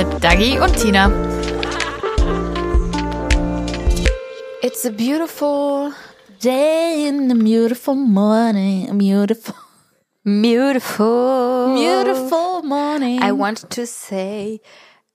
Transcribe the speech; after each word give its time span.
Mit 0.00 0.24
Dagi 0.24 0.58
und 0.58 0.74
Tina. 0.78 1.10
It's 4.62 4.86
a 4.86 4.90
beautiful 4.90 5.92
day 6.40 7.06
in 7.06 7.30
a 7.30 7.34
beautiful 7.34 7.94
morning. 7.94 8.88
A 8.88 8.94
beautiful, 8.94 9.54
Beautiful. 10.24 11.74
beautiful 11.74 12.62
morning. 12.62 13.22
I 13.22 13.32
want 13.32 13.68
to 13.68 13.86
say 13.86 14.62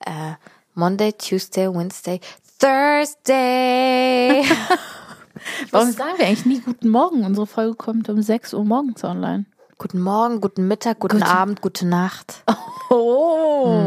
uh, 0.05 0.35
Monday, 0.75 1.13
Tuesday, 1.13 1.67
Wednesday, 1.67 2.19
Thursday. 2.59 4.43
Warum 5.71 5.91
sagen 5.93 6.19
wir 6.19 6.27
eigentlich 6.27 6.45
nie 6.45 6.59
Guten 6.59 6.89
Morgen? 6.89 7.25
Unsere 7.25 7.47
Folge 7.47 7.73
kommt 7.73 8.07
um 8.07 8.21
6 8.21 8.53
Uhr 8.53 8.63
morgens 8.63 9.03
online. 9.03 9.47
Guten 9.77 10.01
Morgen, 10.01 10.41
guten 10.41 10.67
Mittag, 10.67 10.99
guten, 10.99 11.23
Abend, 11.23 11.61
gute 11.61 11.85
Nacht. 11.85 12.43
Oh. 12.91 13.81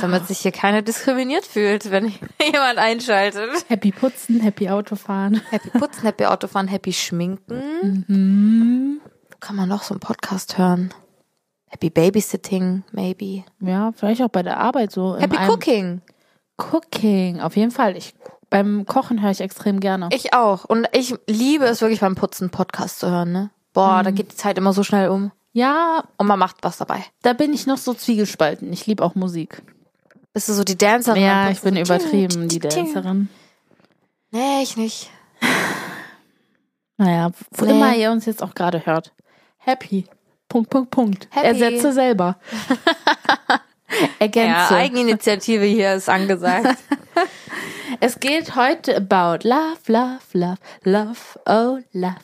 Damit 0.00 0.26
sich 0.26 0.38
hier 0.38 0.50
keiner 0.50 0.80
diskriminiert 0.80 1.44
fühlt, 1.44 1.90
wenn 1.90 2.06
jemand 2.42 2.78
einschaltet. 2.78 3.50
Happy 3.68 3.92
Putzen, 3.92 4.40
Happy 4.40 4.70
Autofahren. 4.70 5.42
Happy 5.50 5.68
putzen, 5.68 6.04
happy 6.04 6.24
Autofahren, 6.24 6.68
happy 6.68 6.94
schminken. 6.94 8.98
Wo 9.30 9.36
kann 9.40 9.56
man 9.56 9.68
noch 9.68 9.82
so 9.82 9.92
einen 9.92 10.00
Podcast 10.00 10.56
hören? 10.56 10.94
Happy 11.66 11.90
Babysitting, 11.90 12.82
maybe. 12.92 13.44
Ja, 13.60 13.92
vielleicht 13.94 14.22
auch 14.22 14.30
bei 14.30 14.42
der 14.42 14.56
Arbeit 14.56 14.90
so. 14.90 15.18
Happy 15.18 15.36
Cooking. 15.36 16.00
Cooking, 16.56 17.40
auf 17.40 17.56
jeden 17.56 17.72
Fall. 17.72 17.94
Ich, 17.94 18.14
beim 18.48 18.86
Kochen 18.86 19.20
höre 19.20 19.32
ich 19.32 19.42
extrem 19.42 19.80
gerne. 19.80 20.08
Ich 20.12 20.32
auch. 20.32 20.64
Und 20.64 20.88
ich 20.92 21.14
liebe 21.26 21.66
es 21.66 21.82
wirklich 21.82 22.00
beim 22.00 22.14
Putzen 22.14 22.48
Podcast 22.48 23.00
zu 23.00 23.10
hören, 23.10 23.32
ne? 23.32 23.50
Boah, 23.72 24.02
da 24.02 24.10
geht 24.10 24.32
die 24.32 24.36
Zeit 24.36 24.58
immer 24.58 24.72
so 24.72 24.82
schnell 24.82 25.08
um. 25.10 25.30
ja, 25.52 26.04
Und 26.16 26.26
man 26.26 26.38
macht 26.38 26.56
was 26.62 26.76
dabei. 26.78 27.04
da 27.22 27.32
bin 27.32 27.52
ich 27.52 27.66
noch 27.66 27.78
so 27.78 27.94
zwiegespalten. 27.94 28.72
Ich 28.72 28.86
liebe 28.86 29.04
auch 29.04 29.14
Musik. 29.14 29.62
Bist 30.32 30.48
du 30.48 30.52
so 30.52 30.62
die 30.64 30.78
Dancerin? 30.78 31.22
Ja, 31.22 31.50
ich 31.50 31.60
bin? 31.60 31.74
So 31.74 31.80
übertrieben, 31.80 32.48
die. 32.48 32.58
Dancerin. 32.60 33.28
Nee, 34.30 34.62
ich 34.62 34.76
nicht. 34.76 35.10
Naja, 36.96 37.30
wo 37.52 37.64
Nee. 37.64 37.70
immer 37.70 37.94
ihr 37.96 38.10
uns 38.10 38.26
jetzt 38.26 38.42
auch 38.42 38.54
gerade 38.54 38.84
hört. 38.84 39.12
Happy. 39.56 40.04
Punkt, 40.48 40.68
Punkt, 40.68 40.90
Punkt. 40.90 41.28
Happy. 41.30 41.46
Ersetze 41.46 41.92
selber. 41.94 42.38
Ergänze. 44.18 44.48
Ja, 44.74 44.76
Eigeninitiative 44.76 45.64
hier 45.64 45.94
ist 45.94 46.08
angesagt. 46.10 46.76
es 48.00 48.20
geht 48.20 48.54
heute 48.54 48.96
about 48.96 49.48
love, 49.48 49.78
love, 49.86 50.20
love, 50.34 50.58
love, 50.84 51.18
oh 51.46 51.78
love. 51.92 52.16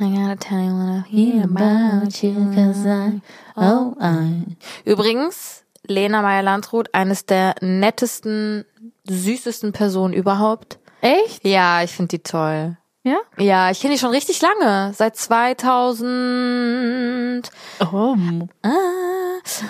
I 0.00 0.08
gotta 0.14 0.36
tell 0.36 0.60
you 0.60 0.72
what 0.74 0.88
I 0.88 1.02
hear 1.08 1.42
about 1.44 2.22
you, 2.22 2.34
cause 2.54 2.86
I, 2.86 3.20
oh, 3.56 3.96
I. 4.00 4.44
Übrigens, 4.84 5.64
Lena 5.86 6.22
Meyer-Landrut, 6.22 6.94
eines 6.94 7.26
der 7.26 7.54
nettesten, 7.60 8.64
süßesten 9.08 9.72
Personen 9.72 10.14
überhaupt. 10.14 10.78
Echt? 11.00 11.44
Ja, 11.44 11.82
ich 11.82 11.90
finde 11.92 12.18
die 12.18 12.22
toll. 12.22 12.76
Ja? 13.04 13.16
Ja, 13.38 13.70
ich 13.70 13.80
kenne 13.80 13.94
die 13.94 13.98
schon 13.98 14.10
richtig 14.10 14.40
lange. 14.42 14.92
Seit 14.94 15.16
2000. 15.16 17.50
Oh. 17.92 18.14
Ah. 18.62 18.70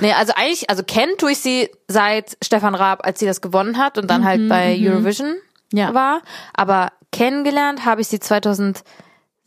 Nee, 0.00 0.12
also 0.12 0.32
eigentlich, 0.34 0.68
also 0.70 0.82
kennen 0.82 1.12
tue 1.18 1.32
ich 1.32 1.38
sie 1.38 1.70
seit 1.86 2.36
Stefan 2.42 2.74
Raab, 2.74 3.06
als 3.06 3.20
sie 3.20 3.26
das 3.26 3.40
gewonnen 3.40 3.78
hat 3.78 3.96
und 3.98 4.10
dann 4.10 4.24
halt 4.24 4.48
bei 4.48 4.76
Eurovision 4.80 5.36
Ja. 5.72 5.94
war. 5.94 6.22
Aber 6.54 6.90
kennengelernt 7.12 7.84
habe 7.84 8.00
ich 8.00 8.08
sie 8.08 8.18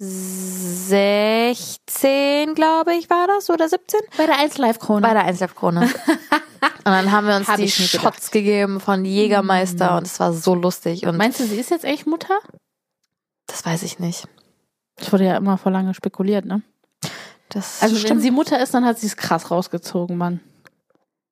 2016, 0.01 2.55
glaube 2.55 2.95
ich, 2.95 3.09
war 3.09 3.27
das 3.27 3.49
oder 3.49 3.67
17? 3.69 3.99
Bei 4.17 4.25
der 4.25 4.37
1 4.39 4.57
Live 4.57 4.79
Krone. 4.79 5.01
Bei 5.01 5.13
der 5.13 5.25
1 5.25 5.39
Live 5.41 5.53
Krone. 5.55 5.81
und 5.81 5.93
dann 6.85 7.11
haben 7.11 7.27
wir 7.27 7.35
uns 7.35 7.47
Hab 7.47 7.57
die 7.57 7.65
gedacht. 7.67 8.01
Shots 8.01 8.31
gegeben 8.31 8.79
von 8.79 9.05
Jägermeister 9.05 9.95
und 9.97 10.07
es 10.07 10.19
war 10.19 10.33
so 10.33 10.55
lustig 10.55 11.05
und 11.05 11.17
Meinst 11.17 11.39
du, 11.39 11.43
sie 11.45 11.59
ist 11.59 11.69
jetzt 11.69 11.85
echt 11.85 12.07
Mutter? 12.07 12.39
das 13.47 13.63
weiß 13.65 13.83
ich 13.83 13.99
nicht. 13.99 14.27
Das 14.95 15.11
wurde 15.11 15.25
ja 15.25 15.35
immer 15.37 15.57
vor 15.57 15.71
lange 15.73 15.93
spekuliert, 15.93 16.45
ne? 16.45 16.61
Das 17.49 17.81
Also 17.83 17.95
wenn 17.95 18.01
stimmt. 18.01 18.21
sie 18.21 18.31
Mutter 18.31 18.61
ist, 18.61 18.73
dann 18.73 18.85
hat 18.85 18.97
sie 18.97 19.07
es 19.07 19.17
krass 19.17 19.51
rausgezogen, 19.51 20.17
Mann. 20.17 20.39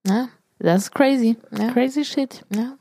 ne? 0.06 0.28
Das 0.60 0.82
ist 0.84 0.92
crazy. 0.94 1.38
Ja. 1.58 1.72
Crazy 1.72 2.04
shit. 2.04 2.44
Ja. 2.50 2.74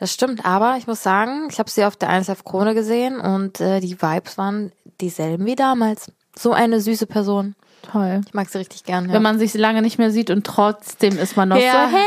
Das 0.00 0.12
stimmt, 0.12 0.44
aber 0.44 0.76
ich 0.78 0.86
muss 0.86 1.02
sagen, 1.02 1.48
ich 1.50 1.58
habe 1.58 1.68
sie 1.70 1.84
auf 1.84 1.96
der 1.96 2.08
1 2.08 2.28
Live 2.28 2.44
Krone 2.44 2.74
gesehen 2.74 3.18
und 3.20 3.60
äh, 3.60 3.80
die 3.80 4.00
Vibes 4.00 4.38
waren 4.38 4.70
dieselben 5.00 5.44
wie 5.46 5.56
damals. 5.56 6.12
So 6.38 6.52
eine 6.52 6.80
süße 6.80 7.06
Person. 7.06 7.56
Toll. 7.90 8.20
Ich 8.26 8.34
mag 8.34 8.48
sie 8.48 8.58
richtig 8.58 8.84
gern. 8.84 9.06
Ja. 9.08 9.12
Wenn 9.14 9.22
man 9.22 9.38
sich 9.38 9.54
lange 9.54 9.82
nicht 9.82 9.98
mehr 9.98 10.10
sieht 10.10 10.30
und 10.30 10.46
trotzdem 10.46 11.18
ist 11.18 11.36
man 11.36 11.48
noch 11.48 11.56
Ja. 11.56 11.88
so, 11.88 11.96
hey, 11.96 12.04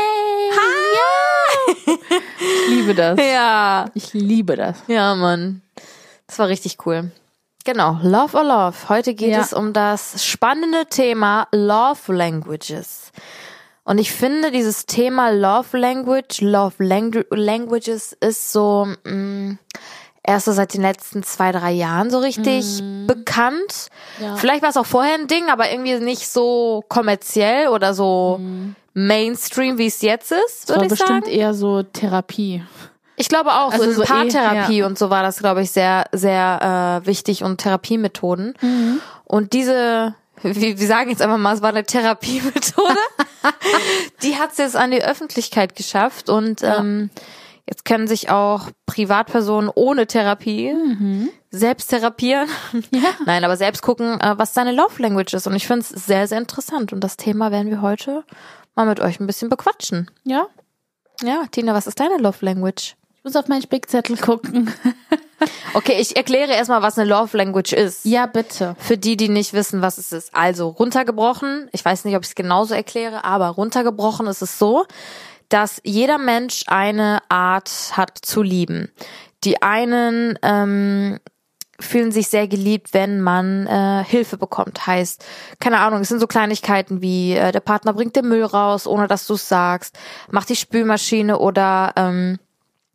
ja. 1.86 1.94
Ich 2.38 2.68
liebe 2.68 2.94
das. 2.94 3.18
ja, 3.20 3.86
Ich 3.94 4.12
liebe 4.14 4.56
das. 4.56 4.78
ja, 4.86 5.14
Mann. 5.14 5.62
Das 6.26 6.38
war 6.38 6.48
richtig 6.48 6.78
cool. 6.86 7.10
Genau, 7.64 7.98
Love 8.02 8.36
or 8.36 8.44
Love. 8.44 8.88
Heute 8.88 9.14
geht 9.14 9.30
Ja. 9.32 9.40
es 9.40 9.52
um 9.52 9.72
das 9.72 10.24
spannende 10.24 10.86
Thema 10.86 11.46
Love 11.52 12.12
Languages. 12.12 13.12
Und 13.84 13.98
ich 13.98 14.12
finde, 14.12 14.50
dieses 14.50 14.86
Thema 14.86 15.30
Love 15.30 15.76
Language, 15.76 16.40
Love 16.40 16.84
Langu 16.84 17.22
Languages 17.30 18.16
ist 18.20 18.52
so 18.52 18.86
mh, 19.04 19.56
erst 20.24 20.44
so 20.44 20.52
seit 20.52 20.74
den 20.74 20.82
letzten 20.82 21.22
zwei, 21.24 21.50
drei 21.50 21.72
Jahren 21.72 22.10
so 22.10 22.18
richtig 22.18 22.80
bekannt. 23.06 23.88
Ja. 24.20 24.36
Vielleicht 24.36 24.62
war 24.62 24.70
es 24.70 24.76
auch 24.76 24.86
vorher 24.86 25.14
ein 25.14 25.26
Ding, 25.26 25.48
aber 25.48 25.70
irgendwie 25.70 25.98
nicht 25.98 26.28
so 26.28 26.84
kommerziell 26.88 27.68
oder 27.68 27.92
so 27.92 28.40
Mainstream, 28.94 29.78
wie 29.78 29.86
es 29.86 30.00
jetzt 30.02 30.32
ist, 30.32 30.68
würde 30.68 30.84
ich 30.84 30.90
bestimmt 30.90 31.24
sagen. 31.24 31.36
eher 31.36 31.54
so 31.54 31.82
Therapie. 31.82 32.62
Ich 33.16 33.28
glaube 33.28 33.50
auch, 33.50 33.72
Also 33.72 33.84
so 33.84 33.92
so 33.92 34.02
eh, 34.02 34.06
Paartherapie 34.06 34.78
ja. 34.78 34.86
und 34.86 34.98
so 34.98 35.10
war 35.10 35.22
das, 35.22 35.38
glaube 35.38 35.62
ich, 35.62 35.70
sehr, 35.70 36.06
sehr 36.12 37.00
äh, 37.02 37.06
wichtig 37.06 37.44
und 37.44 37.58
Therapiemethoden. 37.58 38.54
Mhm. 38.60 39.00
Und 39.24 39.52
diese, 39.52 40.14
wir, 40.42 40.78
wir 40.78 40.86
sagen 40.86 41.10
jetzt 41.10 41.22
einfach 41.22 41.38
mal, 41.38 41.54
es 41.54 41.62
war 41.62 41.70
eine 41.70 41.84
Therapiemethode, 41.84 42.96
die 44.22 44.36
hat 44.36 44.52
es 44.52 44.58
jetzt 44.58 44.76
an 44.76 44.90
die 44.90 45.02
Öffentlichkeit 45.02 45.76
geschafft 45.76 46.28
und 46.28 46.62
ähm, 46.62 47.10
jetzt 47.68 47.84
können 47.84 48.08
sich 48.08 48.30
auch 48.30 48.70
Privatpersonen 48.86 49.70
ohne 49.74 50.06
Therapie 50.06 50.74
selbst 51.52 51.88
therapieren. 51.88 52.48
Ja. 52.90 53.10
Nein, 53.26 53.44
aber 53.44 53.56
selbst 53.56 53.82
gucken, 53.82 54.20
äh, 54.20 54.38
was 54.38 54.54
seine 54.54 54.72
Love 54.72 55.00
Language 55.00 55.34
ist. 55.34 55.46
Und 55.46 55.54
ich 55.54 55.66
finde 55.66 55.80
es 55.82 55.88
sehr, 55.90 56.26
sehr 56.26 56.38
interessant. 56.38 56.92
Und 56.92 57.00
das 57.00 57.16
Thema 57.16 57.50
werden 57.50 57.70
wir 57.70 57.82
heute 57.82 58.24
mal 58.74 58.86
mit 58.86 59.00
euch 59.00 59.20
ein 59.20 59.26
bisschen 59.26 59.50
bequatschen. 59.50 60.10
Ja. 60.24 60.46
Ja, 61.22 61.44
Tina, 61.50 61.74
was 61.74 61.86
ist 61.86 62.00
deine 62.00 62.16
Love 62.16 62.44
Language? 62.44 62.96
Ich 63.16 63.24
muss 63.24 63.36
auf 63.36 63.48
meinen 63.48 63.62
Spickzettel 63.62 64.16
gucken. 64.16 64.72
Okay, 65.74 65.96
ich 65.98 66.16
erkläre 66.16 66.52
erstmal, 66.52 66.82
was 66.82 66.98
eine 66.98 67.08
Love 67.08 67.36
Language 67.36 67.72
ist. 67.72 68.04
Ja, 68.04 68.26
bitte. 68.26 68.76
Für 68.78 68.98
die, 68.98 69.16
die 69.16 69.28
nicht 69.28 69.52
wissen, 69.52 69.82
was 69.82 69.98
es 69.98 70.12
ist. 70.12 70.34
Also 70.34 70.68
runtergebrochen, 70.68 71.68
ich 71.72 71.84
weiß 71.84 72.04
nicht, 72.04 72.16
ob 72.16 72.22
ich 72.22 72.30
es 72.30 72.34
genauso 72.34 72.74
erkläre, 72.74 73.24
aber 73.24 73.48
runtergebrochen 73.48 74.26
ist 74.26 74.42
es 74.42 74.58
so, 74.58 74.86
dass 75.48 75.80
jeder 75.84 76.18
Mensch 76.18 76.64
eine 76.66 77.20
Art 77.28 77.92
hat 77.92 78.18
zu 78.20 78.42
lieben. 78.42 78.90
Die 79.44 79.60
einen 79.60 80.38
ähm, 80.42 81.18
fühlen 81.82 82.12
sich 82.12 82.28
sehr 82.28 82.48
geliebt, 82.48 82.94
wenn 82.94 83.20
man 83.20 83.66
äh, 83.66 84.04
Hilfe 84.04 84.38
bekommt. 84.38 84.86
Heißt, 84.86 85.24
keine 85.60 85.80
Ahnung, 85.80 86.00
es 86.00 86.08
sind 86.08 86.20
so 86.20 86.26
Kleinigkeiten 86.26 87.02
wie 87.02 87.34
äh, 87.34 87.52
der 87.52 87.60
Partner 87.60 87.92
bringt 87.92 88.16
den 88.16 88.28
Müll 88.28 88.44
raus, 88.44 88.86
ohne 88.86 89.08
dass 89.08 89.26
du 89.26 89.34
es 89.34 89.48
sagst, 89.48 89.98
macht 90.30 90.48
die 90.48 90.56
Spülmaschine 90.56 91.38
oder 91.38 91.92
ähm, 91.96 92.38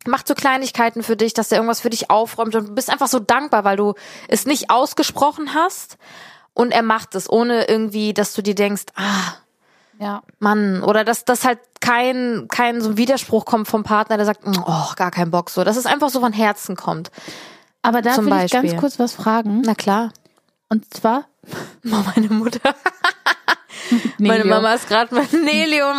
macht 0.08 0.26
so 0.28 0.34
Kleinigkeiten 0.34 1.02
für 1.02 1.16
dich, 1.16 1.34
dass 1.34 1.52
er 1.52 1.58
irgendwas 1.58 1.80
für 1.80 1.90
dich 1.90 2.10
aufräumt 2.10 2.54
und 2.54 2.68
du 2.68 2.74
bist 2.74 2.90
einfach 2.90 3.08
so 3.08 3.18
dankbar, 3.18 3.64
weil 3.64 3.76
du 3.76 3.94
es 4.28 4.46
nicht 4.46 4.70
ausgesprochen 4.70 5.54
hast 5.54 5.96
und 6.54 6.72
er 6.72 6.82
macht 6.82 7.14
es, 7.14 7.30
ohne 7.30 7.68
irgendwie, 7.68 8.14
dass 8.14 8.32
du 8.34 8.42
dir 8.42 8.54
denkst, 8.54 8.84
ah, 8.96 9.34
Ja. 10.00 10.22
Mann, 10.38 10.82
oder 10.82 11.04
dass 11.04 11.24
das 11.24 11.44
halt 11.44 11.58
kein 11.80 12.46
kein 12.48 12.80
so 12.80 12.90
ein 12.90 12.96
Widerspruch 12.96 13.44
kommt 13.44 13.68
vom 13.68 13.84
Partner, 13.84 14.16
der 14.16 14.26
sagt, 14.26 14.40
oh, 14.44 14.92
gar 14.96 15.10
kein 15.10 15.30
Bock 15.30 15.50
so, 15.50 15.64
dass 15.64 15.76
es 15.76 15.86
einfach 15.86 16.10
so 16.10 16.20
von 16.20 16.32
Herzen 16.32 16.76
kommt. 16.76 17.10
Aber 17.82 18.02
da 18.02 18.16
will 18.16 18.44
ich 18.44 18.50
ganz 18.50 18.76
kurz 18.76 18.98
was 18.98 19.12
fragen. 19.14 19.62
Na 19.64 19.74
klar. 19.74 20.12
Und 20.68 20.92
zwar, 20.92 21.26
Meine 21.82 22.28
Mutter. 22.28 22.74
Meine. 24.18 24.44
Mama 24.44 24.74
ist 24.74 24.88
gerade 24.88 25.14
mit 25.14 25.32
Nelio 25.32 25.90
und 25.90 25.98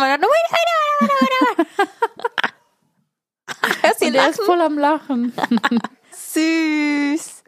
meine, 3.82 3.94
die 4.00 4.10
der 4.10 4.30
ist 4.30 4.38
lachen. 4.38 4.46
voll 4.46 4.60
am 4.60 4.78
Lachen. 4.78 5.32
Süß. 6.12 7.42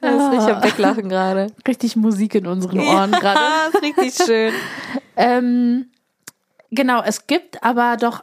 Das 0.00 0.14
ist 0.14 0.30
richtig 0.32 0.54
am 0.54 0.62
Weglachen 0.62 1.08
gerade. 1.08 1.48
Richtig 1.66 1.96
Musik 1.96 2.34
in 2.34 2.46
unseren 2.46 2.80
Ohren 2.80 3.12
gerade. 3.12 3.40
Ah, 3.40 3.68
ist 3.72 3.82
richtig 3.82 4.14
schön. 4.14 4.52
Ähm, 5.16 5.90
genau, 6.70 7.02
es 7.02 7.26
gibt 7.26 7.62
aber 7.62 7.96
doch 7.96 8.22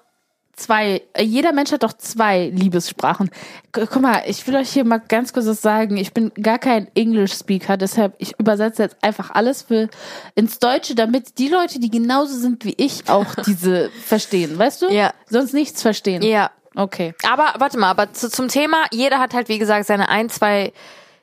zwei, 0.56 1.02
äh, 1.14 1.24
jeder 1.24 1.52
Mensch 1.52 1.72
hat 1.72 1.84
doch 1.84 1.94
zwei 1.94 2.48
Liebessprachen. 2.48 3.30
Guck 3.72 4.00
mal, 4.00 4.24
ich 4.26 4.46
will 4.48 4.56
euch 4.56 4.70
hier 4.70 4.86
mal 4.86 5.00
ganz 5.00 5.34
kurz 5.34 5.46
was 5.46 5.62
sagen. 5.62 5.98
Ich 5.98 6.14
bin 6.14 6.32
gar 6.42 6.60
kein 6.60 6.88
English-Speaker, 6.96 7.78
deshalb 7.78 8.16
ich 8.20 8.40
übersetze 8.40 8.84
jetzt 8.84 8.98
einfach 9.02 9.32
alles 9.32 9.64
für 9.64 9.90
ins 10.36 10.60
Deutsche, 10.60 10.96
damit 10.96 11.38
die 11.40 11.50
Leute, 11.50 11.80
die 11.80 11.92
genauso 11.92 12.38
sind 12.38 12.64
wie 12.66 12.76
ich, 12.78 13.10
auch 13.10 13.36
diese 13.46 13.90
verstehen, 13.90 14.58
weißt 14.58 14.84
du? 14.84 14.90
Ja. 14.94 15.14
Sonst 15.30 15.54
nichts 15.54 15.82
verstehen. 15.82 16.22
Ja. 16.22 16.52
Okay. 16.76 17.14
Aber 17.28 17.54
warte 17.60 17.78
mal, 17.78 17.90
aber 17.90 18.12
zu, 18.14 18.30
zum 18.30 18.48
Thema, 18.48 18.86
jeder 18.92 19.20
hat 19.20 19.34
halt, 19.34 19.50
wie 19.50 19.58
gesagt, 19.60 19.86
seine 19.88 20.10
ein, 20.10 20.30
zwei 20.30 20.74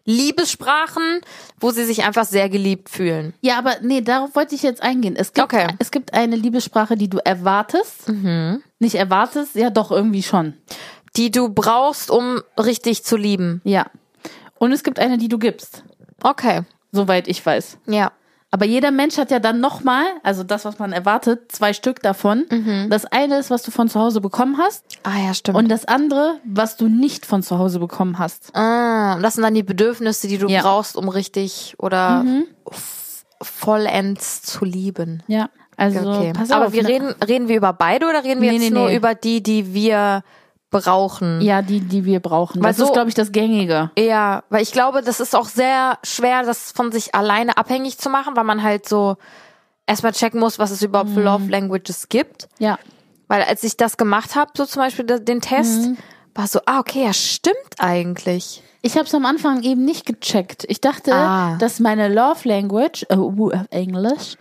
Liebessprachen, 0.04 1.20
wo 1.60 1.70
sie 1.70 1.84
sich 1.84 2.04
einfach 2.04 2.24
sehr 2.24 2.48
geliebt 2.48 2.88
fühlen. 2.88 3.34
Ja, 3.40 3.58
aber 3.58 3.76
nee, 3.82 4.00
darauf 4.00 4.34
wollte 4.34 4.54
ich 4.54 4.62
jetzt 4.62 4.82
eingehen. 4.82 5.14
Es 5.16 5.32
gibt, 5.32 5.44
Okay. 5.52 5.66
es 5.78 5.90
gibt 5.90 6.14
eine 6.14 6.36
Liebessprache, 6.36 6.96
die 6.96 7.08
du 7.08 7.18
erwartest. 7.18 8.08
Nicht 8.78 8.94
erwartest, 8.94 9.54
ja 9.54 9.70
doch, 9.70 9.90
irgendwie 9.90 10.22
schon. 10.22 10.54
Die 11.16 11.30
du 11.30 11.48
brauchst, 11.50 12.10
um 12.10 12.40
richtig 12.58 13.04
zu 13.04 13.16
lieben. 13.16 13.60
Ja. 13.64 13.86
Und 14.58 14.72
es 14.72 14.82
gibt 14.82 14.98
eine, 14.98 15.18
die 15.18 15.28
du 15.28 15.38
gibst. 15.38 15.84
Okay. 16.22 16.62
Soweit 16.92 17.28
ich 17.28 17.44
weiß. 17.44 17.78
Ja. 17.86 18.12
Aber 18.54 18.66
jeder 18.66 18.90
Mensch 18.90 19.16
hat 19.16 19.30
ja 19.30 19.38
dann 19.38 19.60
nochmal, 19.60 20.04
also 20.22 20.44
das, 20.44 20.66
was 20.66 20.78
man 20.78 20.92
erwartet, 20.92 21.50
zwei 21.50 21.72
Stück 21.72 22.02
davon. 22.02 22.44
Das 22.90 23.06
eine 23.06 23.38
ist, 23.38 23.50
was 23.50 23.62
du 23.62 23.70
von 23.70 23.88
zu 23.88 23.98
Hause 23.98 24.20
bekommen 24.20 24.58
hast. 24.58 24.84
Ah 25.04 25.18
ja, 25.26 25.32
stimmt. 25.32 25.56
Und 25.56 25.68
das 25.70 25.86
andere, 25.86 26.34
was 26.44 26.76
du 26.76 26.86
nicht 26.86 27.24
von 27.24 27.42
zu 27.42 27.58
Hause 27.58 27.78
bekommen 27.80 28.18
hast. 28.18 28.54
ah, 28.54 29.18
das 29.20 29.34
sind 29.34 29.42
dann 29.42 29.54
die 29.54 29.62
Bedürfnisse, 29.62 30.28
die 30.28 30.36
du 30.36 30.48
Ja. 30.48 30.60
brauchst, 30.60 30.96
um 30.98 31.08
richtig 31.08 31.76
oder 31.78 32.24
f- 32.70 33.24
vollends 33.40 34.42
zu 34.42 34.64
lieben. 34.66 35.22
Ja. 35.28 35.48
Also, 35.78 36.00
Okay. 36.10 36.32
pass 36.34 36.50
Aber 36.50 36.66
auf. 36.66 36.72
wir 36.74 36.82
ne? 36.82 36.88
reden, 36.90 37.14
reden 37.26 37.48
wir 37.48 37.56
über 37.56 37.72
beide 37.72 38.06
oder 38.06 38.22
reden 38.22 38.42
wir 38.42 38.50
Nee, 38.52 38.58
jetzt 38.58 38.70
nee, 38.70 38.78
nur 38.78 38.88
nee. 38.88 38.96
über 38.96 39.14
die, 39.14 39.42
die 39.42 39.72
wir 39.72 40.22
brauchen? 40.72 41.40
Ja, 41.40 41.62
die, 41.62 41.78
die 41.80 42.04
wir 42.04 42.18
brauchen. 42.18 42.60
Weil 42.60 42.70
das 42.70 42.78
so- 42.78 42.86
ist, 42.86 42.92
glaube 42.92 43.08
ich, 43.08 43.14
das 43.14 43.30
Gängige. 43.30 43.92
Ja, 43.96 44.42
weil 44.50 44.62
ich 44.62 44.72
glaube, 44.72 45.02
das 45.02 45.20
ist 45.20 45.36
auch 45.36 45.46
sehr 45.46 45.98
schwer, 46.02 46.42
das 46.42 46.72
von 46.72 46.90
sich 46.90 47.14
alleine 47.14 47.56
abhängig 47.56 47.98
zu 47.98 48.10
machen, 48.10 48.34
weil 48.34 48.42
man 48.44 48.64
halt 48.64 48.88
so 48.88 49.16
erstmal 49.86 50.12
checken 50.12 50.40
muss, 50.40 50.58
was 50.58 50.72
es 50.72 50.82
überhaupt 50.82 51.10
für 51.10 51.22
Love 51.22 51.48
Languages 51.48 52.08
gibt. 52.08 52.48
Ja. 52.58 52.78
Weil 53.28 53.42
als 53.44 53.62
ich 53.62 53.76
das 53.76 53.96
gemacht 53.96 54.34
habe, 54.34 54.50
so 54.56 54.66
zum 54.66 54.82
Beispiel 54.82 55.04
den 55.06 55.40
Test, 55.40 55.90
war 56.34 56.46
so, 56.46 56.60
ah, 56.66 56.78
okay, 56.80 57.04
ja, 57.04 57.12
stimmt 57.12 57.56
eigentlich. 57.78 58.62
Ich 58.84 58.96
habe 58.96 59.04
es 59.06 59.14
am 59.14 59.24
Anfang 59.26 59.62
eben 59.62 59.84
nicht 59.84 60.06
gecheckt. 60.06 60.64
Ich 60.68 60.80
dachte, 60.80 61.14
Ah. 61.14 61.56
dass 61.58 61.78
meine 61.78 62.08
Love 62.08 62.48
Language, 62.48 63.06
äh, 63.10 63.16
uh, 63.16 63.50
Englisch, 63.70 64.36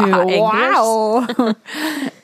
Wow. 0.00 1.26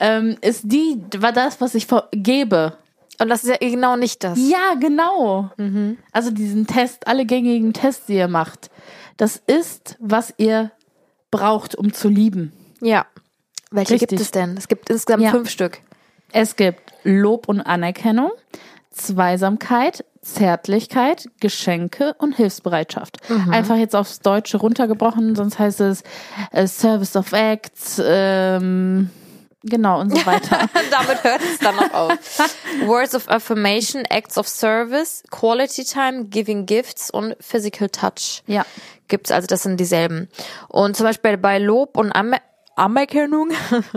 ähm, 0.00 0.37
ist 0.40 0.62
die, 0.64 1.00
war 1.19 1.32
das, 1.32 1.60
was 1.60 1.75
ich 1.75 1.87
gebe. 2.12 2.76
Und 3.19 3.28
das 3.28 3.44
ist 3.44 3.50
ja 3.50 3.56
genau 3.69 3.96
nicht 3.96 4.22
das. 4.25 4.38
Ja, 4.38 4.75
genau. 4.78 5.50
Mhm. 5.56 5.96
Also 6.12 6.31
diesen 6.31 6.66
Test, 6.66 7.06
alle 7.06 7.25
gängigen 7.25 7.72
Tests, 7.72 8.06
die 8.06 8.14
ihr 8.16 8.28
macht, 8.28 8.70
das 9.16 9.40
ist, 9.46 9.96
was 10.00 10.34
ihr 10.37 10.70
braucht, 11.31 11.75
um 11.75 11.93
zu 11.94 12.08
lieben. 12.08 12.52
Ja. 12.81 13.06
Welche 13.70 13.94
Richtig. 13.94 14.10
gibt 14.10 14.20
es 14.20 14.31
denn? 14.31 14.56
Es 14.56 14.69
gibt 14.69 14.90
insgesamt 14.90 15.22
Ja. 15.22 15.31
fünf 15.31 15.48
Stück. 15.50 15.81
Es 16.38 16.55
gibt 16.56 16.93
Lob 17.03 17.49
und 17.49 17.62
Anerkennung, 17.62 18.31
Zweisamkeit, 18.91 20.05
Zärtlichkeit, 20.21 21.31
Geschenke 21.41 22.12
und 22.19 22.37
Hilfsbereitschaft. 22.37 23.17
Mhm. 23.31 23.55
Einfach 23.55 23.77
jetzt 23.77 23.97
aufs 23.97 24.21
Deutsche 24.21 24.59
runtergebrochen, 24.59 25.35
sonst 25.35 25.59
heißt 25.59 25.81
es 25.81 26.03
äh, 26.53 26.67
Service 26.67 27.17
of 27.17 27.33
Acts, 27.33 27.99
ähm, 28.05 29.09
genau 29.62 29.99
und 29.99 30.11
so 30.11 30.27
weiter. 30.27 30.69
Damit 30.91 31.25
hört 31.25 31.41
es 31.41 31.59
dann 31.59 31.79
auch 31.79 31.94
auf. 31.94 32.19
Words 32.85 33.15
of 33.15 33.31
Affirmation, 33.31 34.05
Acts 34.05 34.37
of 34.37 34.47
Service, 34.47 35.23
Quality 35.31 35.85
Time, 35.85 36.27
Giving 36.27 36.67
Gifts 36.67 37.11
und 37.11 37.35
Physical 37.41 37.89
Touch. 37.89 38.43
ja. 38.47 38.67
Gibt's, 39.09 39.31
also 39.31 39.47
das 39.47 39.62
sind 39.62 39.79
dieselben. 39.79 40.29
Und 40.67 40.97
zum 40.97 41.06
Beispiel 41.06 41.37
bei 41.39 41.61
Lob 41.61 41.97
und 41.97 42.11
Amer 42.11 42.41
Anerkennung, 42.76 43.50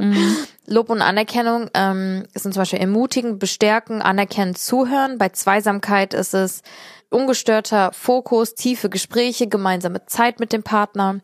Lob 0.66 0.90
und 0.90 1.02
Anerkennung 1.02 1.70
ähm, 1.74 2.26
sind 2.34 2.54
zum 2.54 2.62
Beispiel 2.62 2.80
ermutigen, 2.80 3.38
bestärken, 3.38 4.02
anerkennen, 4.02 4.56
zuhören. 4.56 5.18
Bei 5.18 5.30
Zweisamkeit 5.30 6.14
ist 6.14 6.34
es 6.34 6.64
ungestörter 7.10 7.92
Fokus, 7.94 8.56
tiefe 8.56 8.90
Gespräche, 8.90 9.48
gemeinsame 9.48 10.06
Zeit 10.06 10.40
mit 10.40 10.54
dem 10.54 10.64
Partner. 10.64 11.20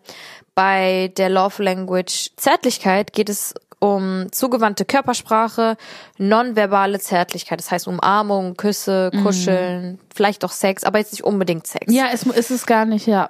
Bei 0.53 1.11
der 1.17 1.29
Love 1.29 1.63
Language 1.63 2.31
Zärtlichkeit 2.35 3.13
geht 3.13 3.29
es 3.29 3.53
um 3.79 4.27
zugewandte 4.31 4.85
Körpersprache, 4.85 5.77
nonverbale 6.17 6.99
Zärtlichkeit, 6.99 7.59
das 7.59 7.71
heißt 7.71 7.87
Umarmung, 7.87 8.55
Küsse, 8.55 9.11
Kuscheln, 9.21 9.99
vielleicht 10.13 10.43
auch 10.43 10.51
Sex, 10.51 10.83
aber 10.83 10.99
jetzt 10.99 11.11
nicht 11.11 11.23
unbedingt 11.23 11.67
Sex. 11.67 11.93
Ja, 11.93 12.07
es 12.11 12.23
ist 12.23 12.51
es 12.51 12.65
gar 12.65 12.85
nicht, 12.85 13.05
ja. 13.05 13.29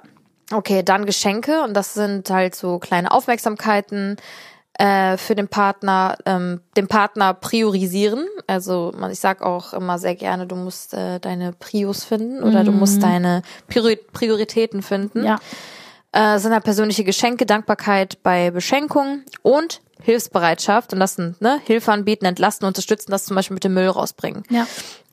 Okay, 0.52 0.82
dann 0.82 1.06
Geschenke 1.06 1.62
und 1.62 1.74
das 1.74 1.94
sind 1.94 2.30
halt 2.30 2.54
so 2.54 2.78
kleine 2.78 3.10
Aufmerksamkeiten 3.10 4.16
äh, 4.78 5.16
für 5.16 5.34
den 5.34 5.48
Partner, 5.48 6.16
ähm, 6.24 6.60
den 6.76 6.86
Partner 6.86 7.34
priorisieren. 7.34 8.26
Also 8.46 8.92
man, 8.96 9.10
ich 9.10 9.18
sag 9.18 9.42
auch 9.42 9.72
immer 9.72 9.98
sehr 9.98 10.14
gerne, 10.14 10.46
du 10.46 10.54
musst 10.54 10.94
äh, 10.94 11.18
deine 11.18 11.52
Prios 11.52 12.04
finden 12.04 12.42
oder 12.42 12.62
du 12.62 12.72
musst 12.72 13.02
deine 13.02 13.42
Priori 13.68 13.96
Prioritäten 13.96 14.82
finden. 14.82 15.24
Ja. 15.24 15.38
Äh, 16.12 16.38
sind 16.38 16.52
halt 16.52 16.64
persönliche 16.64 17.04
Geschenke, 17.04 17.44
Dankbarkeit 17.44 18.22
bei 18.22 18.50
Beschenkung 18.50 19.22
und 19.42 19.80
Hilfsbereitschaft 20.02 20.92
und 20.92 21.00
das 21.00 21.14
sind 21.14 21.40
ne, 21.40 21.60
Hilfe 21.64 21.92
anbieten, 21.92 22.24
entlasten, 22.24 22.66
unterstützen, 22.66 23.10
das 23.10 23.24
zum 23.24 23.34
Beispiel 23.34 23.54
mit 23.54 23.64
dem 23.64 23.74
Müll 23.74 23.88
rausbringen. 23.88 24.44
Ja. 24.50 24.66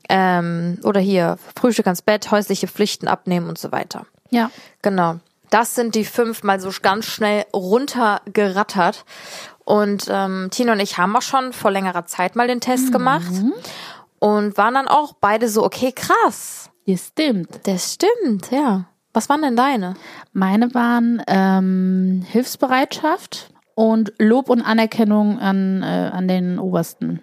Ähm, 0.10 0.80
oder 0.84 1.00
hier 1.00 1.38
Frühstück 1.56 1.88
ans 1.88 2.02
Bett, 2.02 2.30
häusliche 2.32 2.68
Pflichten 2.68 3.08
abnehmen 3.08 3.50
und 3.50 3.58
so 3.58 3.72
weiter. 3.72 4.06
Ja. 4.34 4.52
Genau. 4.82 5.20
Das 5.50 5.76
sind 5.76 5.96
die 5.96 6.06
fünf 6.06 6.44
mal 6.44 6.60
so 6.60 6.72
ganz 6.82 7.06
schnell 7.06 7.46
runtergerattert. 7.54 9.06
Und 9.66 10.08
ähm, 10.10 10.50
Tino 10.52 10.74
und 10.74 10.80
ich 10.80 10.98
haben 10.98 11.16
auch 11.16 11.22
schon 11.22 11.54
vor 11.54 11.72
längerer 11.72 12.06
Zeit 12.06 12.36
mal 12.36 12.48
den 12.48 12.60
Test 12.60 12.92
gemacht 12.92 13.32
und 14.20 14.58
waren 14.58 14.74
dann 14.74 14.88
auch 14.88 15.14
beide 15.20 15.48
so, 15.48 15.64
okay, 15.64 15.92
krass. 15.92 16.70
Ja, 16.86 16.98
stimmt. 16.98 17.62
Das 17.64 17.94
stimmt, 17.94 18.52
ja. 18.52 18.86
Was 19.14 19.30
waren 19.30 19.42
denn 19.42 19.56
deine? 19.56 19.94
Meine 20.34 20.74
waren 20.74 21.22
ähm, 21.28 22.26
Hilfsbereitschaft 22.30 23.52
und 23.76 24.14
Lob 24.18 24.50
und 24.50 24.62
Anerkennung 24.62 25.40
an, 25.40 25.84
äh, 25.84 26.10
an 26.12 26.28
den 26.28 26.60
obersten 26.60 27.22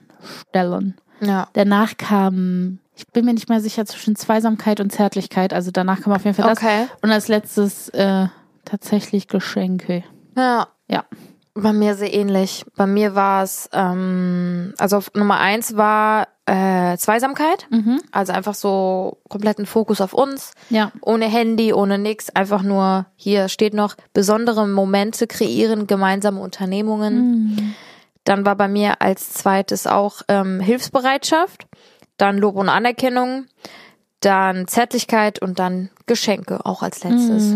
Stellen. 0.49 0.97
Ja. 1.21 1.49
Danach 1.53 1.97
kam, 1.97 2.80
ich 2.97 3.07
bin 3.09 3.25
mir 3.25 3.33
nicht 3.33 3.49
mehr 3.49 3.61
sicher, 3.61 3.87
zwischen 3.87 4.17
Zweisamkeit 4.17 4.81
und 4.81 4.91
Zärtlichkeit. 4.91 5.53
Also 5.53 5.71
danach 5.71 6.01
kam 6.03 6.13
auf 6.13 6.25
jeden 6.25 6.37
Fall 6.37 6.49
das. 6.49 6.59
Okay. 6.59 6.87
Und 7.03 7.11
als 7.11 7.29
letztes 7.29 7.89
äh, 7.91 8.27
tatsächlich 8.65 9.29
Geschenke. 9.29 10.05
Ja. 10.37 10.69
Ja. 10.89 11.05
Bei 11.55 11.73
mir 11.73 11.95
sehr 11.95 12.13
ähnlich. 12.15 12.65
Bei 12.77 12.87
mir 12.87 13.15
war 13.15 13.43
es, 13.43 13.69
ähm, 13.73 14.75
also 14.79 14.99
auf 14.99 15.11
Nummer 15.15 15.39
eins 15.41 15.77
war 15.77 16.29
äh, 16.47 16.97
Zweisamkeit. 16.97 17.69
Also 18.13 18.33
einfach 18.33 18.55
so 18.55 19.19
kompletten 19.29 19.67
Fokus 19.67 20.01
auf 20.01 20.13
uns. 20.13 20.53
Ja. 20.69 20.93
Ohne 21.01 21.27
Handy, 21.27 21.73
ohne 21.73 21.99
nix. 21.99 22.31
Einfach 22.31 22.63
nur, 22.63 23.07
hier 23.17 23.49
steht 23.49 23.75
noch, 23.75 23.97
besondere 24.13 24.67
Momente 24.67 25.27
kreieren, 25.27 25.87
gemeinsame 25.87 26.41
Unternehmungen. 26.41 27.75
Dann 28.25 28.45
war 28.45 28.57
bei 28.57 28.69
mir 28.69 29.01
als 29.01 29.33
zweites 29.33 29.87
auch 29.87 30.23
ähm, 30.29 30.61
Hilfsbereitschaft. 30.61 31.67
Dann 32.21 32.39
Lob 32.39 32.57
und 32.57 32.69
Anerkennung. 32.69 33.47
Dann 34.21 34.69
Zärtlichkeit 34.69 35.41
und 35.41 35.59
dann 35.59 35.89
Geschenke 36.07 36.67
auch 36.67 36.83
als 36.83 37.03
letztes. 37.05 37.55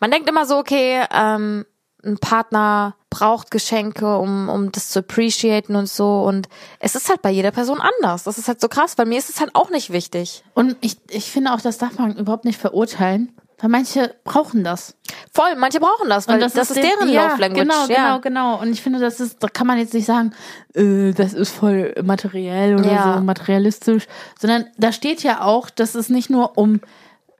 Man 0.00 0.10
denkt 0.10 0.28
immer 0.28 0.44
so, 0.44 0.58
okay, 0.58 1.02
ähm, 1.10 1.64
ein 2.04 2.18
Partner 2.18 2.94
braucht 3.10 3.50
Geschenke, 3.50 4.18
um, 4.18 4.48
um 4.48 4.70
das 4.70 4.90
zu 4.90 5.00
appreciaten 5.00 5.74
und 5.76 5.88
so. 5.88 6.22
Und 6.22 6.48
es 6.78 6.94
ist 6.94 7.08
halt 7.08 7.22
bei 7.22 7.30
jeder 7.30 7.50
Person 7.50 7.80
anders. 7.80 8.24
Das 8.24 8.38
ist 8.38 8.48
halt 8.48 8.60
so 8.60 8.68
krass. 8.68 8.94
Bei 8.96 9.04
mir 9.04 9.18
ist 9.18 9.30
es 9.30 9.40
halt 9.40 9.54
auch 9.54 9.70
nicht 9.70 9.90
wichtig. 9.90 10.44
Und 10.54 10.76
ich, 10.80 10.98
ich 11.08 11.30
finde 11.30 11.52
auch, 11.52 11.60
das 11.60 11.78
darf 11.78 11.98
man 11.98 12.16
überhaupt 12.16 12.44
nicht 12.44 12.60
verurteilen. 12.60 13.32
Weil 13.60 13.70
manche 13.70 14.14
brauchen 14.24 14.62
das. 14.62 14.94
Voll, 15.34 15.56
manche 15.56 15.80
brauchen 15.80 16.08
das, 16.08 16.28
weil 16.28 16.38
das, 16.38 16.54
ist, 16.54 16.76
den- 16.76 16.84
deren 16.84 17.08
ja, 17.08 17.28
Love 17.28 17.40
Language. 17.40 17.62
Genau, 17.62 17.86
ja. 17.88 18.18
genau, 18.18 18.20
genau. 18.20 18.60
Und 18.60 18.70
ich 18.72 18.80
finde, 18.82 19.00
das 19.00 19.18
ist, 19.20 19.42
da 19.42 19.48
kann 19.48 19.66
man 19.66 19.78
jetzt 19.78 19.94
nicht 19.94 20.06
sagen, 20.06 20.32
äh, 20.74 21.12
das 21.12 21.32
ist 21.34 21.50
voll 21.50 21.92
materiell 22.04 22.76
oder 22.78 22.92
Ja. 22.92 23.14
so 23.16 23.20
materialistisch, 23.24 24.06
sondern 24.38 24.66
da 24.76 24.92
steht 24.92 25.22
ja 25.24 25.42
auch, 25.42 25.70
dass 25.70 25.94
es 25.96 26.08
nicht 26.08 26.30
nur 26.30 26.56
um 26.56 26.80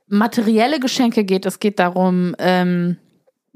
materielle 0.08 0.80
Geschenke 0.80 1.22
geht, 1.24 1.46
es 1.46 1.60
geht 1.60 1.78
darum, 1.78 2.34
ähm, 2.38 2.96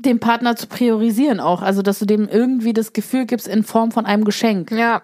den 0.03 0.21
Partner 0.21 0.57
zu 0.57 0.67
priorisieren 0.67 1.41
auch. 1.41 1.63
Also, 1.63 1.83
dass 1.83 1.99
du 1.99 2.07
dem 2.07 2.29
irgendwie 2.29 2.73
das 2.73 2.93
Gefühl 2.93 3.27
gibst 3.27 3.49
in 3.49 3.63
Form 3.65 3.93
von 3.93 4.07
einem 4.07 4.25
Geschenk. 4.25 4.71
Ja. 4.71 5.03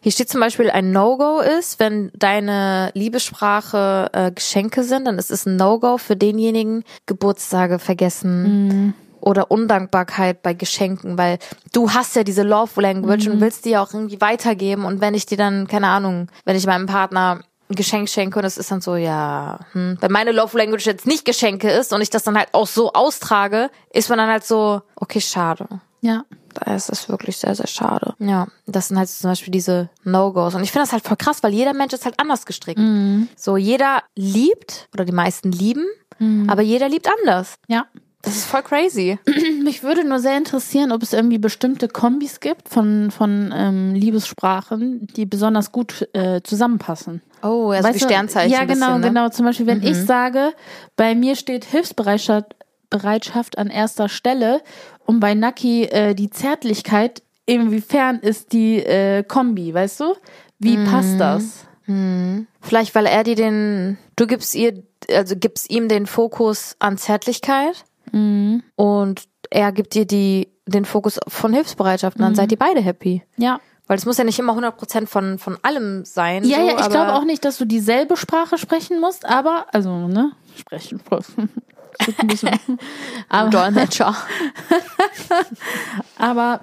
Hier 0.00 0.12
steht 0.12 0.28
zum 0.28 0.40
Beispiel, 0.40 0.70
ein 0.70 0.92
No-Go 0.92 1.40
ist, 1.40 1.78
wenn 1.78 2.10
deine 2.14 2.90
Liebessprache 2.94 4.10
äh, 4.12 4.32
Geschenke 4.32 4.82
sind, 4.82 5.06
dann 5.06 5.18
ist 5.18 5.30
es 5.30 5.46
ein 5.46 5.56
No-Go 5.56 5.98
für 5.98 6.16
denjenigen, 6.16 6.84
Geburtstage 7.06 7.78
vergessen. 7.78 8.94
Oder 9.20 9.50
Undankbarkeit 9.50 10.42
bei 10.42 10.54
Geschenken, 10.54 11.18
weil 11.18 11.38
du 11.72 11.90
hast 11.90 12.14
ja 12.14 12.22
diese 12.22 12.44
Love 12.44 12.80
Language 12.80 13.26
und 13.26 13.40
willst 13.40 13.64
die 13.64 13.70
ja 13.70 13.82
auch 13.82 13.92
irgendwie 13.92 14.20
weitergeben. 14.20 14.84
Und 14.84 15.00
wenn 15.00 15.12
ich 15.12 15.26
dir 15.26 15.36
dann, 15.36 15.66
keine 15.66 15.88
Ahnung, 15.88 16.28
wenn 16.44 16.56
ich 16.56 16.66
meinem 16.66 16.86
Partner 16.86 17.40
Geschenk 17.68 18.08
schenke 18.08 18.38
und 18.38 18.44
es 18.44 18.58
ist 18.58 18.70
dann 18.70 18.80
so, 18.80 18.96
ja, 18.96 19.60
hm. 19.72 19.98
wenn 20.00 20.12
meine 20.12 20.32
Love 20.32 20.56
Language 20.56 20.86
jetzt 20.86 21.06
nicht 21.06 21.24
Geschenke 21.24 21.70
ist 21.70 21.92
und 21.92 22.00
ich 22.00 22.10
das 22.10 22.22
dann 22.22 22.36
halt 22.36 22.48
auch 22.52 22.66
so 22.66 22.92
austrage, 22.92 23.70
ist 23.92 24.08
man 24.08 24.18
dann 24.18 24.28
halt 24.28 24.44
so, 24.44 24.82
okay, 24.96 25.20
schade. 25.20 25.66
Ja. 26.00 26.24
Da 26.54 26.74
ist 26.74 26.88
es 26.88 27.08
wirklich 27.08 27.36
sehr, 27.36 27.54
sehr 27.54 27.66
schade. 27.66 28.14
Ja, 28.18 28.46
das 28.66 28.88
sind 28.88 28.98
halt 28.98 29.08
zum 29.08 29.30
Beispiel 29.30 29.52
diese 29.52 29.90
No-Gos. 30.04 30.54
Und 30.54 30.62
ich 30.62 30.72
finde 30.72 30.84
das 30.84 30.92
halt 30.92 31.04
voll 31.04 31.16
krass, 31.16 31.42
weil 31.42 31.52
jeder 31.52 31.74
Mensch 31.74 31.92
ist 31.92 32.04
halt 32.04 32.18
anders 32.18 32.46
gestrickt. 32.46 32.80
So, 33.36 33.56
jeder 33.56 34.02
liebt, 34.16 34.88
oder 34.94 35.04
die 35.04 35.12
meisten 35.12 35.52
lieben, 35.52 35.86
aber 36.48 36.62
jeder 36.62 36.88
liebt 36.88 37.08
anders. 37.20 37.54
Ja. 37.68 37.86
Das 38.22 38.36
ist 38.36 38.46
voll 38.46 38.62
crazy. 38.62 39.18
Mich 39.64 39.82
würde 39.82 40.04
nur 40.06 40.18
sehr 40.18 40.36
interessieren, 40.36 40.90
ob 40.92 41.02
es 41.02 41.12
irgendwie 41.12 41.38
bestimmte 41.38 41.86
Kombis 41.88 42.40
gibt 42.40 42.68
von, 42.68 43.10
von 43.10 43.54
ähm, 43.56 43.94
Liebessprachen, 43.94 45.06
die 45.16 45.24
besonders 45.24 45.70
gut 45.72 46.08
äh, 46.14 46.42
zusammenpassen. 46.42 47.22
Oh, 47.42 47.70
also 47.70 47.88
Weißt 47.88 47.94
wie 47.94 47.98
du, 48.00 48.04
Sternzeichen. 48.06 48.50
Ja, 48.52 48.64
genau, 48.64 48.86
bisschen, 48.86 49.00
ne? 49.00 49.06
genau. 49.08 49.28
Zum 49.28 49.46
Beispiel, 49.46 49.66
wenn 49.66 49.82
ich 49.82 49.96
sage, 49.96 50.52
bei 50.96 51.14
mir 51.14 51.36
steht 51.36 51.64
Hilfsbereitschaft 51.64 52.54
Bereitschaft 52.90 53.58
an 53.58 53.68
erster 53.68 54.08
Stelle 54.08 54.62
und 55.04 55.20
bei 55.20 55.34
Naki 55.34 55.84
äh, 55.84 56.14
die 56.14 56.30
Zärtlichkeit, 56.30 57.22
inwiefern 57.44 58.18
ist 58.20 58.52
die 58.54 58.76
äh, 58.78 59.22
Kombi, 59.24 59.74
weißt 59.74 60.00
du? 60.00 60.14
Wie 60.58 60.78
Mhm. 60.78 60.84
passt 60.84 61.20
das? 61.20 61.64
Vielleicht, 62.60 62.94
weil 62.94 63.06
er 63.06 63.24
dir 63.24 63.34
den, 63.34 63.98
du 64.16 64.26
gibst 64.26 64.54
ihr, 64.54 64.82
also 65.10 65.36
gibst 65.36 65.70
ihm 65.70 65.88
den 65.88 66.06
Fokus 66.06 66.76
an 66.80 66.98
Zärtlichkeit 66.98 67.84
Mhm. 68.12 68.62
und 68.76 69.24
er 69.50 69.72
gibt 69.72 69.94
dir 69.94 70.04
die, 70.06 70.48
den 70.66 70.84
Fokus 70.84 71.18
von 71.26 71.52
Hilfsbereitschaft 71.52 72.16
und 72.16 72.22
dann 72.22 72.32
Mhm. 72.32 72.36
seid 72.36 72.52
ihr 72.52 72.58
beide 72.58 72.80
happy. 72.80 73.22
Ja. 73.36 73.60
Weil 73.86 73.96
es 73.96 74.04
muss 74.04 74.18
ja 74.18 74.24
nicht 74.24 74.38
immer 74.38 74.52
100% 74.54 75.06
von, 75.06 75.38
von 75.38 75.56
allem 75.62 76.04
sein. 76.04 76.44
Ja, 76.44 76.58
so, 76.58 76.66
ja, 76.66 76.72
ich 76.74 76.78
aber- 76.80 76.88
glaube 76.90 77.14
auch 77.14 77.24
nicht, 77.24 77.42
dass 77.46 77.56
du 77.56 77.64
dieselbe 77.64 78.18
Sprache 78.18 78.58
sprechen 78.58 79.00
musst, 79.00 79.24
aber, 79.24 79.64
also, 79.72 80.08
ne, 80.08 80.32
sprechen. 80.56 81.00
Bisschen- 82.26 82.58
Am 83.30 83.50
Dolmetscher. 83.50 84.14
aber 86.18 86.60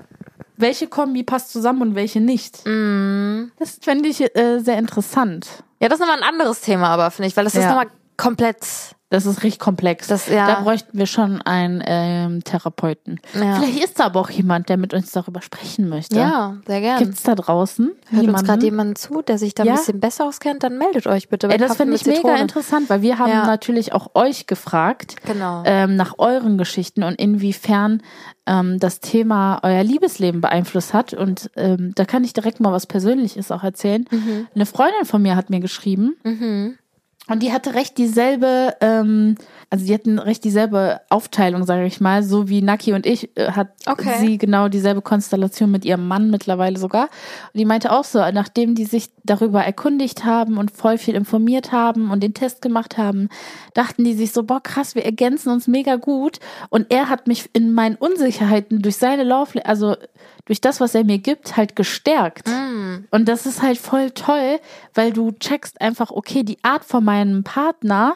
welche 0.58 0.88
Kombi 0.88 1.24
passt 1.24 1.52
zusammen 1.52 1.82
und 1.82 1.96
welche 1.96 2.22
nicht? 2.22 2.60
Das 3.60 3.80
fände 3.82 4.08
ich 4.08 4.22
äh, 4.36 4.60
sehr 4.60 4.78
interessant. 4.78 5.64
Ja, 5.82 5.90
das 5.90 6.00
ist 6.00 6.06
nochmal 6.06 6.22
ein 6.22 6.30
anderes 6.30 6.62
Thema, 6.62 6.88
aber 6.90 7.12
finde 7.12 7.28
ich, 7.28 7.36
weil 7.36 7.44
das 7.44 7.56
ist 7.56 7.64
Ja. 7.64 7.70
nochmal 7.70 7.88
komplett. 8.18 8.58
Das 9.12 9.28
ist 9.28 9.44
richtig 9.44 9.60
komplex. 9.60 10.08
Das- 10.08 10.28
ja. 10.28 10.48
Da 10.48 10.62
bräuchten 10.62 10.98
wir 10.98 11.06
schon 11.06 11.40
einen 11.44 11.82
ähm, 11.86 12.44
Therapeuten. 12.44 13.22
Ja. 13.36 13.60
Vielleicht 13.62 13.84
ist 13.84 14.00
da 14.00 14.06
aber 14.06 14.20
auch 14.20 14.32
jemand, 14.32 14.68
der 14.68 14.78
mit 14.78 14.94
uns 14.96 15.12
darüber 15.12 15.42
sprechen 15.44 15.88
möchte. 15.88 16.18
Ja, 16.18 16.58
sehr 16.66 16.82
gern. 16.82 17.00
Gibt's 17.00 17.22
da 17.24 17.36
draußen 17.36 17.86
Hört 17.86 18.12
uns 18.12 18.22
jemanden? 18.24 18.48
gerade 18.48 18.66
jemand 18.66 18.98
zu, 18.98 19.22
der 19.22 19.38
sich 19.38 19.54
da 19.54 19.64
ein 19.64 19.68
Ja. 19.68 19.76
bisschen 19.76 20.00
besser 20.00 20.26
auskennt, 20.26 20.64
dann 20.64 20.78
meldet 20.80 21.06
euch 21.08 21.30
bitte. 21.30 21.48
Ey, 21.50 21.58
das 21.60 21.78
finde 21.78 21.96
ich 21.96 22.06
mega 22.06 22.16
Zitrone. 22.18 22.42
interessant, 22.42 22.90
weil 22.90 23.04
wir 23.04 23.20
haben 23.20 23.32
natürlich 23.32 23.94
auch 23.94 24.16
euch 24.16 24.48
gefragt 24.48 25.16
Genau. 25.26 25.62
ähm, 25.66 25.96
nach 25.96 26.16
euren 26.18 26.58
Geschichten 26.58 27.04
und 27.04 27.14
inwiefern 27.14 28.02
ähm, 28.48 28.80
das 28.80 29.00
Thema 29.00 29.60
euer 29.64 29.84
Liebesleben 29.84 30.42
beeinflusst 30.42 30.94
hat. 30.94 31.14
Und 31.14 31.52
ähm, 31.56 31.94
da 31.96 32.06
kann 32.06 32.24
ich 32.24 32.34
direkt 32.34 32.60
mal 32.60 32.72
was 32.74 32.86
Persönliches 32.88 33.52
auch 33.52 33.64
erzählen. 33.64 34.06
Mhm. 34.12 34.48
Eine 34.56 34.66
Freundin 34.66 35.06
von 35.06 35.22
mir 35.22 35.36
hat 35.36 35.52
mir 35.52 35.60
geschrieben 35.60 36.16
und 37.28 37.42
die 37.42 37.52
hatte 37.52 37.74
recht 37.74 37.98
dieselbe, 37.98 38.76
ähm, 38.82 39.36
also 39.72 39.86
die 39.86 39.94
hatten 39.94 40.20
recht 40.20 40.44
dieselbe 40.44 41.02
Aufteilung, 41.10 41.64
sage 41.64 41.86
ich 41.86 42.00
mal, 42.00 42.22
so 42.22 42.50
wie 42.50 42.62
Naki 42.62 42.94
und 42.94 43.06
ich 43.06 43.36
äh, 43.36 43.52
hat 43.52 43.70
Okay. 43.88 44.18
sie 44.20 44.38
genau 44.38 44.68
dieselbe 44.70 45.02
Konstellation 45.02 45.72
mit 45.72 45.86
ihrem 45.86 46.08
Mann 46.08 46.30
mittlerweile 46.30 46.78
sogar. 46.78 47.06
Und 47.54 47.60
die 47.60 47.66
meinte 47.66 47.92
auch 47.92 48.04
so, 48.04 48.20
nachdem 48.32 48.76
die 48.76 48.86
sich 48.86 49.10
darüber 49.24 49.64
erkundigt 49.64 50.24
haben 50.24 50.58
und 50.58 50.70
voll 50.70 51.00
viel 51.00 51.16
informiert 51.16 51.72
haben 51.72 52.12
und 52.12 52.22
den 52.22 52.36
Test 52.36 52.62
gemacht 52.62 52.98
haben, 52.98 53.30
dachten 53.74 54.04
die 54.04 54.14
sich 54.14 54.32
so, 54.32 54.44
boah 54.44 54.62
krass, 54.62 54.94
wir 54.94 55.04
ergänzen 55.04 55.50
uns 55.52 55.68
mega 55.68 55.96
gut. 55.96 56.40
Und 56.70 56.92
er 56.92 57.10
hat 57.10 57.26
mich 57.28 57.50
in 57.54 57.74
meinen 57.74 57.96
Unsicherheiten 57.96 58.84
durch 58.84 58.98
seine 58.98 59.24
Love, 59.24 59.66
also 59.66 59.96
durch 60.46 60.62
das, 60.62 60.80
was 60.80 60.96
er 60.96 61.04
mir 61.04 61.18
gibt, 61.18 61.58
halt 61.58 61.76
gestärkt. 61.76 62.48
Und 63.12 63.26
das 63.28 63.46
ist 63.46 63.62
halt 63.62 63.78
voll 63.78 64.12
toll, 64.12 64.60
weil 64.94 65.12
du 65.14 65.32
checkst 65.32 65.82
einfach, 65.82 66.12
okay, 66.12 66.44
die 66.44 66.58
Art 66.64 66.86
von 66.86 67.04
meinem 67.04 67.44
Partner, 67.44 68.16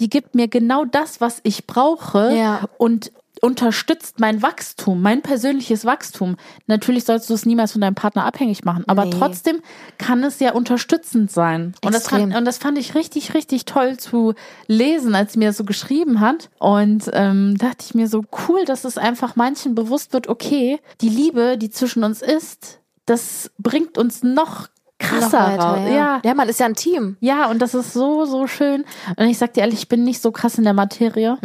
die 0.00 0.08
gibt 0.08 0.34
mir 0.34 0.48
genau 0.48 0.84
das, 0.84 1.20
was 1.20 1.40
ich 1.42 1.66
brauche 1.66 2.32
Ja. 2.34 2.68
und 2.78 3.12
unterstützt 3.42 4.20
mein 4.20 4.42
Wachstum, 4.42 5.02
mein 5.02 5.22
persönliches 5.22 5.84
Wachstum. 5.84 6.36
Natürlich 6.66 7.04
sollst 7.04 7.30
du 7.30 7.34
es 7.34 7.46
niemals 7.46 7.72
von 7.72 7.80
deinem 7.80 7.94
Partner 7.94 8.24
abhängig 8.24 8.64
machen, 8.64 8.84
aber 8.86 9.04
Nee. 9.04 9.14
trotzdem 9.18 9.60
kann 9.98 10.22
es 10.24 10.40
ja 10.40 10.52
unterstützend 10.52 11.30
sein. 11.30 11.74
Und 11.84 11.94
das, 11.94 12.08
fand, 12.08 12.34
und 12.34 12.44
das 12.44 12.58
fand 12.58 12.78
ich 12.78 12.94
richtig, 12.94 13.34
richtig 13.34 13.64
toll 13.64 13.96
zu 13.96 14.34
lesen, 14.66 15.14
als 15.14 15.32
sie 15.32 15.38
mir 15.38 15.48
das 15.48 15.56
so 15.56 15.64
geschrieben 15.64 16.20
hat. 16.20 16.50
Und 16.58 17.10
ähm, 17.12 17.56
dachte 17.58 17.84
ich 17.86 17.94
mir 17.94 18.08
so 18.08 18.24
cool, 18.48 18.64
dass 18.64 18.84
es 18.84 18.98
einfach 18.98 19.36
manchen 19.36 19.74
bewusst 19.74 20.12
wird, 20.12 20.28
okay, 20.28 20.80
die 21.00 21.08
Liebe, 21.08 21.58
die 21.58 21.70
zwischen 21.70 22.04
uns 22.04 22.22
ist, 22.22 22.80
das 23.06 23.50
bringt 23.58 23.96
uns 23.98 24.22
noch 24.22 24.68
krasser 24.98 25.38
weiter, 25.38 25.62
raus. 25.62 25.78
ja. 25.84 25.94
ja. 25.94 26.20
ja, 26.24 26.34
man 26.34 26.48
ist 26.48 26.60
ja 26.60 26.66
ein 26.66 26.74
Team. 26.74 27.16
Ja, 27.20 27.48
und 27.50 27.60
das 27.60 27.74
ist 27.74 27.92
so, 27.92 28.24
so 28.24 28.46
schön. 28.46 28.84
Und 29.16 29.26
ich 29.26 29.38
sag 29.38 29.54
dir 29.54 29.60
ehrlich, 29.60 29.80
ich 29.80 29.88
bin 29.88 30.04
nicht 30.04 30.20
so 30.20 30.32
krass 30.32 30.58
in 30.58 30.64
der 30.64 30.74
Materie. 30.74 31.38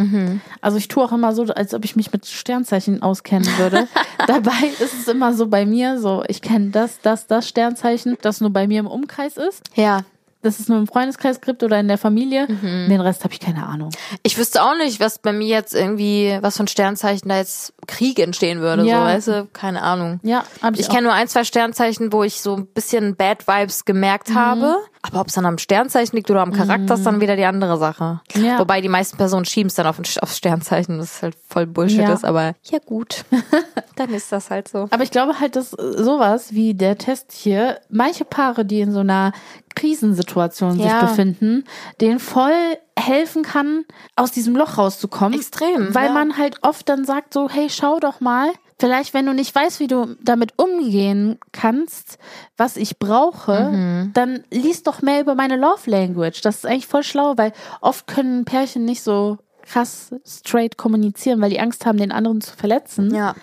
Also 0.62 0.78
ich 0.78 0.88
tue 0.88 1.04
auch 1.04 1.12
immer 1.12 1.34
so, 1.34 1.44
als 1.44 1.74
ob 1.74 1.86
ich 1.86 1.96
mich 1.96 2.12
mit 2.12 2.26
Sternzeichen 2.26 3.02
auskennen 3.02 3.48
würde. 3.58 3.88
Dabei 4.28 4.52
ist 4.80 4.94
es 4.94 5.08
immer 5.08 5.34
so 5.34 5.48
bei 5.48 5.66
mir, 5.66 6.00
so 6.00 6.24
ich 6.28 6.42
kenne 6.42 6.70
das, 6.70 7.00
das, 7.02 7.28
das 7.28 7.48
Sternzeichen, 7.48 8.18
das 8.22 8.42
nur 8.42 8.52
bei 8.52 8.68
mir 8.68 8.80
im 8.80 8.88
Umkreis 8.88 9.38
ist. 9.38 9.62
Ja. 9.76 10.02
Das 10.44 10.60
es 10.60 10.68
nur 10.68 10.78
im 10.78 10.88
Freundeskreis 10.88 11.42
gibt 11.42 11.64
oder 11.64 11.80
in 11.80 11.88
der 11.88 11.98
Familie. 11.98 12.46
Den 12.48 13.02
Rest 13.02 13.24
habe 13.24 13.34
ich 13.34 13.40
keine 13.40 13.66
Ahnung. 13.66 13.90
Ich 14.24 14.38
wüsste 14.38 14.62
auch 14.62 14.76
nicht, 14.78 15.00
was 15.00 15.18
bei 15.20 15.32
mir 15.34 15.48
jetzt 15.48 15.74
irgendwie, 15.74 16.38
was 16.42 16.58
von 16.58 16.68
Sternzeichen 16.68 17.30
da 17.30 17.38
jetzt 17.38 17.74
Krieg 17.88 18.20
entstehen 18.20 18.60
würde. 18.62 18.84
Ja. 18.86 19.00
So, 19.00 19.06
weißt 19.06 19.28
du? 19.30 19.48
Keine 19.54 19.82
Ahnung. 19.82 20.20
Ja, 20.24 20.44
habe 20.62 20.76
ich, 20.76 20.82
Ich 20.82 20.90
kenne 20.90 21.04
nur 21.04 21.14
ein, 21.14 21.28
zwei 21.28 21.44
Sternzeichen, 21.46 22.14
wo 22.14 22.24
ich 22.24 22.42
so 22.42 22.56
ein 22.58 22.68
bisschen 22.68 23.16
Bad 23.16 23.48
Vibes 23.48 23.86
gemerkt 23.86 24.30
Mhm. 24.30 24.36
habe. 24.36 24.76
Aber 25.06 25.20
ob 25.20 25.28
es 25.28 25.34
dann 25.34 25.46
am 25.46 25.58
Sternzeichen 25.58 26.16
liegt 26.16 26.32
oder 26.32 26.42
am 26.42 26.54
Charakter, 26.54 26.94
ist 26.94 27.06
dann 27.06 27.20
wieder 27.20 27.36
die 27.36 27.44
andere 27.44 27.78
Sache. 27.78 28.22
Ja. 28.36 28.58
Wobei 28.58 28.80
die 28.80 28.88
meisten 28.88 29.18
Personen 29.18 29.44
schieben 29.44 29.68
es 29.68 29.76
dann 29.76 29.86
auf, 29.86 30.00
aufs 30.00 30.38
Sternzeichen, 30.38 30.98
das 30.98 31.22
halt 31.22 31.36
voll 31.50 31.66
Bullshit 31.68 32.00
Ja. 32.00 32.14
ist. 32.14 32.24
Aber 32.24 32.54
ja 32.64 32.80
gut, 32.86 33.26
dann 33.98 34.10
ist 34.14 34.32
das 34.32 34.50
halt 34.50 34.70
so. 34.70 34.88
Aber 34.92 35.04
ich 35.04 35.12
glaube 35.12 35.42
halt, 35.42 35.58
dass 35.58 35.74
äh, 35.74 36.02
sowas 36.02 36.54
wie 36.54 36.74
der 36.74 36.98
Test 36.98 37.34
hier, 37.34 37.80
manche 37.90 38.24
Paare, 38.24 38.64
die 38.64 38.80
in 38.80 38.94
so 38.94 39.00
einer 39.02 39.34
Krisensituation 39.76 40.78
sich 40.78 40.86
Ja. 40.86 41.02
befinden, 41.02 41.66
denen 42.00 42.20
voll 42.20 42.54
helfen 42.98 43.44
kann, 43.44 43.84
aus 44.16 44.32
diesem 44.32 44.56
Loch 44.56 44.78
rauszukommen. 44.78 45.34
Extrem, 45.38 45.94
Weil 45.94 46.08
ja. 46.08 46.14
man 46.14 46.38
halt 46.38 46.60
oft 46.62 46.88
dann 46.88 47.04
sagt 47.06 47.34
so, 47.34 47.50
hey, 47.50 47.70
schau 47.70 48.00
doch 48.00 48.22
mal, 48.22 48.50
vielleicht 48.80 49.14
wenn 49.14 49.26
du 49.26 49.34
nicht 49.34 49.54
weißt, 49.54 49.80
wie 49.80 49.88
du 49.88 50.16
damit 50.22 50.54
umgehen 50.58 51.40
kannst, 51.52 52.18
was 52.58 52.78
ich 52.78 53.00
brauche, 53.00 53.70
Mhm. 53.72 54.12
dann 54.14 54.44
lies 54.52 54.84
doch 54.84 55.02
mehr 55.02 55.22
über 55.22 55.36
meine 55.36 55.56
Love 55.58 55.90
Language. 55.90 56.42
Das 56.42 56.58
ist 56.58 56.66
eigentlich 56.66 56.88
voll 56.88 57.04
schlau, 57.04 57.34
weil 57.38 57.54
oft 57.82 58.08
können 58.08 58.46
Pärchen 58.46 58.86
nicht 58.86 59.02
so 59.04 59.38
krass 59.64 60.14
straight 60.26 60.78
kommunizieren, 60.78 61.40
weil 61.42 61.50
die 61.50 61.60
Angst 61.60 61.86
haben, 61.86 61.98
den 61.98 62.12
anderen 62.12 62.42
zu 62.42 62.56
verletzen. 62.56 63.14
Ja. 63.16 63.36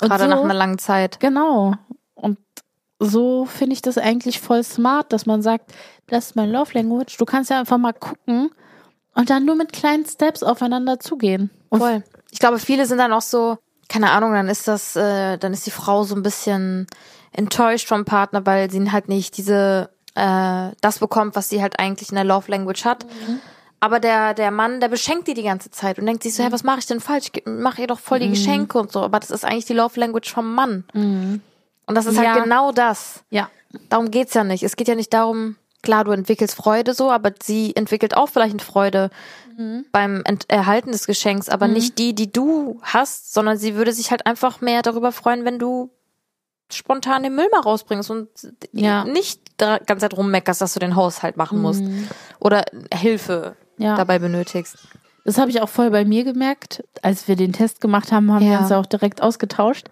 Und 0.00 0.08
Gerade 0.08 0.24
so- 0.24 0.30
nach 0.30 0.40
einer 0.42 0.54
langen 0.54 0.78
Zeit. 0.78 1.20
Genau. 1.20 1.74
Und 2.14 2.38
so 2.98 3.44
finde 3.44 3.74
ich 3.74 3.82
das 3.82 3.98
eigentlich 3.98 4.40
voll 4.40 4.62
smart, 4.64 5.12
dass 5.12 5.26
man 5.26 5.42
sagt, 5.42 5.72
das 6.06 6.26
ist 6.26 6.36
mein 6.36 6.50
Love 6.50 6.72
Language. 6.74 7.16
Du 7.18 7.24
kannst 7.24 7.50
ja 7.50 7.60
einfach 7.60 7.78
mal 7.78 7.92
gucken 7.92 8.50
und 9.14 9.28
dann 9.30 9.44
nur 9.44 9.54
mit 9.56 9.72
kleinen 9.72 10.04
Steps 10.06 10.42
aufeinander 10.42 10.98
zugehen. 11.00 11.50
Und 11.68 11.80
Voll. 11.80 12.02
Ich 12.30 12.38
glaube, 12.38 12.58
viele 12.58 12.86
sind 12.86 12.98
dann 12.98 13.12
auch 13.12 13.22
so, 13.22 13.58
keine 13.88 14.10
Ahnung, 14.10 14.32
dann 14.32 14.48
ist 14.48 14.68
das, 14.68 14.96
äh, 14.96 15.38
dann 15.38 15.52
ist 15.52 15.66
die 15.66 15.70
Frau 15.70 16.04
so 16.04 16.14
ein 16.14 16.22
bisschen 16.22 16.86
enttäuscht 17.32 17.88
vom 17.88 18.04
Partner, 18.04 18.44
weil 18.46 18.70
sie 18.70 18.90
halt 18.90 19.08
nicht 19.08 19.36
diese, 19.36 19.90
äh, 20.14 20.70
das 20.80 20.98
bekommt, 20.98 21.36
was 21.36 21.48
sie 21.48 21.62
halt 21.62 21.78
eigentlich 21.78 22.10
in 22.10 22.16
der 22.16 22.24
Love 22.24 22.50
Language 22.50 22.84
hat. 22.84 23.06
Aber 23.80 24.00
der, 24.00 24.34
der 24.34 24.50
Mann, 24.50 24.80
der 24.80 24.88
beschenkt 24.88 25.28
die 25.28 25.34
die 25.34 25.44
ganze 25.44 25.70
Zeit 25.70 25.98
und 25.98 26.06
denkt 26.06 26.22
sich 26.24 26.34
so, 26.34 26.42
hey, 26.42 26.50
was 26.50 26.64
mache 26.64 26.80
ich 26.80 26.86
denn 26.86 27.00
falsch? 27.00 27.30
Ich 27.32 27.44
mache 27.46 27.82
ihr 27.82 27.86
doch 27.86 28.00
voll 28.00 28.18
die 28.18 28.28
Geschenke 28.30 28.76
und 28.78 28.90
so. 28.90 29.02
Aber 29.02 29.20
das 29.20 29.30
ist 29.30 29.44
eigentlich 29.44 29.66
die 29.66 29.74
Love 29.74 30.00
Language 30.00 30.32
vom 30.32 30.52
Mann. 30.54 30.84
Und 31.86 31.94
das 31.94 32.06
ist 32.06 32.16
halt 32.18 32.26
Ja. 32.26 32.42
genau 32.42 32.72
das. 32.72 33.22
Ja. 33.30 33.48
Darum 33.88 34.10
geht's 34.10 34.34
ja 34.34 34.42
nicht. 34.44 34.64
Es 34.64 34.74
geht 34.76 34.88
ja 34.88 34.94
nicht 34.96 35.12
darum, 35.14 35.54
klar, 35.82 36.04
du 36.04 36.10
entwickelst 36.12 36.54
Freude 36.54 36.94
so, 36.94 37.10
aber 37.10 37.32
sie 37.42 37.74
entwickelt 37.76 38.16
auch 38.16 38.28
vielleicht 38.28 38.62
Freude 38.62 39.10
beim 39.90 40.22
Ent 40.24 40.44
Erhalten 40.48 40.92
des 40.92 41.06
Geschenks, 41.06 41.48
aber 41.48 41.66
nicht 41.66 41.98
die, 41.98 42.14
die 42.14 42.30
du 42.30 42.78
hast, 42.82 43.32
sondern 43.34 43.58
sie 43.58 43.74
würde 43.74 43.92
sich 43.92 44.12
halt 44.12 44.24
einfach 44.24 44.60
mehr 44.60 44.82
darüber 44.82 45.10
freuen, 45.10 45.44
wenn 45.44 45.58
du 45.58 45.90
spontan 46.70 47.22
den 47.24 47.34
Müll 47.34 47.48
mal 47.50 47.60
rausbringst 47.62 48.10
und 48.10 48.28
Ja. 48.72 49.04
nicht 49.04 49.40
da 49.56 49.78
ganz 49.78 50.02
Zeit 50.02 50.16
rummeckerst, 50.16 50.60
dass 50.60 50.74
du 50.74 50.80
den 50.80 50.94
Haushalt 50.94 51.36
machen 51.36 51.60
musst 51.60 51.82
oder 52.38 52.64
Hilfe 52.94 53.56
Ja. 53.78 53.96
dabei 53.96 54.18
benötigst. 54.20 54.76
Das 55.24 55.38
habe 55.38 55.50
ich 55.50 55.60
auch 55.60 55.68
voll 55.68 55.90
bei 55.90 56.04
mir 56.04 56.24
gemerkt. 56.24 56.84
Als 57.02 57.26
wir 57.26 57.34
den 57.36 57.52
Test 57.52 57.80
gemacht 57.80 58.12
haben, 58.12 58.32
haben 58.32 58.44
wir 58.44 58.52
Ja. 58.52 58.60
uns 58.60 58.70
ja 58.70 58.78
auch 58.78 58.86
direkt 58.86 59.22
ausgetauscht. 59.22 59.88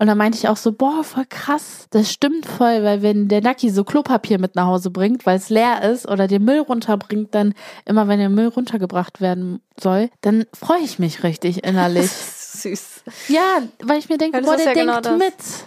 Und 0.00 0.06
da 0.06 0.14
meinte 0.14 0.38
ich 0.38 0.48
auch 0.48 0.56
so, 0.56 0.70
boah, 0.72 1.02
voll 1.02 1.24
krass. 1.28 1.86
Das 1.90 2.12
stimmt 2.12 2.46
voll, 2.46 2.84
weil 2.84 3.02
wenn 3.02 3.26
der 3.28 3.40
Naki 3.42 3.68
so 3.70 3.82
Klopapier 3.82 4.38
mit 4.38 4.54
nach 4.54 4.66
Hause 4.66 4.90
bringt, 4.90 5.26
weil 5.26 5.36
es 5.36 5.48
leer 5.50 5.82
ist 5.82 6.06
oder 6.08 6.28
den 6.28 6.44
Müll 6.44 6.60
runterbringt, 6.60 7.34
dann 7.34 7.52
immer 7.84 8.06
wenn 8.06 8.20
der 8.20 8.28
Müll 8.28 8.46
runtergebracht 8.48 9.20
werden 9.20 9.60
soll, 9.80 10.10
dann 10.20 10.46
freue 10.54 10.80
ich 10.82 10.98
mich 11.00 11.24
richtig 11.24 11.64
innerlich. 11.64 12.10
Süß. 12.48 13.02
ja, 13.28 13.58
weil 13.82 13.98
ich 13.98 14.08
mir 14.08 14.18
denke, 14.18 14.38
Ja, 14.38 14.40
das 14.42 14.50
boah, 14.50 14.56
der 14.56 14.66
ja 14.66 14.72
genau 14.72 15.00
denkt 15.00 15.06
das. 15.06 15.18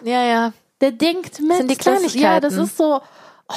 mit. 0.02 0.08
Ja, 0.10 0.24
ja. 0.24 0.54
Der 0.80 0.92
denkt 0.92 1.40
mit. 1.42 1.58
sind 1.58 1.72
die 1.72 1.76
Das, 1.78 1.86
ja, 1.86 1.92
Kleinigkeiten. 1.98 2.42
das 2.42 2.54
ist 2.58 2.78
so, 2.78 3.02
oh, 3.50 3.54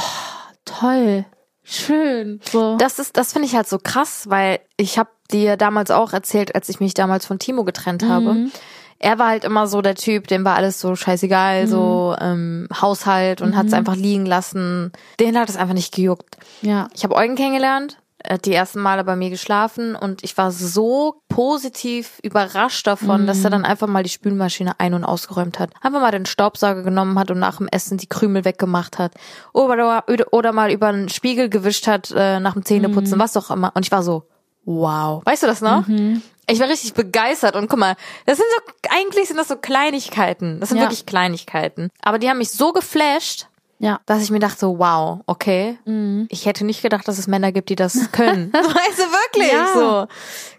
toll, 0.65 1.25
schön. 1.63 2.41
So. 2.51 2.77
Das 2.77 2.99
ist, 2.99 3.17
das 3.17 3.33
finde 3.33 3.47
ich 3.49 3.55
halt 3.57 3.69
so 3.69 3.79
krass, 3.79 4.25
weil 4.29 4.61
ich 4.77 4.99
habe 4.99 5.11
dir 5.31 5.57
damals 5.57 5.91
auch 5.91 6.13
erzählt, 6.13 6.55
als 6.55 6.69
ich 6.69 6.81
mich 6.81 6.95
damals 6.95 7.27
von 7.27 7.39
Timo 7.39 7.65
getrennt 7.65 8.03
habe. 8.05 8.51
Er 8.99 9.19
war 9.19 9.29
halt 9.29 9.45
immer 9.45 9.67
so 9.67 9.83
der 9.83 9.95
Typ, 9.95 10.29
dem 10.29 10.45
war 10.45 10.55
alles 10.57 10.81
so 10.81 10.95
scheißegal, 10.97 11.67
so 11.67 12.17
ähm, 12.21 12.69
Haushalt 12.81 13.43
und 13.43 13.57
hat 13.57 13.67
es 13.67 13.73
einfach 13.73 13.97
liegen 13.97 14.27
lassen. 14.27 14.93
Den 15.21 15.39
hat 15.39 15.49
es 15.49 15.57
einfach 15.57 15.75
nicht 15.75 15.95
gejuckt. 15.95 16.37
ja. 16.63 16.89
Ich 16.95 17.05
habe 17.05 17.15
Eugen 17.17 17.35
kennengelernt, 17.37 17.99
er 18.19 18.35
hat 18.35 18.47
die 18.47 18.55
ersten 18.55 18.81
Male 18.81 19.05
bei 19.05 19.17
mir 19.17 19.29
geschlafen 19.29 19.95
und 19.95 20.25
ich 20.25 20.39
war 20.39 20.51
so 20.51 21.17
positiv 21.29 22.19
überrascht 22.23 22.87
davon, 22.87 23.27
dass 23.27 23.45
er 23.45 23.51
dann 23.51 23.67
einfach 23.67 23.87
mal 23.87 24.03
die 24.03 24.09
Spülmaschine 24.09 24.81
ein- 24.81 24.95
und 24.95 25.05
ausgeräumt 25.05 25.59
hat. 25.59 25.71
Einfach 25.83 26.01
mal 26.01 26.11
den 26.11 26.25
Staubsauger 26.25 26.83
genommen 26.83 27.19
hat 27.19 27.31
und 27.31 27.39
nach 27.39 27.59
dem 27.59 27.69
Essen 27.69 27.99
die 27.99 28.07
Krümel 28.07 28.47
weggemacht 28.47 28.99
hat. 28.99 29.13
Oder, 29.53 30.05
oder 30.31 30.53
mal 30.53 30.71
über 30.73 30.87
einen 30.87 31.11
Spiegel 31.11 31.51
gewischt 31.51 31.87
hat 31.87 32.13
äh, 32.17 32.41
nach 32.41 32.55
dem 32.55 32.65
Zähneputzen, 32.65 33.19
was 33.19 33.37
auch 33.37 33.51
immer. 33.51 33.73
Und 33.75 33.85
ich 33.85 33.93
war 33.93 34.03
so, 34.03 34.23
wow. 34.65 35.21
Weißt 35.27 35.43
du 35.43 35.47
das 35.47 35.61
noch? 35.61 35.87
Ich 36.47 36.61
war 36.61 36.69
richtig 36.69 36.95
begeistert 36.95 37.57
und 37.57 37.69
guck 37.69 37.79
mal, 37.79 37.97
das 38.27 38.37
sind 38.39 38.47
so, 38.55 38.73
eigentlich 38.91 39.29
sind 39.29 39.37
das 39.39 39.49
so 39.49 39.57
Kleinigkeiten. 39.57 40.61
Das 40.61 40.69
sind 40.71 40.79
Ja. 40.79 40.85
wirklich 40.85 41.07
Kleinigkeiten. 41.07 41.91
Aber 42.03 42.19
die 42.19 42.29
haben 42.29 42.39
mich 42.39 42.51
so 42.51 42.73
geflasht, 42.73 43.47
Ja. 43.79 44.01
dass 44.07 44.23
ich 44.23 44.31
mir 44.31 44.39
dachte, 44.41 44.67
wow, 44.79 45.21
okay. 45.27 45.79
Ich 46.29 46.47
hätte 46.47 46.65
nicht 46.65 46.83
gedacht, 46.83 47.07
dass 47.09 47.19
es 47.19 47.27
Männer 47.27 47.51
gibt, 47.53 47.69
die 47.71 47.77
das 47.77 48.13
können. 48.13 48.53
weißt 48.53 48.99
du, 48.99 49.03
wirklich 49.03 49.53
Ja. 49.53 49.67
so. 49.75 50.07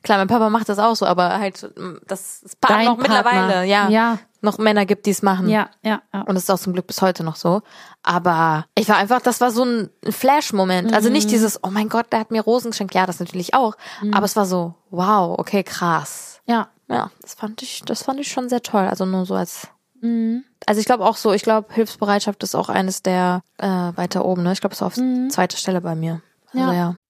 Klar, 0.04 0.18
mein 0.18 0.28
Papa 0.28 0.50
macht 0.50 0.70
das 0.70 0.80
auch 0.80 0.96
so, 0.96 1.06
aber 1.06 1.40
halt, 1.40 1.62
mm, 1.78 1.98
dass 2.08 2.42
es 2.44 2.56
pa- 2.56 2.70
Dein 2.74 2.86
noch 2.86 2.98
mittlerweile, 2.98 3.24
Partner. 3.40 3.64
ja, 3.64 3.90
Ja. 3.90 4.18
Noch 4.46 4.58
Männer 4.58 4.86
gibt, 4.86 5.06
die 5.06 5.10
es 5.12 5.22
machen. 5.22 5.50
Ja, 5.50 5.70
ja, 5.84 6.02
ja. 6.14 6.22
Und 6.22 6.38
es 6.38 6.44
ist 6.44 6.50
auch 6.50 6.60
zum 6.60 6.72
Glück 6.74 6.88
bis 6.88 7.02
heute 7.02 7.24
noch 7.26 7.36
so. 7.36 7.62
Aber 8.04 8.66
ich 8.76 8.88
war 8.88 8.96
einfach, 8.98 9.22
das 9.22 9.42
war 9.42 9.52
so 9.52 9.64
ein 9.66 9.90
Flash-Moment. 10.10 10.94
Also 10.94 11.10
Mhm. 11.10 11.14
nicht 11.14 11.32
dieses, 11.32 11.62
oh 11.64 11.70
mein 11.72 11.90
Gott, 11.90 12.08
der 12.14 12.20
hat 12.20 12.32
mir 12.32 12.42
Rosen 12.42 12.72
geschenkt. 12.72 12.94
Ja, 12.96 13.06
das 13.06 13.20
natürlich 13.20 13.54
auch. 13.54 13.76
Mhm. 14.02 14.14
Aber 14.14 14.26
es 14.26 14.36
war 14.36 14.46
so, 14.46 14.76
wow, 14.92 15.38
okay, 15.38 15.64
krass. 15.64 16.40
Ja. 16.46 16.70
Ja, 16.88 17.10
das 17.22 17.34
fand 17.34 17.62
ich, 17.64 17.82
das 17.84 18.04
fand 18.04 18.20
ich 18.20 18.32
schon 18.32 18.48
sehr 18.48 18.62
toll. 18.62 18.88
Also 18.88 19.06
nur 19.06 19.26
so 19.26 19.34
als 19.36 19.68
Mhm. 20.02 20.44
also 20.68 20.80
ich 20.80 20.86
glaube 20.86 21.04
auch 21.06 21.18
so, 21.18 21.32
ich 21.34 21.42
glaube, 21.42 21.74
Hilfsbereitschaft 21.74 22.44
ist 22.44 22.54
auch 22.54 22.70
eines 22.70 23.02
der 23.02 23.42
äh, 23.58 23.68
weiter 23.68 24.24
oben, 24.26 24.44
ne? 24.44 24.52
Ich 24.52 24.60
glaube, 24.62 24.74
es 24.74 24.82
ist 24.82 24.84
auf 24.84 24.94
zweiter 25.30 25.58
Stelle 25.58 25.82
bei 25.82 25.96
mir. 25.96 26.22
Also 26.54 26.60
Ja. 26.68 26.74
ja. 26.74 26.96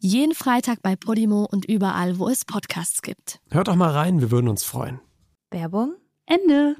Jeden 0.00 0.32
Freitag 0.32 0.80
bei 0.80 0.94
Podimo 0.94 1.44
und 1.50 1.64
überall, 1.64 2.20
wo 2.20 2.28
es 2.28 2.44
Podcasts 2.44 3.02
gibt. 3.02 3.40
Hört 3.50 3.66
doch 3.66 3.74
mal 3.74 3.90
rein, 3.90 4.20
wir 4.20 4.30
würden 4.30 4.46
uns 4.46 4.62
freuen. 4.62 5.00
Werbung. 5.50 5.94
Ende. 6.24 6.76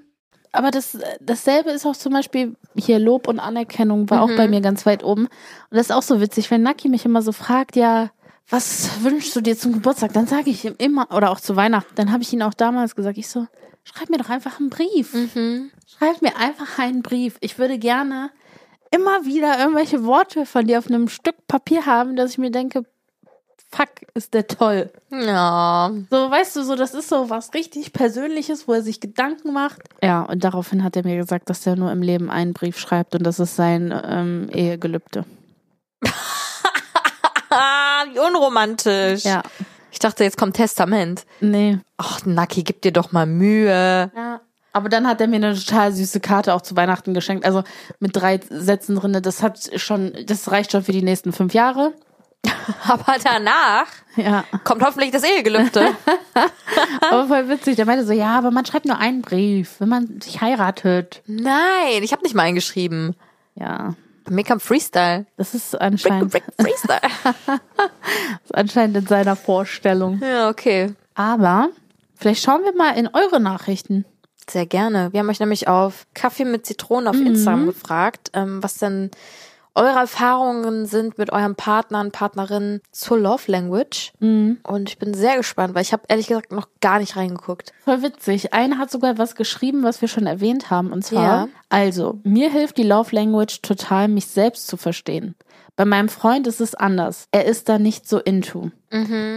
Aber 0.52 0.70
das, 0.70 0.96
dasselbe 1.20 1.70
ist 1.70 1.84
auch 1.84 1.96
zum 1.96 2.12
Beispiel 2.12 2.54
hier 2.76 3.00
Lob 3.00 3.26
und 3.26 3.40
Anerkennung 3.40 4.08
war 4.08 4.22
auch 4.22 4.30
bei 4.36 4.46
mir 4.46 4.60
ganz 4.60 4.86
weit 4.86 5.02
oben. 5.02 5.24
Und 5.24 5.30
das 5.70 5.86
ist 5.86 5.92
auch 5.92 6.02
so 6.02 6.20
witzig, 6.20 6.48
wenn 6.52 6.62
Naki 6.62 6.88
mich 6.88 7.04
immer 7.04 7.20
so 7.20 7.32
fragt, 7.32 7.74
ja, 7.74 8.10
was 8.48 9.02
wünschst 9.02 9.34
du 9.34 9.40
dir 9.40 9.58
zum 9.58 9.72
Geburtstag? 9.72 10.12
Dann 10.12 10.28
sage 10.28 10.50
ich 10.50 10.64
ihm 10.64 10.76
immer, 10.78 11.08
oder 11.10 11.30
auch 11.30 11.40
zu 11.40 11.56
Weihnachten, 11.56 11.94
dann 11.96 12.12
habe 12.12 12.22
ich 12.22 12.32
ihn 12.32 12.42
auch 12.42 12.54
damals 12.54 12.94
gesagt, 12.94 13.18
ich 13.18 13.28
so, 13.28 13.48
schreib 13.82 14.10
mir 14.10 14.18
doch 14.18 14.30
einfach 14.30 14.60
einen 14.60 14.70
Brief. 14.70 15.12
Schreib 15.86 16.22
mir 16.22 16.36
einfach 16.36 16.78
einen 16.78 17.02
Brief. 17.02 17.36
Ich 17.40 17.58
würde 17.58 17.78
gerne 17.78 18.30
immer 18.92 19.24
wieder 19.24 19.58
irgendwelche 19.58 20.04
Worte 20.04 20.46
von 20.46 20.68
dir 20.68 20.78
auf 20.78 20.86
einem 20.86 21.08
Stück 21.08 21.34
Papier 21.48 21.84
haben, 21.84 22.14
dass 22.14 22.30
ich 22.30 22.38
mir 22.38 22.52
denke, 22.52 22.84
fuck, 23.70 23.88
ist 24.14 24.34
der 24.34 24.46
toll. 24.46 24.90
Ja. 25.10 25.90
So, 26.10 26.30
weißt 26.30 26.56
du, 26.56 26.64
so, 26.64 26.74
das 26.74 26.94
ist 26.94 27.08
so 27.08 27.30
was 27.30 27.54
richtig 27.54 27.92
Persönliches, 27.92 28.66
wo 28.68 28.74
er 28.74 28.82
sich 28.82 29.00
Gedanken 29.00 29.52
macht. 29.52 29.80
Ja, 30.02 30.22
und 30.22 30.44
daraufhin 30.44 30.82
hat 30.84 30.96
er 30.96 31.04
mir 31.04 31.16
gesagt, 31.16 31.50
dass 31.50 31.66
er 31.66 31.76
nur 31.76 31.92
im 31.92 32.02
Leben 32.02 32.30
einen 32.30 32.52
Brief 32.52 32.78
schreibt 32.78 33.14
und 33.14 33.22
das 33.24 33.38
ist 33.38 33.56
sein 33.56 33.94
ähm, 34.04 34.48
Ehegelübde. 34.52 35.24
Wie 38.12 38.18
unromantisch. 38.18 39.24
Ja. 39.24 39.42
Ich 39.90 39.98
dachte, 39.98 40.22
jetzt 40.24 40.36
kommt 40.36 40.56
Testament. 40.56 41.24
Nee. 41.40 41.78
Ach, 41.96 42.24
Naki, 42.24 42.62
gib 42.62 42.82
dir 42.82 42.92
doch 42.92 43.10
mal 43.12 43.26
Mühe. 43.26 44.10
Ja. 44.14 44.40
Aber 44.72 44.88
dann 44.88 45.08
hat 45.08 45.20
er 45.20 45.26
mir 45.26 45.36
eine 45.36 45.54
total 45.54 45.92
süße 45.92 46.20
Karte 46.20 46.54
auch 46.54 46.60
zu 46.60 46.76
Weihnachten 46.76 47.14
geschenkt. 47.14 47.44
Also 47.44 47.64
mit 47.98 48.14
drei 48.14 48.38
Sätzen 48.48 48.96
drin. 48.96 49.18
Das 49.22 49.42
hat 49.42 49.58
schon, 49.76 50.12
das 50.26 50.50
reicht 50.50 50.72
schon 50.72 50.84
für 50.84 50.92
die 50.92 51.02
nächsten 51.02 51.32
fünf 51.32 51.54
Jahre. 51.54 51.94
Aber 52.88 53.16
danach 53.22 53.86
Ja. 54.16 54.44
kommt 54.64 54.82
hoffentlich 54.82 55.10
das 55.10 55.24
Ehegelübde. 55.24 55.88
Aber 57.10 57.26
voll 57.28 57.48
witzig. 57.48 57.76
Der 57.76 57.86
meinte 57.86 58.04
so, 58.06 58.12
ja, 58.12 58.36
aber 58.38 58.50
man 58.50 58.64
schreibt 58.66 58.86
nur 58.86 58.98
einen 58.98 59.22
Brief, 59.22 59.76
wenn 59.80 59.88
man 59.88 60.20
sich 60.20 60.40
heiratet. 60.40 61.22
Nein, 61.26 62.02
ich 62.02 62.12
habe 62.12 62.22
nicht 62.22 62.34
mal 62.34 62.42
eingeschrieben. 62.42 63.16
Ja. 63.54 63.94
Mir 64.28 64.44
kam 64.44 64.60
Freestyle. 64.60 65.26
Das 65.36 65.54
ist 65.54 65.80
anscheinend, 65.80 66.30
brick, 66.30 66.44
Freestyle. 66.60 67.00
ist 68.44 68.54
anscheinend 68.54 68.96
in 68.98 69.06
seiner 69.06 69.36
Vorstellung. 69.36 70.20
ja, 70.22 70.48
okay. 70.48 70.94
Aber 71.14 71.70
vielleicht 72.14 72.44
schauen 72.44 72.62
wir 72.64 72.74
mal 72.76 72.90
in 72.96 73.08
eure 73.08 73.40
Nachrichten. 73.40 74.04
Sehr 74.48 74.66
gerne. 74.66 75.12
Wir 75.12 75.20
haben 75.20 75.28
euch 75.30 75.40
nämlich 75.40 75.68
auf 75.68 76.06
Kaffee 76.14 76.44
mit 76.44 76.64
Zitronen 76.66 77.08
auf 77.08 77.16
Instagram 77.16 77.66
gefragt, 77.66 78.30
ähm, 78.34 78.62
was 78.62 78.74
denn 78.78 79.10
eure 79.78 79.98
Erfahrungen 80.00 80.86
sind 80.86 81.16
mit 81.18 81.32
eurem 81.32 81.54
Partner 81.54 82.00
und 82.00 82.12
Partnerin 82.12 82.80
zur 82.92 83.18
Love 83.18 83.50
Language. 83.50 84.12
Und 84.20 84.88
ich 84.88 84.98
bin 84.98 85.14
sehr 85.14 85.36
gespannt, 85.36 85.74
weil 85.74 85.82
ich 85.82 85.92
habe 85.92 86.02
ehrlich 86.08 86.26
gesagt 86.28 86.52
noch 86.52 86.68
gar 86.80 86.98
nicht 86.98 87.16
reingeguckt. 87.16 87.72
Voll 87.84 88.02
witzig. 88.02 88.52
Einer 88.52 88.78
hat 88.78 88.90
sogar 88.90 89.18
was 89.18 89.34
geschrieben, 89.34 89.82
was 89.82 90.00
wir 90.00 90.08
schon 90.08 90.26
erwähnt 90.26 90.70
haben. 90.70 90.92
Und 90.92 91.04
zwar, 91.04 91.22
Ja. 91.22 91.48
also, 91.70 92.20
mir 92.24 92.50
hilft 92.50 92.76
die 92.76 92.82
Love 92.82 93.14
Language 93.14 93.62
total, 93.62 94.08
mich 94.08 94.26
selbst 94.26 94.66
zu 94.66 94.76
verstehen. 94.76 95.34
Bei 95.76 95.84
meinem 95.84 96.08
Freund 96.08 96.46
ist 96.48 96.60
es 96.60 96.74
anders. 96.74 97.28
Er 97.30 97.44
ist 97.44 97.68
da 97.68 97.78
nicht 97.78 98.08
so 98.08 98.18
into. 98.18 98.70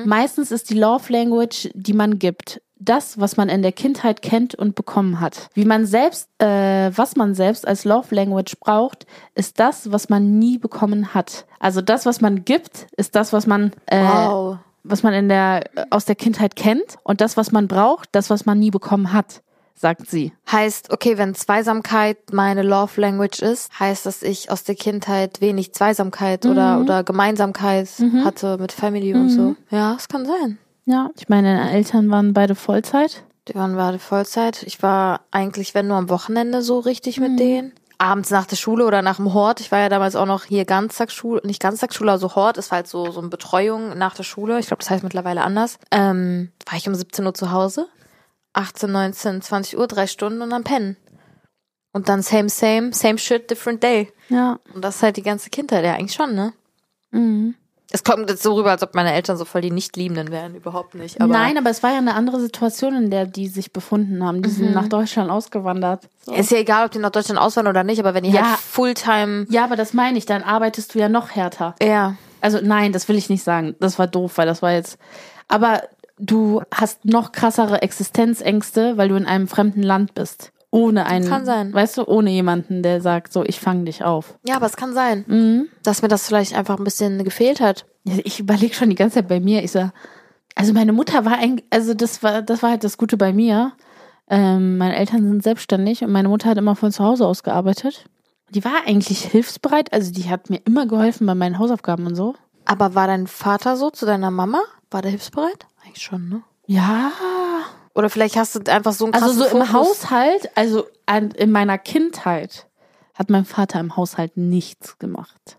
Meistens 0.06 0.49
ist 0.51 0.69
die 0.71 0.77
Love 0.80 1.12
Language, 1.13 1.69
die 1.75 1.93
man 1.93 2.17
gibt, 2.19 2.62
das, 2.82 3.20
was 3.20 3.38
man 3.38 3.48
in 3.48 3.62
der 3.62 3.72
Kindheit 3.72 4.22
kennt 4.22 4.56
und 4.56 4.76
bekommen 4.76 5.20
hat. 5.20 5.50
Wie 5.54 5.65
man 5.65 5.86
selbst, 5.86 6.28
äh, 6.39 6.91
was 6.96 7.15
man 7.15 7.36
selbst 7.36 7.67
als 7.67 7.86
Love 7.86 8.13
Language 8.13 8.56
braucht, 8.60 9.06
ist 9.36 9.60
das, 9.60 9.91
was 9.91 10.10
man 10.10 10.39
nie 10.39 10.58
bekommen 10.58 11.13
hat. 11.13 11.46
Also 11.60 11.82
das, 11.82 12.06
was 12.06 12.22
man 12.22 12.44
gibt, 12.44 12.88
ist 12.98 13.15
das, 13.15 13.32
was 13.34 13.46
man 13.48 13.72
äh, 13.86 14.02
Wow. 14.04 14.58
was 14.84 15.04
man 15.04 15.13
in 15.13 15.30
der, 15.30 15.63
aus 15.91 16.06
der 16.06 16.15
Kindheit 16.15 16.56
kennt 16.56 16.98
und 17.04 17.22
das, 17.22 17.38
was 17.38 17.52
man 17.52 17.67
braucht, 17.67 18.10
das, 18.13 18.30
was 18.32 18.46
man 18.48 18.58
nie 18.58 18.72
bekommen 18.72 19.13
hat, 19.13 19.44
sagt 19.76 20.10
sie. 20.10 20.34
Heißt, 20.52 20.91
okay, 20.91 21.17
wenn 21.20 21.36
Zweisamkeit 21.36 22.17
meine 22.34 22.63
Love 22.63 23.00
Language 23.00 23.41
ist, 23.44 23.80
heißt, 23.80 24.06
dass 24.08 24.24
ich 24.24 24.50
aus 24.52 24.63
der 24.63 24.76
Kindheit 24.76 25.39
wenig 25.41 25.74
Zweisamkeit 25.74 26.46
oder, 26.48 26.80
oder 26.80 27.04
Gemeinsamkeit 27.04 27.89
hatte 28.24 28.58
mit 28.58 28.72
Family 28.72 29.13
und 29.13 29.30
so. 29.30 29.56
Ja, 29.70 29.94
das 29.94 30.08
kann 30.08 30.26
sein. 30.26 30.58
Ja, 30.91 31.10
ich 31.17 31.30
meine, 31.30 31.56
deine 31.56 31.71
Eltern 31.71 32.10
waren 32.12 32.34
beide 32.34 32.54
Vollzeit. 32.54 33.23
Die 33.47 33.56
waren 33.56 33.75
beide 33.75 33.97
Vollzeit. 33.97 34.63
Ich 34.63 34.84
war 34.84 35.21
eigentlich, 35.32 35.73
wenn 35.73 35.88
nur 35.88 35.97
am 35.97 36.10
Wochenende 36.10 36.62
so 36.62 36.80
richtig 36.80 37.19
mit 37.19 37.39
denen. 37.39 37.71
abends 37.97 38.30
nach 38.32 38.45
der 38.45 38.56
Schule 38.56 38.86
oder 38.86 39.01
nach 39.01 39.17
dem 39.17 39.34
Hort. 39.34 39.60
Ich 39.62 39.71
war 39.71 39.80
ja 39.80 39.88
damals 39.88 40.15
auch 40.15 40.25
noch 40.25 40.45
hier 40.45 40.65
Ganztagsschule, 40.65 41.41
nicht 41.45 41.62
Ganztagsschule, 41.62 42.12
also 42.12 42.36
Hort 42.36 42.58
ist 42.58 42.71
halt 42.71 42.88
so, 42.88 43.12
so 43.12 43.19
eine 43.19 43.30
Betreuung 43.30 43.95
nach 43.97 44.15
der 44.15 44.23
Schule. 44.23 44.60
Ich 44.60 44.67
glaube, 44.67 44.80
das 44.80 44.89
heißt 44.89 45.04
mittlerweile 45.04 45.43
anders. 45.43 45.77
Ähm, 45.91 46.51
war 46.65 46.77
ich 46.77 46.88
um 46.88 46.95
17 46.95 47.25
Uhr 47.25 47.34
zu 47.34 47.51
Hause. 47.51 47.88
18, 48.54 48.91
19, 48.91 49.41
20 49.41 49.77
Uhr, 49.77 49.88
drei 49.88 50.08
Stunden 50.08 50.41
und 50.41 50.49
dann 50.49 50.63
pennen. 50.63 50.97
Und 51.93 52.10
dann 52.10 52.21
same, 52.21 52.49
same, 52.49 52.91
same 52.91 53.17
shit, 53.17 53.49
different 53.49 53.82
day. 53.84 54.12
Ja. 54.30 54.60
Und 54.73 54.84
das 54.84 54.97
ist 54.97 55.04
halt 55.04 55.17
die 55.17 55.23
ganze 55.23 55.49
Kindheit, 55.49 55.86
ja 55.86 55.93
eigentlich 55.93 56.13
schon, 56.15 56.36
ne? 56.36 56.54
Mhm. 57.12 57.56
Es 57.93 58.04
kommt 58.04 58.30
jetzt 58.30 58.41
so 58.43 58.54
rüber, 58.56 58.71
als 58.71 58.82
ob 58.84 58.95
meine 58.95 59.13
Eltern 59.13 59.36
so 59.38 59.43
voll 59.45 59.62
die 59.62 59.71
Nicht-Liebenden 59.71 60.32
wären, 60.32 60.56
überhaupt 60.56 60.95
nicht. 60.95 61.19
Aber 61.19 61.34
Nein, 61.34 61.58
aber 61.58 61.69
es 61.69 61.84
war 61.84 61.91
ja 61.91 61.97
eine 61.97 62.13
andere 62.15 62.39
Situation, 62.39 62.95
in 62.95 63.12
der 63.12 63.25
die 63.25 63.47
sich 63.47 63.73
befunden 63.73 64.23
haben. 64.25 64.41
Die 64.41 64.49
sind 64.49 64.73
nach 64.73 64.88
Deutschland 64.88 65.30
ausgewandert. 65.30 66.08
So. 66.25 66.34
ist 66.34 66.51
ja 66.51 66.58
egal, 66.60 66.86
ob 66.86 66.91
die 66.91 66.99
nach 66.99 67.10
Deutschland 67.10 67.39
auswandern 67.39 67.73
oder 67.73 67.84
nicht, 67.84 67.99
aber 67.99 68.13
wenn 68.13 68.23
die 68.23 68.32
Ja. 68.32 68.51
halt 68.51 68.60
Fulltime, 68.60 69.45
Ja, 69.49 69.63
aber 69.65 69.75
das 69.75 69.93
meine 69.93 70.17
ich, 70.17 70.25
dann 70.25 70.41
arbeitest 70.43 70.95
du 70.95 70.99
ja 70.99 71.10
noch 71.10 71.32
härter. 71.32 71.75
ja, 71.82 72.15
Also 72.39 72.60
nein, 72.63 72.93
das 72.93 73.08
will 73.10 73.17
ich 73.17 73.30
nicht 73.30 73.43
sagen. 73.43 73.75
Das 73.80 73.99
war 73.99 74.08
doof, 74.08 74.38
weil 74.38 74.47
das 74.47 74.62
war 74.62 74.71
jetzt. 74.71 74.97
Aber 75.47 75.82
du 76.17 76.62
hast 76.73 77.04
noch 77.06 77.32
krassere 77.34 77.82
Existenzängste, 77.82 78.97
weil 78.97 79.10
du 79.10 79.15
in 79.15 79.25
einem 79.25 79.47
fremden 79.47 79.84
Land 79.84 80.13
bist. 80.13 80.51
Ohne 80.71 81.05
einen. 81.05 81.27
Kann 81.29 81.45
sein. 81.45 81.73
Weißt 81.73 81.97
du, 81.97 82.07
ohne 82.07 82.29
jemanden, 82.31 82.81
der 82.81 83.01
sagt, 83.01 83.34
so, 83.34 83.43
ich 83.43 83.60
fange 83.60 83.84
dich 83.84 84.03
auf. 84.03 84.38
ja, 84.47 84.55
aber 84.55 84.65
es 84.65 84.77
kann 84.77 84.93
sein, 84.93 85.25
Mhm. 85.27 85.67
dass 85.84 86.01
mir 86.01 86.07
das 86.07 86.25
vielleicht 86.27 86.55
einfach 86.55 86.77
ein 86.77 86.84
bisschen 86.86 87.23
gefehlt 87.23 87.60
hat. 87.60 87.86
Ich 88.05 88.39
überlege 88.39 88.73
schon 88.73 88.89
die 88.89 88.95
ganze 88.95 89.15
Zeit 89.15 89.27
bei 89.27 89.39
mir. 89.39 89.63
Ich 89.63 89.71
sag, 89.71 89.91
also 90.55 90.73
meine 90.73 90.93
Mutter 90.93 91.25
war 91.25 91.38
ein, 91.38 91.62
also 91.69 91.93
das 91.93 92.23
war, 92.23 92.41
das 92.41 92.63
war 92.63 92.71
halt 92.71 92.84
das 92.84 92.97
Gute 92.97 93.17
bei 93.17 93.34
mir. 93.34 93.73
Ähm, 94.29 94.77
meine 94.77 94.95
Eltern 94.95 95.23
sind 95.23 95.43
selbstständig 95.43 96.03
und 96.03 96.12
meine 96.12 96.29
Mutter 96.29 96.49
hat 96.49 96.57
immer 96.57 96.75
von 96.77 96.91
zu 96.91 97.03
Hause 97.03 97.27
aus 97.27 97.43
gearbeitet. 97.43 98.05
Die 98.49 98.63
war 98.63 98.71
eigentlich 98.88 99.25
hilfsbereit, 99.25 99.91
also 99.93 100.12
die 100.12 100.29
hat 100.29 100.49
mir 100.49 100.62
immer 100.65 100.86
geholfen 100.86 101.27
bei 101.27 101.36
meinen 101.36 101.60
Hausaufgaben 101.60 102.05
und 102.07 102.15
so. 102.15 102.36
Aber 102.65 102.95
war 102.95 103.07
dein 103.07 103.27
Vater 103.27 103.75
so 103.75 103.89
zu 103.89 104.05
deiner 104.05 104.31
Mama? 104.31 104.62
War 104.89 105.01
der 105.01 105.12
hilfsbereit? 105.12 105.67
Eigentlich 105.86 106.03
schon, 106.03 106.29
ne? 106.29 106.41
Ja, 106.65 107.12
Oder 107.93 108.10
vielleicht 108.10 108.38
hast 108.38 108.56
du 108.56 108.71
einfach 108.71 108.93
so 108.93 109.06
einen 109.06 109.13
Also 109.13 109.34
so 109.34 109.45
im 109.45 109.65
Fokus. 109.65 109.73
Haushalt, 109.73 110.49
also 110.56 110.86
an, 111.06 111.32
in 111.32 111.51
meiner 111.51 111.77
Kindheit 111.77 112.67
hat 113.13 113.30
mein 113.30 113.45
Vater 113.45 113.80
im 113.80 113.97
Haushalt 113.97 114.38
nichts 114.38 114.97
gemacht. 114.97 115.58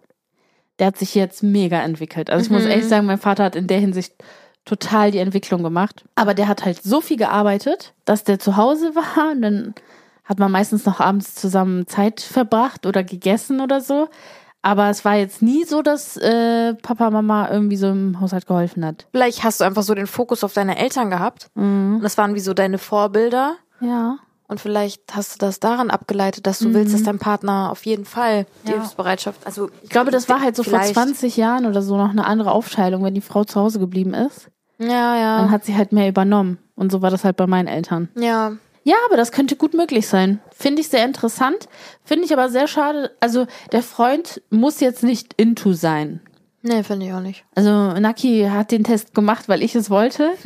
Der 0.79 0.89
hat 0.89 0.99
sich 0.99 1.15
jetzt 1.15 1.43
mega 1.43 1.81
entwickelt. 1.81 2.31
Also 2.31 2.47
ich 2.47 2.51
muss 2.51 2.65
ehrlich 2.65 2.89
sagen, 2.89 3.07
mein 3.07 3.19
Vater 3.19 3.45
hat 3.45 3.57
in 3.57 3.67
der 3.67 3.79
Hinsicht 3.79 4.15
total 4.65 5.11
die 5.11 5.19
Entwicklung 5.19 5.63
gemacht. 5.63 6.05
Aber 6.15 6.35
der 6.35 6.49
hat 6.49 6.65
halt 6.65 6.83
so 6.83 7.01
viel 7.01 7.17
gearbeitet, 7.17 7.95
dass 8.05 8.25
der 8.25 8.39
zu 8.39 8.57
Hause 8.57 8.95
war 8.95 9.33
und 9.33 9.43
dann 9.43 9.75
hat 10.25 10.39
man 10.39 10.53
meistens 10.53 10.87
noch 10.87 11.01
abends 11.01 11.35
zusammen 11.35 11.87
Zeit 11.87 12.21
verbracht 12.21 12.87
oder 12.87 13.05
gegessen 13.05 13.61
oder 13.61 13.81
so. 13.81 14.09
Aber 14.63 14.89
es 14.91 15.05
war 15.05 15.17
jetzt 15.17 15.43
nie 15.43 15.65
so, 15.65 15.83
dass 15.83 16.17
äh, 16.17 16.75
Papa, 16.75 17.11
Mama 17.11 17.51
irgendwie 17.51 17.77
so 17.77 17.89
im 17.89 18.21
Haushalt 18.21 18.47
geholfen 18.47 18.85
hat. 18.85 19.07
Vielleicht 19.11 19.43
hast 19.43 19.61
du 19.61 19.65
einfach 19.65 19.83
so 19.83 19.95
den 19.95 20.07
Fokus 20.07 20.45
auf 20.45 20.53
deine 20.53 20.79
Eltern 20.79 21.11
gehabt. 21.11 21.49
Mhm. 21.55 21.97
Und 21.97 22.03
das 22.05 22.17
waren 22.17 22.35
wie 22.37 22.41
so 22.41 22.55
deine 22.55 22.79
Vorbilder. 22.79 23.57
Ja. 23.81 24.19
Und 24.47 24.61
vielleicht 24.61 25.17
hast 25.17 25.35
du 25.35 25.39
das 25.47 25.59
daran 25.61 25.91
abgeleitet, 25.91 26.47
dass 26.47 26.59
du 26.59 26.75
willst, 26.75 26.93
dass 26.95 27.03
dein 27.03 27.19
Partner 27.19 27.71
auf 27.73 27.85
jeden 27.87 28.05
Fall 28.05 28.47
die 28.65 28.71
Ja. 28.73 28.75
Hilfsbereitschaft, 28.79 29.47
also 29.47 29.71
Ich 29.83 29.89
glaube, 29.89 30.11
das 30.11 30.29
war 30.29 30.41
halt 30.43 30.55
so 30.57 30.63
vielleicht- 30.63 30.93
vor 30.95 31.03
20 31.05 31.37
Jahren 31.39 31.65
oder 31.67 31.81
so 31.83 31.97
noch 31.97 32.11
eine 32.11 32.27
andere 32.27 32.53
Aufteilung, 32.53 33.03
wenn 33.03 33.15
die 33.15 33.23
Frau 33.23 33.45
zu 33.45 33.59
Hause 33.59 33.79
geblieben 33.79 34.13
ist. 34.15 34.49
Ja, 34.79 35.17
ja. 35.17 35.39
Dann 35.39 35.51
hat 35.51 35.65
sie 35.65 35.75
halt 35.77 35.93
mehr 35.93 36.09
übernommen. 36.09 36.59
Und 36.77 36.93
so 36.93 37.01
war 37.03 37.11
das 37.11 37.25
halt 37.25 37.37
bei 37.37 37.47
meinen 37.47 37.67
Eltern. 37.69 38.09
ja. 38.15 38.53
Ja, 38.85 38.97
aber 39.07 39.17
das 39.17 39.33
könnte 39.33 39.57
gut 39.57 39.75
möglich 39.75 40.09
sein. 40.09 40.41
Finde 40.51 40.81
ich 40.81 40.89
sehr 40.89 41.05
interessant. 41.05 41.69
Finde 42.05 42.25
ich 42.25 42.33
aber 42.33 42.49
sehr 42.49 42.67
schade. 42.67 43.13
Also, 43.21 43.47
der 43.71 43.83
Freund 43.83 44.43
muss 44.51 44.81
jetzt 44.81 45.05
nicht 45.05 45.35
into 45.35 45.73
sein. 45.73 46.21
Nee, 46.65 46.85
finde 46.85 47.07
ich 47.07 47.13
auch 47.13 47.21
nicht. 47.21 47.45
Also, 47.55 47.93
Naki 47.93 48.49
hat 48.51 48.71
den 48.71 48.85
Test 48.85 49.15
gemacht, 49.15 49.49
weil 49.49 49.63
ich 49.63 49.75
es 49.75 49.91
wollte. 49.91 50.31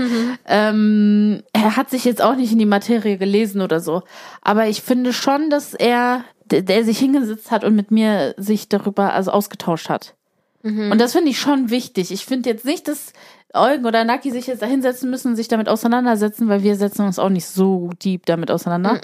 Ähm, 0.49 1.43
er 1.53 1.77
hat 1.77 1.91
sich 1.91 2.05
jetzt 2.05 2.23
auch 2.23 2.37
nicht 2.37 2.53
in 2.53 2.59
die 2.59 2.67
Materie 2.67 3.19
gelesen 3.19 3.61
oder 3.61 3.81
so. 3.81 4.03
Aber 4.43 4.69
ich 4.69 4.81
finde 4.81 5.13
schon, 5.13 5.51
dass 5.51 5.75
er, 5.75 6.25
der, 6.45 6.63
der 6.63 6.85
sich 6.85 7.01
hingesetzt 7.01 7.51
hat 7.51 7.65
und 7.65 7.75
mit 7.75 7.91
mir 7.91 8.35
sich 8.37 8.69
darüber 8.69 9.13
also 9.13 9.33
ausgetauscht 9.33 9.89
hat. 9.89 10.15
Und 10.63 10.99
das 11.01 11.13
finde 11.13 11.31
ich 11.31 11.39
schon 11.39 11.71
wichtig. 11.71 12.11
Ich 12.11 12.27
finde 12.27 12.51
jetzt 12.51 12.65
nicht, 12.65 12.89
dass 12.89 13.13
Eugen 13.55 13.85
oder 13.87 14.05
Naki 14.05 14.31
sich 14.33 14.47
jetzt 14.49 14.63
da 14.63 14.67
hinsetzen 14.67 15.09
müssen 15.11 15.29
und 15.29 15.37
sich 15.37 15.49
damit 15.49 15.69
auseinandersetzen, 15.69 16.49
weil 16.49 16.63
wir 16.65 16.75
setzen 16.77 17.07
uns 17.07 17.19
auch 17.19 17.29
nicht 17.29 17.47
so 17.47 17.91
deep 18.03 18.27
damit 18.27 18.51
auseinander. 18.51 19.01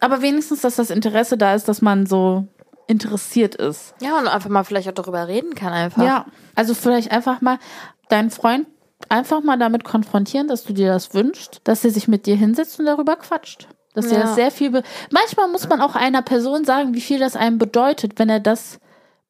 Aber 0.00 0.22
wenigstens, 0.22 0.62
dass 0.62 0.76
das 0.76 0.90
Interesse 0.90 1.36
da 1.36 1.54
ist, 1.54 1.68
dass 1.68 1.82
man 1.82 2.06
so 2.06 2.46
interessiert 2.86 3.54
ist. 3.54 3.94
Ja, 4.00 4.18
und 4.18 4.28
einfach 4.28 4.50
mal 4.50 4.64
vielleicht 4.64 4.88
auch 4.88 4.94
darüber 4.94 5.28
reden 5.28 5.54
kann 5.54 5.72
einfach. 5.72 6.02
Ja, 6.04 6.26
also 6.54 6.74
vielleicht 6.74 7.10
einfach 7.12 7.40
mal 7.40 7.58
deinen 8.08 8.30
Freund 8.30 8.66
einfach 9.08 9.42
mal 9.42 9.58
damit 9.58 9.84
konfrontieren, 9.84 10.48
dass 10.48 10.64
du 10.64 10.72
dir 10.72 10.88
das 10.92 11.14
wünschst, 11.14 11.60
dass 11.64 11.84
er 11.84 11.90
sich 11.90 12.08
mit 12.08 12.26
dir 12.26 12.36
hinsetzt 12.36 12.78
und 12.78 12.86
darüber 12.86 13.16
quatscht. 13.16 13.68
Dass 13.94 14.06
er 14.06 14.18
Ja. 14.18 14.20
das 14.24 14.34
sehr 14.34 14.50
viel. 14.50 14.70
Manchmal 15.10 15.48
muss 15.48 15.68
man 15.68 15.80
auch 15.80 15.94
einer 15.94 16.22
Person 16.22 16.64
sagen, 16.64 16.94
wie 16.94 17.00
viel 17.00 17.18
das 17.18 17.36
einem 17.36 17.58
bedeutet, 17.58 18.18
wenn 18.18 18.28
er 18.28 18.40
das 18.40 18.78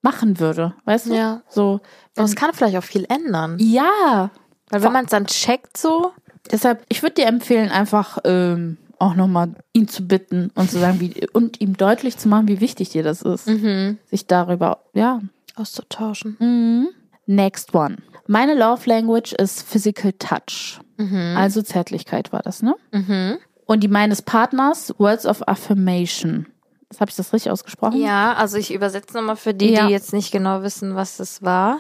machen 0.04 0.38
würde. 0.38 0.74
Weißt 0.84 1.06
du? 1.06 1.14
Ja. 1.14 1.42
So. 1.48 1.80
Und 2.16 2.24
es 2.24 2.36
kann 2.36 2.52
vielleicht 2.52 2.76
auch 2.76 2.84
viel 2.84 3.06
ändern. 3.08 3.56
Ja. 3.58 4.30
Weil 4.70 4.82
wenn 4.82 4.92
man 4.92 5.06
es 5.06 5.10
dann 5.10 5.26
checkt 5.26 5.76
so, 5.76 6.12
Deshalb, 6.50 6.84
ich 6.88 7.02
würde 7.02 7.14
dir 7.14 7.26
empfehlen, 7.26 7.70
einfach 7.70 8.18
ähm, 8.24 8.76
auch 8.98 9.14
nochmal 9.14 9.54
ihn 9.72 9.88
zu 9.88 10.06
bitten 10.06 10.50
und 10.54 10.70
zu 10.70 10.78
sagen, 10.78 11.00
wie 11.00 11.26
und 11.32 11.60
ihm 11.60 11.76
deutlich 11.76 12.18
zu 12.18 12.28
machen, 12.28 12.48
wie 12.48 12.60
wichtig 12.60 12.90
dir 12.90 13.02
das 13.02 13.22
ist, 13.22 13.48
sich 14.10 14.26
darüber, 14.26 14.80
ja, 14.92 15.20
auszutauschen. 15.56 16.36
Mhm. 16.38 16.88
Next 17.26 17.74
one. 17.74 17.96
Meine 18.26 18.54
Love 18.54 18.88
Language 18.88 19.32
ist 19.32 19.62
Physical 19.66 20.12
Touch. 20.12 20.80
Also 21.34 21.62
Zärtlichkeit 21.62 22.32
war 22.32 22.42
das, 22.42 22.62
ne? 22.62 22.76
Und 23.66 23.82
die 23.82 23.88
meines 23.88 24.20
Partners 24.20 24.94
Words 24.98 25.26
of 25.26 25.48
Affirmation. 25.48 26.46
Habe 27.00 27.10
ich 27.10 27.16
das 27.16 27.32
richtig 27.32 27.50
ausgesprochen? 27.50 28.00
Ja, 28.00 28.34
also 28.34 28.56
ich 28.56 28.72
übersetze 28.72 29.14
nochmal 29.14 29.36
für 29.36 29.54
die, 29.54 29.70
Ja. 29.72 29.86
die 29.86 29.92
jetzt 29.92 30.12
nicht 30.12 30.30
genau 30.32 30.62
wissen, 30.62 30.94
was 30.94 31.16
das 31.16 31.42
war. 31.42 31.78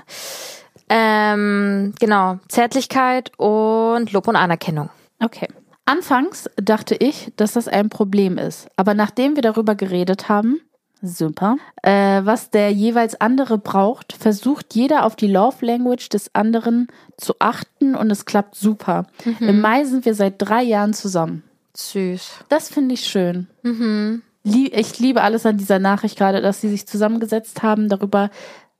Ähm, 0.88 1.94
genau, 1.98 2.38
Zärtlichkeit 2.48 3.32
und 3.38 4.12
Lob 4.12 4.28
und 4.28 4.36
Anerkennung. 4.36 4.90
Okay. 5.22 5.48
Anfangs 5.86 6.48
dachte 6.56 6.94
ich, 6.94 7.32
dass 7.36 7.52
das 7.52 7.68
ein 7.68 7.88
Problem 7.90 8.38
ist. 8.38 8.68
Aber 8.76 8.94
nachdem 8.94 9.34
wir 9.36 9.42
darüber 9.42 9.74
geredet 9.74 10.28
haben, 10.28 10.60
super, 11.02 11.56
äh, 11.82 12.22
was 12.24 12.50
der 12.50 12.70
jeweils 12.72 13.20
andere 13.20 13.58
braucht, 13.58 14.12
versucht 14.14 14.74
jeder 14.74 15.04
auf 15.04 15.16
die 15.16 15.26
Love 15.26 15.64
Language 15.66 16.08
des 16.08 16.34
anderen 16.34 16.88
zu 17.18 17.34
achten 17.38 17.94
und 17.94 18.10
es 18.10 18.24
klappt 18.24 18.54
super. 18.54 19.06
Im 19.40 19.60
Mai 19.60 19.84
sind 19.84 20.04
wir 20.06 20.14
seit 20.14 20.34
drei 20.38 20.62
Jahren 20.62 20.94
zusammen. 20.94 21.42
Süß. 21.76 22.30
Das 22.48 22.68
finde 22.70 22.94
ich 22.94 23.04
schön. 23.06 23.48
Lie- 23.62 24.20
Ich 24.44 24.98
liebe 24.98 25.22
alles 25.22 25.46
an 25.46 25.56
dieser 25.56 25.78
Nachricht 25.78 26.18
gerade, 26.18 26.42
dass 26.42 26.60
sie 26.60 26.68
sich 26.68 26.86
zusammengesetzt 26.86 27.62
haben, 27.62 27.88
darüber 27.88 28.30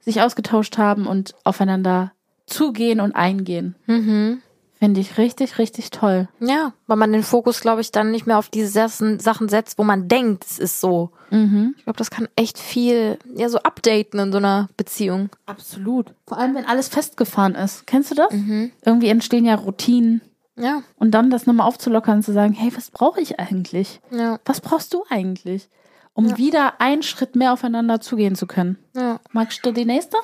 sich 0.00 0.20
ausgetauscht 0.20 0.76
haben 0.78 1.06
und 1.06 1.34
aufeinander 1.42 2.12
zugehen 2.46 3.00
und 3.00 3.16
eingehen. 3.16 3.74
Finde 4.78 5.00
ich 5.00 5.16
richtig, 5.16 5.58
richtig 5.58 5.90
toll. 5.90 6.28
Ja, 6.40 6.74
weil 6.86 6.98
man 6.98 7.12
den 7.12 7.22
Fokus, 7.22 7.60
glaube 7.62 7.80
ich, 7.80 7.90
dann 7.90 8.10
nicht 8.10 8.26
mehr 8.26 8.38
auf 8.38 8.50
diese 8.50 8.68
Sachen 8.68 9.48
setzt, 9.48 9.78
wo 9.78 9.84
man 9.84 10.08
denkt, 10.08 10.44
es 10.44 10.58
ist 10.58 10.80
so. 10.80 11.10
Ich 11.30 11.84
glaube, 11.84 11.96
das 11.96 12.10
kann 12.10 12.28
echt 12.36 12.58
viel, 12.58 13.18
ja, 13.34 13.48
so 13.48 13.58
updaten 13.58 14.20
in 14.20 14.30
so 14.30 14.38
einer 14.38 14.68
Beziehung. 14.76 15.30
Absolut. 15.46 16.12
Vor 16.26 16.38
allem, 16.38 16.54
wenn 16.54 16.66
alles 16.66 16.88
festgefahren 16.88 17.54
ist. 17.54 17.86
Kennst 17.86 18.10
du 18.10 18.14
das? 18.14 18.32
Irgendwie 18.84 19.08
entstehen 19.08 19.46
ja 19.46 19.54
Routinen. 19.54 20.20
Ja, 20.56 20.82
Und 20.98 21.10
dann 21.12 21.30
das 21.30 21.46
nochmal 21.46 21.66
aufzulockern 21.66 22.16
und 22.18 22.22
zu 22.22 22.32
sagen, 22.32 22.52
hey, 22.54 22.70
was 22.76 22.90
brauche 22.90 23.20
ich 23.20 23.40
eigentlich? 23.40 24.00
ja, 24.10 24.38
Was 24.44 24.60
brauchst 24.60 24.94
du 24.94 25.04
eigentlich? 25.10 25.68
Um 26.16 26.36
wieder 26.36 26.80
einen 26.80 27.02
Schritt 27.02 27.34
mehr 27.34 27.52
aufeinander 27.52 28.00
zugehen 28.00 28.36
zu 28.36 28.46
können. 28.46 28.78
ja. 28.94 29.18
Magst 29.32 29.66
du 29.66 29.72
die 29.72 29.84
nächste? 29.84 30.16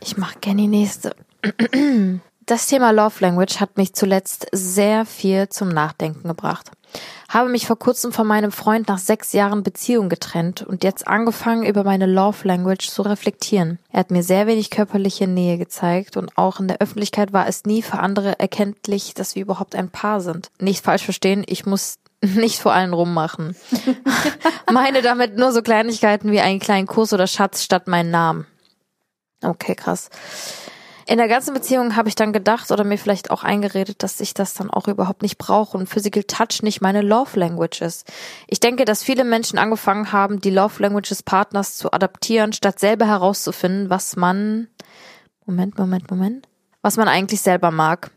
Ich 0.00 0.18
mache 0.18 0.38
gerne 0.40 0.62
die 0.62 0.68
nächste. 0.68 1.14
Das 2.50 2.66
Thema 2.66 2.90
Love 2.90 3.14
Language 3.20 3.60
hat 3.60 3.76
mich 3.76 3.92
zuletzt 3.92 4.48
sehr 4.50 5.06
viel 5.06 5.48
zum 5.50 5.68
Nachdenken 5.68 6.26
gebracht. 6.26 6.72
Habe 7.28 7.48
mich 7.48 7.68
vor 7.68 7.78
kurzem 7.78 8.10
von 8.10 8.26
meinem 8.26 8.50
Freund 8.50 8.88
nach 8.88 8.98
sechs 8.98 9.32
Jahren 9.32 9.62
Beziehung 9.62 10.08
getrennt 10.08 10.62
und 10.62 10.82
jetzt 10.82 11.06
angefangen, 11.06 11.64
über 11.64 11.84
meine 11.84 12.06
Love 12.06 12.48
Language 12.48 12.90
zu 12.90 13.02
reflektieren. 13.02 13.78
Er 13.92 14.00
hat 14.00 14.10
mir 14.10 14.24
sehr 14.24 14.48
wenig 14.48 14.70
körperliche 14.70 15.28
Nähe 15.28 15.58
gezeigt 15.58 16.16
und 16.16 16.36
auch 16.36 16.58
in 16.58 16.66
der 16.66 16.80
Öffentlichkeit 16.80 17.32
war 17.32 17.46
es 17.46 17.66
nie 17.66 17.82
für 17.82 18.00
andere 18.00 18.40
erkenntlich, 18.40 19.14
dass 19.14 19.36
wir 19.36 19.42
überhaupt 19.42 19.76
ein 19.76 19.88
Paar 19.88 20.20
sind. 20.20 20.50
Nicht 20.58 20.84
falsch 20.84 21.04
verstehen, 21.04 21.44
ich 21.46 21.66
muss 21.66 22.00
nicht 22.20 22.58
vor 22.58 22.72
allen 22.72 22.94
rummachen. 22.94 23.54
Meine 24.72 25.02
damit 25.02 25.36
nur 25.36 25.52
so 25.52 25.62
Kleinigkeiten 25.62 26.32
wie 26.32 26.40
einen 26.40 26.58
kleinen 26.58 26.88
Kuss 26.88 27.12
oder 27.12 27.28
Schatz 27.28 27.62
statt 27.62 27.86
meinen 27.86 28.10
Namen. 28.10 28.48
Okay, 29.40 29.76
krass. 29.76 30.10
In 31.10 31.18
der 31.18 31.26
ganzen 31.26 31.54
Beziehung 31.54 31.96
habe 31.96 32.08
ich 32.08 32.14
dann 32.14 32.32
gedacht 32.32 32.70
oder 32.70 32.84
mir 32.84 32.96
vielleicht 32.96 33.32
auch 33.32 33.42
eingeredet, 33.42 34.04
dass 34.04 34.20
ich 34.20 34.32
das 34.32 34.54
dann 34.54 34.70
auch 34.70 34.86
überhaupt 34.86 35.22
nicht 35.22 35.38
brauche 35.38 35.76
und 35.76 35.88
Physical 35.88 36.22
Touch 36.22 36.62
nicht 36.62 36.82
meine 36.82 37.02
Love 37.02 37.36
Language 37.36 37.80
ist. 37.80 38.08
Ich 38.46 38.60
denke, 38.60 38.84
dass 38.84 39.02
viele 39.02 39.24
Menschen 39.24 39.58
angefangen 39.58 40.12
haben, 40.12 40.40
die 40.40 40.50
Love 40.50 40.80
Language 40.80 41.08
des 41.08 41.24
Partners 41.24 41.76
zu 41.76 41.92
adaptieren, 41.92 42.52
statt 42.52 42.78
selber 42.78 43.08
herauszufinden, 43.08 43.90
was 43.90 44.14
man 44.14 44.68
Moment, 45.46 45.76
Moment, 45.78 46.08
Moment, 46.12 46.48
was 46.80 46.96
man 46.96 47.08
eigentlich 47.08 47.40
selber 47.40 47.72
mag. 47.72 48.12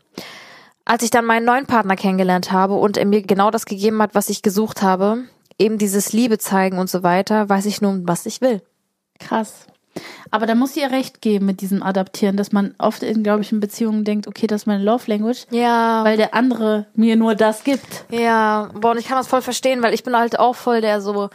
Als 0.84 1.02
ich 1.02 1.10
dann 1.10 1.24
meinen 1.24 1.46
neuen 1.46 1.66
Partner 1.66 1.96
kennengelernt 1.96 2.52
habe 2.52 2.74
und 2.74 2.96
er 2.96 3.06
mir 3.06 3.22
genau 3.22 3.50
das 3.50 3.66
gegeben 3.66 4.00
hat, 4.02 4.14
was 4.14 4.28
ich 4.28 4.40
gesucht 4.40 4.82
habe, 4.82 5.24
eben 5.58 5.78
dieses 5.78 6.12
Liebe 6.12 6.38
zeigen 6.38 6.78
und 6.78 6.88
so 6.88 7.02
weiter, 7.02 7.48
weiß 7.48 7.66
ich 7.66 7.80
nun, 7.80 8.06
was 8.06 8.24
ich 8.24 8.40
will. 8.40 8.62
Krass. 9.18 9.66
Aber 10.30 10.46
da 10.46 10.54
muss 10.54 10.76
ich 10.76 10.82
ihr 10.82 10.90
recht 10.90 11.20
geben 11.20 11.46
mit 11.46 11.60
diesem 11.60 11.82
Adaptieren, 11.82 12.36
dass 12.36 12.52
man 12.52 12.74
oft 12.78 13.02
in, 13.02 13.22
glaube 13.22 13.42
ich, 13.42 13.52
in 13.52 13.60
Beziehungen 13.60 14.04
denkt, 14.04 14.26
okay, 14.26 14.46
das 14.46 14.62
ist 14.62 14.66
meine 14.66 14.82
Love 14.82 15.04
Language, 15.06 15.46
Ja, 15.50 16.02
weil 16.04 16.16
der 16.16 16.34
andere 16.34 16.86
mir 16.94 17.16
nur 17.16 17.34
das 17.34 17.64
gibt. 17.64 18.04
ja, 18.10 18.70
boah, 18.74 18.92
und 18.92 18.98
ich 18.98 19.06
kann 19.06 19.16
das 19.16 19.28
voll 19.28 19.42
verstehen, 19.42 19.82
weil 19.82 19.94
ich 19.94 20.02
bin 20.04 20.16
halt 20.16 20.38
auch 20.38 20.54
voll 20.56 20.80
der 20.80 21.00
so, 21.00 21.30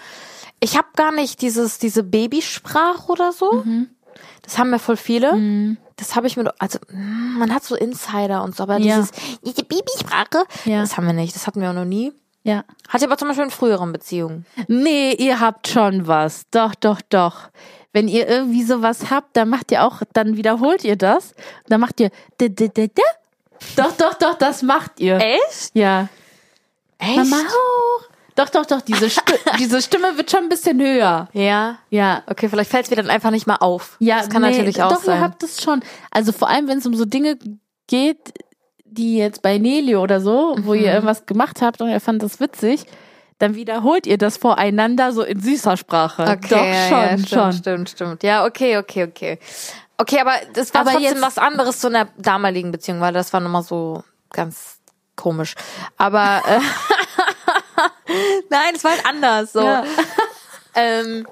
ich 0.59 0.77
habe 0.77 0.87
gar 0.95 1.11
nicht 1.13 1.41
dieses 1.41 1.77
diese 1.79 2.03
Babysprache 2.03 3.09
oder 3.11 3.31
so. 3.31 3.63
Das 4.41 4.57
haben 4.57 4.71
ja 4.71 4.79
voll 4.79 4.97
viele. 4.97 5.77
Das 5.95 6.15
habe 6.15 6.27
ich 6.27 6.35
mit, 6.37 6.47
also 6.59 6.79
man 6.91 7.53
hat 7.53 7.63
so 7.63 7.75
Insider 7.75 8.43
und 8.43 8.55
so, 8.55 8.63
aber 8.63 8.77
Ja. 8.77 8.97
dieses 8.97 9.11
diese 9.45 9.63
Babysprache, 9.63 10.43
Ja. 10.65 10.81
das 10.81 10.97
haben 10.97 11.05
wir 11.05 11.13
nicht. 11.13 11.35
Das 11.35 11.47
hatten 11.47 11.61
wir 11.61 11.69
auch 11.69 11.73
noch 11.73 11.85
nie. 11.85 12.11
Ja. 12.43 12.63
Hatte 12.87 13.05
aber 13.05 13.17
zum 13.17 13.27
Beispiel 13.27 13.45
in 13.45 13.51
früheren 13.51 13.91
Beziehungen. 13.91 14.45
Nee, 14.67 15.13
ihr 15.13 15.39
habt 15.41 15.67
schon 15.67 16.07
was. 16.07 16.43
Doch, 16.51 16.73
doch, 16.73 17.01
doch. 17.09 17.49
Wenn 17.91 18.07
ihr 18.07 18.27
irgendwie 18.27 18.63
sowas 18.63 19.09
habt, 19.09 19.35
dann 19.35 19.49
macht 19.49 19.71
ihr 19.71 19.83
auch, 19.83 20.01
dann 20.13 20.37
wiederholt 20.37 20.83
ihr 20.83 20.95
das. 20.95 21.33
Dann 21.67 21.81
macht 21.81 21.99
ihr. 21.99 22.11
Doch, 23.75 23.91
doch, 23.97 24.13
doch, 24.13 24.35
das 24.37 24.61
macht 24.61 24.99
ihr. 24.99 25.17
Echt? 25.17 25.71
Ja. 25.73 26.07
Echt? 26.97 27.15
Mama 27.17 27.37
hoch. 27.37 28.05
Doch, 28.35 28.49
doch, 28.49 28.65
doch, 28.65 28.81
diese, 28.81 29.09
Sti 29.09 29.21
diese 29.59 29.81
Stimme 29.81 30.15
wird 30.17 30.31
schon 30.31 30.43
ein 30.43 30.49
bisschen 30.49 30.79
höher. 30.79 31.27
Ja. 31.33 31.79
Ja. 31.89 32.23
Okay, 32.27 32.47
vielleicht 32.47 32.69
fällt 32.71 32.85
es 32.85 32.89
mir 32.89 32.95
dann 32.97 33.09
einfach 33.09 33.31
nicht 33.31 33.47
mal 33.47 33.57
auf. 33.57 33.97
Ja, 33.99 34.19
das 34.19 34.29
kann 34.29 34.41
nee, 34.43 34.51
natürlich 34.51 34.81
auch 34.81 34.93
doch, 34.93 35.01
sein. 35.03 35.17
ihr 35.17 35.21
habt 35.21 35.43
es 35.43 35.61
schon. 35.61 35.81
Also 36.11 36.31
vor 36.31 36.47
allem, 36.47 36.67
wenn 36.67 36.77
es 36.77 36.85
um 36.85 36.95
so 36.95 37.03
Dinge 37.05 37.37
geht, 37.87 38.33
die 38.85 39.17
jetzt 39.17 39.41
bei 39.41 39.57
Nelio 39.57 40.01
oder 40.01 40.21
so, 40.21 40.55
wo 40.61 40.73
Mhm. 40.73 40.79
ihr 40.79 40.93
irgendwas 40.93 41.25
gemacht 41.25 41.61
habt 41.61 41.81
und 41.81 41.89
ihr 41.89 41.99
fand 41.99 42.23
das 42.23 42.39
witzig, 42.39 42.85
dann 43.39 43.55
wiederholt 43.55 44.05
ihr 44.05 44.17
das 44.17 44.37
voreinander 44.37 45.11
so 45.11 45.23
in 45.23 45.39
süßer 45.41 45.75
Sprache. 45.77 46.23
Okay, 46.23 46.47
Doch, 46.49 46.57
ja, 46.65 46.87
schon, 46.87 46.97
ja, 46.99 47.07
stimmt, 47.17 47.29
schon. 47.29 47.53
stimmt, 47.53 47.89
stimmt. 47.89 48.23
Ja, 48.23 48.45
okay, 48.45 48.77
okay, 48.77 49.03
okay. 49.05 49.39
Okay, 49.97 50.19
aber 50.21 50.33
das 50.53 50.73
war 50.73 50.81
Aber 50.81 50.91
trotzdem 50.91 51.11
jetzt- 51.13 51.21
was 51.21 51.37
anderes 51.37 51.79
zu 51.79 51.87
einer 51.87 52.07
damaligen 52.17 52.71
Beziehung, 52.71 53.01
weil 53.01 53.11
das 53.13 53.33
war 53.33 53.39
nochmal 53.41 53.63
so 53.63 54.03
ganz 54.31 54.77
komisch. 55.15 55.55
Aber 55.97 56.41
äh, 56.47 56.59
nein, 58.49 58.75
es 58.75 58.83
war 58.83 58.91
halt 58.91 59.05
anders 59.05 59.53
so. 59.53 59.61
Ja. 59.61 59.83
Ähm, 60.75 61.25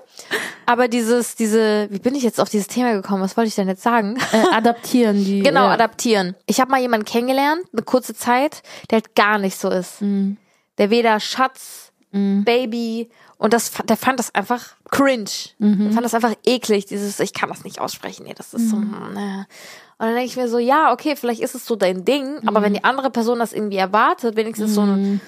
aber 0.66 0.88
dieses, 0.88 1.36
diese, 1.36 1.88
wie 1.92 2.00
bin 2.00 2.16
ich 2.16 2.24
jetzt 2.24 2.42
auf 2.42 2.50
dieses 2.50 2.68
Thema 2.68 2.94
gekommen? 2.94 3.22
Was 3.22 3.38
wollte 3.38 3.50
ich 3.50 3.56
denn 3.56 3.68
jetzt 3.68 3.84
sagen? 3.84 4.18
Äh, 4.34 4.44
adaptieren 4.52 5.24
die. 5.24 5.40
Genau, 5.44 5.66
ja. 5.66 5.74
adaptieren. 5.74 6.36
Ich 6.48 6.60
habe 6.60 6.72
mal 6.72 6.82
jemanden 6.82 7.06
kennengelernt, 7.06 7.62
eine 7.72 7.84
kurze 7.84 8.16
Zeit, 8.16 8.64
der 8.90 8.98
halt 8.98 9.16
gar 9.16 9.38
nicht 9.38 9.58
so 9.60 9.70
ist. 9.70 10.02
Mhm. 10.02 10.38
Der 10.80 10.90
weder 10.90 11.20
Schatz, 11.20 11.87
Baby 12.12 13.10
und 13.38 13.54
das, 13.54 13.72
der 13.88 13.98
fand 13.98 14.18
das 14.20 14.34
einfach 14.34 14.76
cringe. 14.90 15.30
Mhm. 15.60 15.84
Der 15.86 15.92
fand 15.92 16.06
das 16.06 16.14
einfach 16.16 16.34
eklig. 16.46 16.86
Dieses, 16.86 17.20
ich 17.20 17.34
kann 17.34 17.50
das 17.50 17.64
nicht 17.64 17.80
aussprechen. 17.80 18.26
Nee, 18.26 18.34
das 18.36 18.54
ist 18.54 18.70
so. 18.70 18.78
äh. 18.78 18.80
Und 18.80 20.06
dann 20.06 20.14
denke 20.14 20.26
ich 20.26 20.38
mir 20.38 20.48
so, 20.48 20.58
ja, 20.58 20.92
okay, 20.94 21.16
vielleicht 21.16 21.42
ist 21.42 21.54
es 21.56 21.66
so 21.66 21.76
dein 21.76 22.06
Ding, 22.06 22.40
aber 22.48 22.60
Mhm. 22.60 22.64
wenn 22.64 22.74
die 22.76 22.84
andere 22.84 23.10
Person 23.12 23.40
das 23.40 23.54
irgendwie 23.54 23.78
erwartet, 23.78 24.36
wenigstens 24.36 24.74
so 24.74 24.82
ein, 24.82 25.22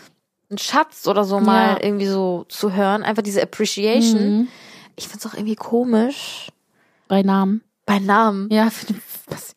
ein 0.52 0.58
Schatz 0.58 1.06
oder 1.08 1.26
so 1.26 1.40
mal 1.40 1.74
Ja. 1.78 1.84
irgendwie 1.84 2.08
so 2.08 2.46
zu 2.50 2.74
hören, 2.74 3.04
einfach 3.04 3.24
diese 3.24 3.42
Appreciation. 3.44 4.38
Mhm. 4.40 4.48
Ich 4.96 5.08
find's 5.08 5.26
auch 5.28 5.34
irgendwie 5.34 5.56
komisch. 5.56 6.48
Bei 7.08 7.22
Namen. 7.24 7.62
Bei 7.86 8.00
Namen. 8.00 8.50
Ja, 8.52 8.70
was? 9.28 9.54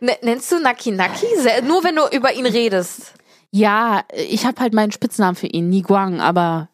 Nennst 0.00 0.52
du 0.52 0.58
Naki 0.60 0.90
Naki? 0.92 1.26
Nur 1.66 1.82
wenn 1.84 1.96
du 1.96 2.02
über 2.14 2.32
ihn 2.34 2.46
redest. 2.46 3.14
Ja 3.56 4.02
ich 4.12 4.44
habe 4.46 4.60
halt 4.60 4.74
meinen 4.74 4.92
Spitznamen 4.92 5.36
für 5.36 5.46
ihn, 5.46 5.68
Niguang, 5.68 6.20
aber 6.20 6.68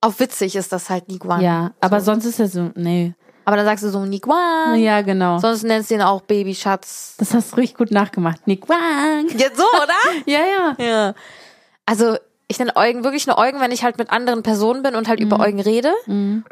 Auf 0.00 0.20
witzig 0.20 0.56
ist 0.56 0.72
das 0.72 0.88
halt 0.90 1.08
Niguan. 1.08 1.40
ja, 1.40 1.72
aber 1.80 2.00
sonst 2.00 2.24
ist 2.24 2.38
er 2.40 2.48
so, 2.48 2.70
nee. 2.74 3.14
Aber 3.44 3.56
dann 3.56 3.64
sagst 3.66 3.84
du 3.84 3.90
so 3.90 4.04
Niguan. 4.04 4.76
Ja, 4.76 5.02
genau. 5.02 5.38
Sonst 5.38 5.62
nennst 5.62 5.90
du 5.90 5.94
ihn 5.94 6.02
auch 6.02 6.20
Babyschatz. 6.22 7.14
Das 7.18 7.32
hast 7.32 7.52
du 7.52 7.56
richtig 7.58 7.76
gut 7.78 7.92
nachgemacht. 7.92 8.44
Niguang. 8.48 9.28
Jetzt 9.36 9.56
so, 9.56 9.64
oder? 9.64 9.94
Ja, 10.26 10.40
ja. 10.40 10.84
ja. 10.84 11.14
Also, 11.84 12.16
ich 12.48 12.58
nenne 12.58 12.74
Eugen 12.74 13.04
wirklich 13.04 13.28
nur 13.28 13.38
Eugen, 13.38 13.60
wenn 13.60 13.70
ich 13.70 13.84
halt 13.84 13.98
mit 13.98 14.10
anderen 14.10 14.42
Personen 14.42 14.82
bin 14.82 14.96
und 14.96 15.06
halt 15.06 15.20
über 15.20 15.38
Eugen 15.38 15.60
rede. 15.60 15.92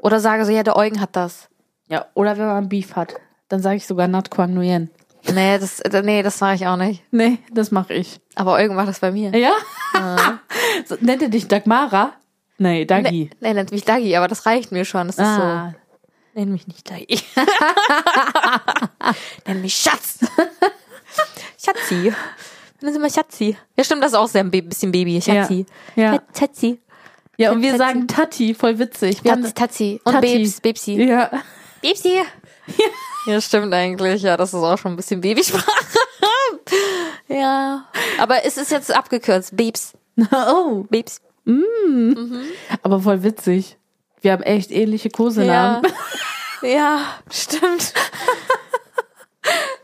Oder 0.03 0.21
sage 0.21 0.45
so, 0.45 0.53
ja, 0.53 0.63
der 0.63 0.77
Eugen 0.77 1.01
hat 1.01 1.17
das. 1.17 1.49
Ja, 1.89 2.07
oder 2.15 2.39
wenn 2.39 2.47
man 2.47 2.69
Beef 2.69 2.95
hat, 2.95 3.15
dann 3.49 3.61
sage 3.61 3.77
ich 3.77 3.87
sogar 3.89 4.07
Not 4.07 4.31
Quang 4.31 4.55
Nguyen. 4.55 4.89
Nee, 5.33 5.59
das, 5.59 5.83
nee, 6.03 6.23
das 6.23 6.41
mache 6.41 6.55
ich 6.55 6.67
auch 6.67 6.77
nicht. 6.77 7.03
Nee, 7.11 7.39
das 7.51 7.71
mache 7.71 7.95
ich. 7.95 8.21
Aber 8.35 8.55
Eugen 8.55 8.75
macht 8.75 8.89
das 8.89 9.01
bei 9.01 9.11
mir. 9.11 9.35
Ja? 9.37 9.53
so, 10.87 10.97
nennt 11.01 11.23
er 11.23 11.29
dich 11.29 11.49
Dagmara? 11.49 12.13
Nee, 12.59 12.85
Dagi. 12.85 13.31
Nee, 13.41 13.49
er 13.49 13.55
nennt 13.55 13.73
mich 13.73 13.85
Dagi, 13.85 14.15
aber 14.17 14.29
das 14.29 14.47
reicht 14.47 14.71
mir 14.71 14.85
schon. 14.85 15.07
Das 15.07 15.17
ist 15.17 15.25
ah, 15.25 15.73
so. 15.73 16.41
Nenn 16.41 16.53
mich 16.53 16.67
nicht 16.67 16.91
Dagi. 16.91 17.21
Nenn 19.47 19.63
mich 19.63 19.75
Schatz. 19.75 20.19
Schatzi. 21.63 22.13
Nenn 22.81 22.93
sie 22.93 22.99
mal 22.99 23.11
Schatzi. 23.11 23.57
Ja, 23.77 23.85
stimmt, 23.85 24.03
das 24.03 24.13
ist 24.13 24.19
auch 24.19 24.29
sehr 24.29 24.43
ein 24.43 24.51
bisschen 24.51 24.93
Baby. 24.93 25.21
Schatzi. 25.23 25.65
Ja. 25.97 26.21
Schatzi. 26.37 26.81
ja, 27.39 27.53
und 27.53 27.63
wir 27.63 27.71
Tatzi. 27.71 27.79
sagen 27.79 28.09
Tati, 28.09 28.55
voll 28.55 28.79
witzig. 28.79 29.25
Wir 29.25 29.55
Tatzi, 29.55 30.01
haben. 30.05 30.17
Und 30.17 30.23
Tati. 30.23 30.39
Babes, 30.39 30.61
Babsi. 30.61 31.03
ja. 31.03 31.31
Babsi. 31.83 32.21
Ja, 33.27 33.41
stimmt 33.41 33.73
eigentlich. 33.73 34.21
Ja, 34.21 34.37
das 34.37 34.53
ist 34.53 34.61
auch 34.61 34.77
schon 34.77 34.93
ein 34.93 34.97
bisschen 34.97 35.23
Babysprache. 35.23 35.65
ja. 37.29 37.87
Aber 38.19 38.45
es 38.45 38.59
ist 38.59 38.71
jetzt 38.71 38.95
abgekürzt. 38.95 39.57
Babes. 39.57 39.95
Oh, 40.31 40.85
Babes. 40.91 41.21
aber 42.83 43.01
voll 43.01 43.23
witzig. 43.23 43.79
Wir 44.21 44.33
haben 44.33 44.43
echt 44.43 44.71
ähnliche 44.71 45.09
Kosenamen. 45.11 45.91
Ja. 46.63 46.69
ja, 46.69 47.01
stimmt. 47.31 47.95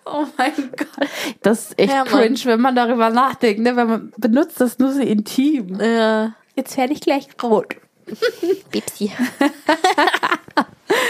Oh 0.05 0.27
mein 0.37 0.73
Gott. 0.77 1.09
Das 1.43 1.71
ist 1.71 1.79
echt 1.79 1.93
Ja, 1.93 2.05
cringe, 2.05 2.39
wenn 2.45 2.61
man 2.61 2.75
darüber 2.75 3.11
nachdenkt, 3.11 3.61
ne? 3.61 3.77
Wenn 3.77 3.87
man 3.89 4.13
benutzt 4.17 4.61
das 4.61 4.79
nur 4.79 4.93
so 4.93 5.01
intim. 5.01 5.81
Ja. 5.81 6.35
Jetzt 6.57 6.77
werde 6.77 6.93
ich 6.93 7.01
gleich 7.01 7.29
rot. 7.43 7.77
Babsi. 8.73 9.13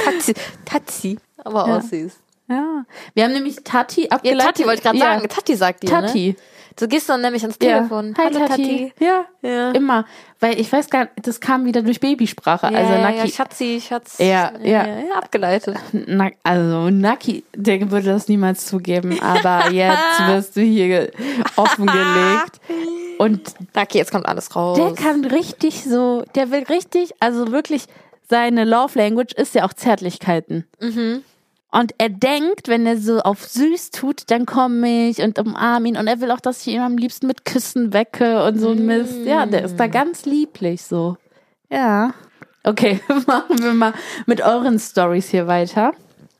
Tatzi. 0.05 0.35
Tatzi. 0.65 1.19
Aber 1.44 1.66
Ja. 1.68 1.81
süß. 1.81 2.12
Ja. 2.48 2.85
Wir 3.14 3.24
haben 3.24 3.33
nämlich 3.33 3.57
Tati 3.62 4.03
Ja, 4.03 4.11
abgeleitet. 4.11 4.46
Tati 4.57 4.64
wollte 4.64 4.79
ich 4.79 4.83
gerade 4.83 4.98
Ja. 4.98 5.05
sagen. 5.14 5.29
Tati 5.29 5.55
sagt 5.55 5.83
dir, 5.83 5.90
ne? 5.90 6.07
Tati. 6.07 6.37
Du 6.76 6.88
gehst 6.88 7.09
dann 7.09 7.20
nämlich 7.20 7.42
ans 7.42 7.57
Ja. 7.62 7.76
Telefon. 7.79 8.14
Hi, 8.16 8.24
Hallo, 8.33 8.46
Tati. 8.46 8.92
Ja. 8.98 9.26
Ja. 9.42 9.70
Immer. 9.72 10.05
Weil 10.38 10.59
ich 10.59 10.72
weiß 10.72 10.88
gar 10.88 11.00
nicht, 11.03 11.12
das 11.26 11.38
kam 11.40 11.64
wieder 11.66 11.83
durch 11.83 12.00
Babysprache. 12.00 12.72
Ja, 12.72 12.79
also 12.79 12.92
ja, 12.92 13.00
Naki. 13.03 13.18
ja, 13.18 13.26
Schatzi, 13.29 13.83
Schatz. 13.87 14.16
Ja, 14.18 14.53
ja. 14.62 14.87
ja. 14.87 15.14
Abgeleitet. 15.14 15.76
Na, 15.92 16.31
also 16.42 16.88
Naki, 16.90 17.44
der 17.55 17.90
würde 17.90 18.07
das 18.07 18.29
niemals 18.29 18.66
zugeben, 18.66 19.20
aber 19.20 19.70
jetzt 19.72 20.26
wirst 20.29 20.57
du 20.57 20.61
hier 20.62 20.87
ge- 20.88 21.11
offengelegt. 21.57 22.61
Und 23.18 23.55
Naki, 23.74 23.98
jetzt 23.98 24.11
kommt 24.11 24.26
alles 24.26 24.57
raus. 24.57 24.79
der 24.79 24.94
kann 24.94 25.24
richtig 25.26 25.85
so, 25.85 26.24
der 26.35 26.50
will 26.50 26.62
richtig, 26.64 27.11
also 27.20 27.53
wirklich, 27.53 27.85
seine 28.31 28.64
Love 28.64 28.98
Language 28.98 29.35
ist 29.35 29.55
ja 29.55 29.64
auch 29.66 29.74
Zärtlichkeiten. 29.74 30.66
Mhm. 30.81 31.22
Und 31.73 31.95
er 31.99 32.09
denkt, 32.09 32.67
wenn 32.69 32.85
er 32.85 32.97
so 32.99 33.21
auf 33.21 33.47
süß 33.47 33.91
tut, 33.93 34.23
dann 34.31 34.45
komme 34.45 35.09
ich 35.09 35.19
und 35.23 35.39
umarme 35.39 35.89
ihn. 35.89 35.97
Und 35.97 36.09
er 36.09 36.21
will 36.21 36.31
auch, 36.33 36.41
dass 36.41 36.67
ich 36.67 36.75
ihn 36.75 36.81
am 36.81 36.97
liebsten 36.99 37.27
mit 37.29 37.45
Küssen 37.45 37.93
wecke 37.93 38.45
und 38.45 38.59
so 38.59 38.71
ein 38.71 38.85
Mist. 38.87 39.19
Ja, 39.25 39.47
der 39.47 39.65
ist 39.65 39.77
da 39.79 39.87
Mm. 39.87 39.91
ganz 39.93 40.25
lieblich 40.25 40.83
so. 40.83 41.17
Ja. 41.71 42.13
Okay, 42.65 43.01
machen 43.27 43.63
wir 43.63 43.73
mal 43.73 43.95
mit 44.27 44.41
euren 44.43 44.79
Stories 44.81 45.29
hier 45.29 45.47
weiter. 45.47 45.93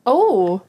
Oh, 0.05 0.61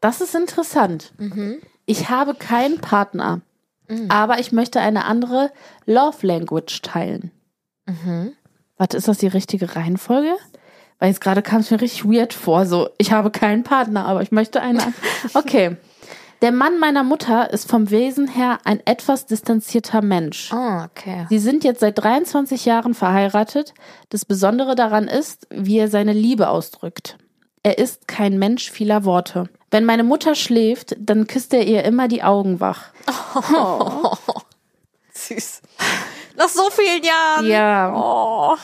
das 0.00 0.20
ist 0.20 0.34
interessant. 0.36 1.12
Mhm. 1.18 1.56
Ich 1.86 2.08
habe 2.08 2.34
keinen 2.34 2.80
Partner, 2.80 3.40
Mm. 3.88 4.10
aber 4.10 4.38
ich 4.38 4.52
möchte 4.52 4.78
eine 4.80 5.04
andere 5.06 5.50
Love 5.86 6.24
Language 6.26 6.82
teilen. 6.82 7.32
Mhm. 7.86 8.32
Warte, 8.78 8.96
ist 8.96 9.08
das 9.08 9.18
die 9.18 9.26
richtige 9.26 9.74
Reihenfolge? 9.76 10.34
Weil 10.98 11.08
jetzt 11.08 11.20
gerade 11.20 11.42
kam 11.42 11.60
es 11.60 11.70
mir 11.70 11.80
richtig 11.80 12.04
weird 12.04 12.32
vor. 12.32 12.66
So, 12.66 12.88
ich 12.98 13.12
habe 13.12 13.30
keinen 13.30 13.62
Partner, 13.64 14.06
aber 14.06 14.22
ich 14.22 14.32
möchte 14.32 14.60
einen. 14.60 14.80
Okay. 15.34 15.76
Der 16.42 16.52
Mann 16.52 16.78
meiner 16.78 17.04
Mutter 17.04 17.50
ist 17.52 17.70
vom 17.70 17.90
Wesen 17.90 18.28
her 18.28 18.58
ein 18.64 18.80
etwas 18.84 19.24
distanzierter 19.24 20.02
Mensch. 20.02 20.52
Ah, 20.52 20.84
okay. 20.84 21.26
Sie 21.30 21.38
sind 21.38 21.64
jetzt 21.64 21.80
seit 21.80 21.98
23 21.98 22.66
Jahren 22.66 22.92
verheiratet. 22.92 23.72
Das 24.10 24.26
Besondere 24.26 24.74
daran 24.74 25.08
ist, 25.08 25.46
wie 25.50 25.78
er 25.78 25.88
seine 25.88 26.12
Liebe 26.12 26.48
ausdrückt. 26.48 27.16
er 27.62 27.78
ist 27.78 28.06
kein 28.08 28.38
Mensch 28.38 28.70
vieler 28.70 29.04
Worte. 29.06 29.48
Wenn 29.70 29.86
meine 29.86 30.04
Mutter 30.04 30.34
schläft, 30.34 30.94
dann 30.98 31.26
küsst 31.26 31.54
er 31.54 31.64
ihr 31.66 31.82
immer 31.84 32.08
die 32.08 32.22
Augen 32.22 32.60
wach. 32.60 32.90
Süß. 35.14 35.62
Nach 36.36 36.48
so 36.48 36.68
vielen 36.70 37.02
Jahren. 37.04 37.46
Ja. 37.46 37.94
Oh. 37.96 38.56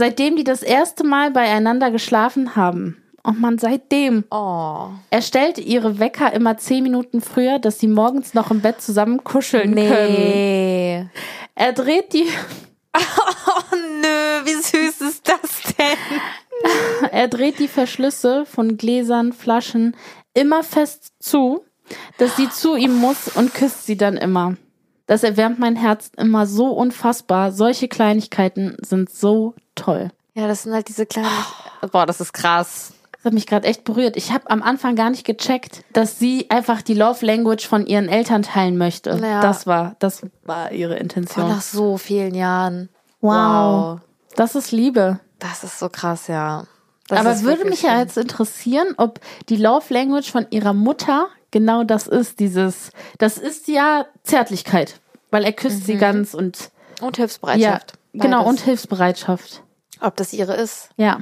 Seitdem 0.00 0.34
die 0.34 0.44
das 0.44 0.62
erste 0.62 1.04
Mal 1.04 1.30
beieinander 1.30 1.90
geschlafen 1.90 2.56
haben. 2.56 2.96
Oh 3.22 3.32
man, 3.32 3.58
seitdem. 3.58 4.24
Oh. 4.30 4.86
Er 5.10 5.20
stellte 5.20 5.60
ihre 5.60 5.98
Wecker 5.98 6.32
immer 6.32 6.56
zehn 6.56 6.82
Minuten 6.84 7.20
früher, 7.20 7.58
dass 7.58 7.80
sie 7.80 7.86
morgens 7.86 8.32
noch 8.32 8.50
im 8.50 8.62
Bett 8.62 8.80
zusammen 8.80 9.22
kuscheln 9.24 9.74
können. 9.74 10.14
Nee. 10.14 11.06
Er 11.54 11.74
dreht 11.74 12.14
die, 12.14 12.24
Oh 12.96 13.76
nö, 13.76 14.46
wie 14.46 14.54
süß 14.54 15.02
ist 15.02 15.28
das 15.28 15.74
denn? 15.76 17.10
er 17.12 17.28
dreht 17.28 17.58
die 17.58 17.68
Verschlüsse 17.68 18.46
von 18.46 18.78
Gläsern, 18.78 19.34
Flaschen 19.34 19.94
immer 20.32 20.62
fest 20.62 21.12
zu, 21.18 21.62
dass 22.16 22.38
sie 22.38 22.48
zu 22.48 22.74
ihm 22.74 22.96
muss 22.96 23.28
und 23.28 23.52
küsst 23.52 23.84
sie 23.84 23.98
dann 23.98 24.16
immer. 24.16 24.56
Das 25.10 25.24
erwärmt 25.24 25.58
mein 25.58 25.74
Herz 25.74 26.12
immer 26.16 26.46
so 26.46 26.68
unfassbar. 26.68 27.50
Solche 27.50 27.88
Kleinigkeiten 27.88 28.76
sind 28.80 29.10
so 29.10 29.54
toll. 29.74 30.12
Ja, 30.34 30.46
das 30.46 30.62
sind 30.62 30.72
halt 30.72 30.86
diese 30.86 31.04
kleinen. 31.04 31.26
Boah, 31.90 32.06
das 32.06 32.20
ist 32.20 32.32
krass. 32.32 32.92
Das 33.10 33.24
hat 33.24 33.32
mich 33.32 33.48
gerade 33.48 33.66
echt 33.66 33.82
berührt. 33.82 34.16
Ich 34.16 34.30
habe 34.30 34.48
am 34.48 34.62
Anfang 34.62 34.94
gar 34.94 35.10
nicht 35.10 35.24
gecheckt, 35.24 35.82
dass 35.92 36.20
sie 36.20 36.48
einfach 36.48 36.80
die 36.80 36.94
Love 36.94 37.26
Language 37.26 37.66
von 37.66 37.86
ihren 37.86 38.08
Eltern 38.08 38.42
teilen 38.42 38.78
möchte. 38.78 39.18
Ja. 39.20 39.40
Das 39.40 39.66
war, 39.66 39.96
das 39.98 40.22
war 40.44 40.70
ihre 40.70 40.94
Intention. 40.94 41.48
nach 41.48 41.62
so 41.62 41.98
vielen 41.98 42.36
Jahren. 42.36 42.88
Wow. 43.20 43.98
Das 44.36 44.54
ist 44.54 44.70
Liebe. 44.70 45.18
Das 45.40 45.64
ist 45.64 45.80
so 45.80 45.88
krass, 45.88 46.28
ja. 46.28 46.68
Das 47.08 47.18
Aber 47.18 47.40
würde 47.40 47.64
mich 47.64 47.82
ja 47.82 47.98
jetzt 47.98 48.16
interessieren, 48.16 48.94
ob 48.96 49.18
die 49.48 49.56
Love 49.56 49.92
Language 49.92 50.30
von 50.30 50.46
ihrer 50.50 50.72
Mutter 50.72 51.26
genau 51.50 51.84
das 51.84 52.06
ist, 52.06 52.40
dieses, 52.40 52.90
das 53.18 53.38
ist 53.38 53.68
ja 53.68 54.06
Zärtlichkeit, 54.22 55.00
weil 55.30 55.44
er 55.44 55.52
küsst 55.52 55.84
sie 55.86 55.96
ganz 55.96 56.34
und 56.34 56.70
Und 57.00 57.16
ja, 57.16 57.22
Hilfsbereitschaft. 57.22 57.92
genau 58.12 58.38
Beides. 58.44 58.50
und 58.50 58.60
Hilfsbereitschaft. 58.60 59.62
Ob 60.00 60.16
das 60.16 60.32
ihre 60.32 60.54
ist. 60.54 60.90
Ja, 60.96 61.20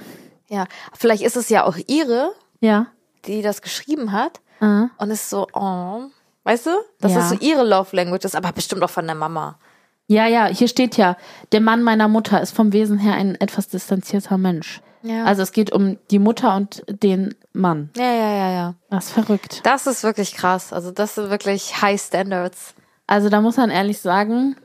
Ja. 0.48 0.66
Vielleicht 0.96 1.22
ist 1.22 1.36
es 1.36 1.48
ja 1.48 1.64
auch 1.64 1.76
ihre, 1.88 2.32
ja, 2.60 2.86
die 3.26 3.42
das 3.42 3.60
geschrieben 3.62 4.12
hat. 4.12 4.40
äh. 4.60 4.84
Und 4.98 5.10
ist 5.10 5.28
so, 5.30 5.46
oh. 5.52 6.02
Weißt 6.44 6.66
du? 6.66 6.70
Das 7.00 7.12
Ja. 7.12 7.20
ist 7.20 7.28
so 7.28 7.34
ihre 7.40 7.64
Love 7.64 7.94
Language, 7.94 8.24
ist 8.24 8.34
aber 8.36 8.52
bestimmt 8.52 8.82
auch 8.82 8.90
von 8.90 9.04
der 9.06 9.14
Mama. 9.14 9.58
ja, 10.06 10.26
ja. 10.26 10.46
Hier 10.46 10.68
steht 10.68 10.96
ja, 10.96 11.16
der 11.52 11.60
Mann 11.60 11.82
meiner 11.82 12.08
Mutter 12.08 12.40
ist 12.40 12.52
vom 12.56 12.72
Wesen 12.72 12.98
her 12.98 13.14
ein 13.14 13.34
etwas 13.34 13.68
distanzierter 13.68 14.38
Mensch. 14.38 14.80
Ja. 15.02 15.24
Also 15.24 15.42
es 15.42 15.52
geht 15.52 15.72
um 15.72 15.98
die 16.11 16.18
Mutter 16.18 16.54
und 16.56 16.82
den 16.88 17.34
Mann. 17.52 17.90
Ja, 17.96 18.12
ja, 18.12 18.30
ja, 18.32 18.50
ja. 18.50 18.74
Das 18.90 19.06
ist 19.06 19.12
verrückt. 19.12 19.61
Das 19.64 19.87
ist 19.87 20.02
wirklich 20.02 20.34
krass. 20.34 20.72
Also 20.72 20.90
das 20.90 21.14
sind 21.14 21.30
wirklich 21.30 21.80
High 21.82 22.00
Standards. 22.00 22.74
Also 23.06 23.28
da 23.28 23.40
muss 23.40 23.56
man 23.56 23.70
ehrlich 23.70 24.00
sagen, 24.00 24.56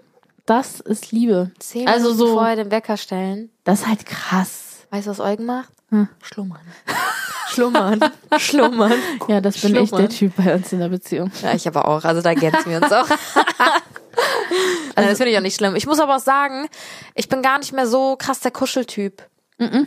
das 0.46 0.80
ist 0.80 1.12
Liebe. 1.12 1.52
Zehn 1.60 1.88
Also 1.88 2.10
Minuten 2.12 2.18
so, 2.28 2.34
vorher 2.34 2.56
den 2.56 2.72
Wecker 2.72 2.98
stellen. 2.98 3.50
das 3.64 3.82
ist 3.82 3.88
halt 3.88 4.06
krass. 4.06 4.86
Weißt 4.90 5.08
du, 5.08 5.12
was 5.12 5.20
Eugen 5.20 5.46
macht? 5.46 5.70
Hm. 5.90 6.08
Schlummern. 6.22 6.62
Schlummern. 7.48 8.00
Schlummern. 8.38 8.94
Ja, 9.28 9.40
das 9.42 9.62
bin 9.62 9.76
ich 9.76 9.90
Schlummern. 9.90 10.08
der 10.08 10.10
Typ 10.10 10.34
bei 10.36 10.56
uns 10.56 10.74
in 10.74 10.80
der 10.80 10.90
Beziehung. 10.90 11.32
Ja, 11.42 11.54
ich 11.54 11.68
aber 11.68 11.88
auch. 11.88 12.04
Also 12.04 12.22
da 12.22 12.30
ergänzen 12.30 12.70
wir 12.72 12.78
uns 12.82 12.92
auch. 12.92 13.08
also, 14.96 15.10
das 15.10 15.18
finde 15.18 15.30
ich 15.32 15.38
auch 15.38 15.42
nicht 15.42 15.56
schlimm. 15.56 15.76
Ich 15.76 15.86
muss 15.86 16.00
aber 16.00 16.16
auch 16.16 16.22
sagen, 16.22 16.68
ich 17.16 17.30
bin 17.30 17.42
gar 17.42 17.60
nicht 17.60 17.74
mehr 17.74 17.88
so 17.88 18.16
krass 18.18 18.40
der 18.40 18.52
Kuscheltyp. 18.52 19.24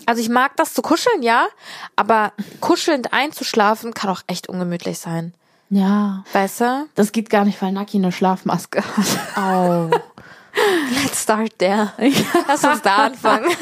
Also 0.06 0.22
ich 0.22 0.28
mag 0.28 0.56
das 0.56 0.74
zu 0.74 0.82
kuscheln, 0.82 1.22
ja, 1.22 1.46
aber 1.96 2.32
kuschelnd 2.60 3.12
einzuschlafen 3.12 3.94
kann 3.94 4.10
auch 4.10 4.22
echt 4.26 4.48
ungemütlich 4.48 4.98
sein. 4.98 5.34
Ja. 5.70 6.24
Weißt 6.32 6.60
du? 6.60 6.86
Das 6.94 7.12
geht 7.12 7.30
gar 7.30 7.44
nicht, 7.44 7.60
weil 7.60 7.72
Naki 7.72 7.96
eine 7.98 8.12
Schlafmaske 8.12 8.82
hat. 8.82 9.36
Oh. 9.36 9.90
Let's 11.02 11.22
start 11.22 11.58
there. 11.58 11.92
Lass 12.48 12.64
uns 12.64 12.82
da 12.82 13.06
anfangen. 13.06 13.50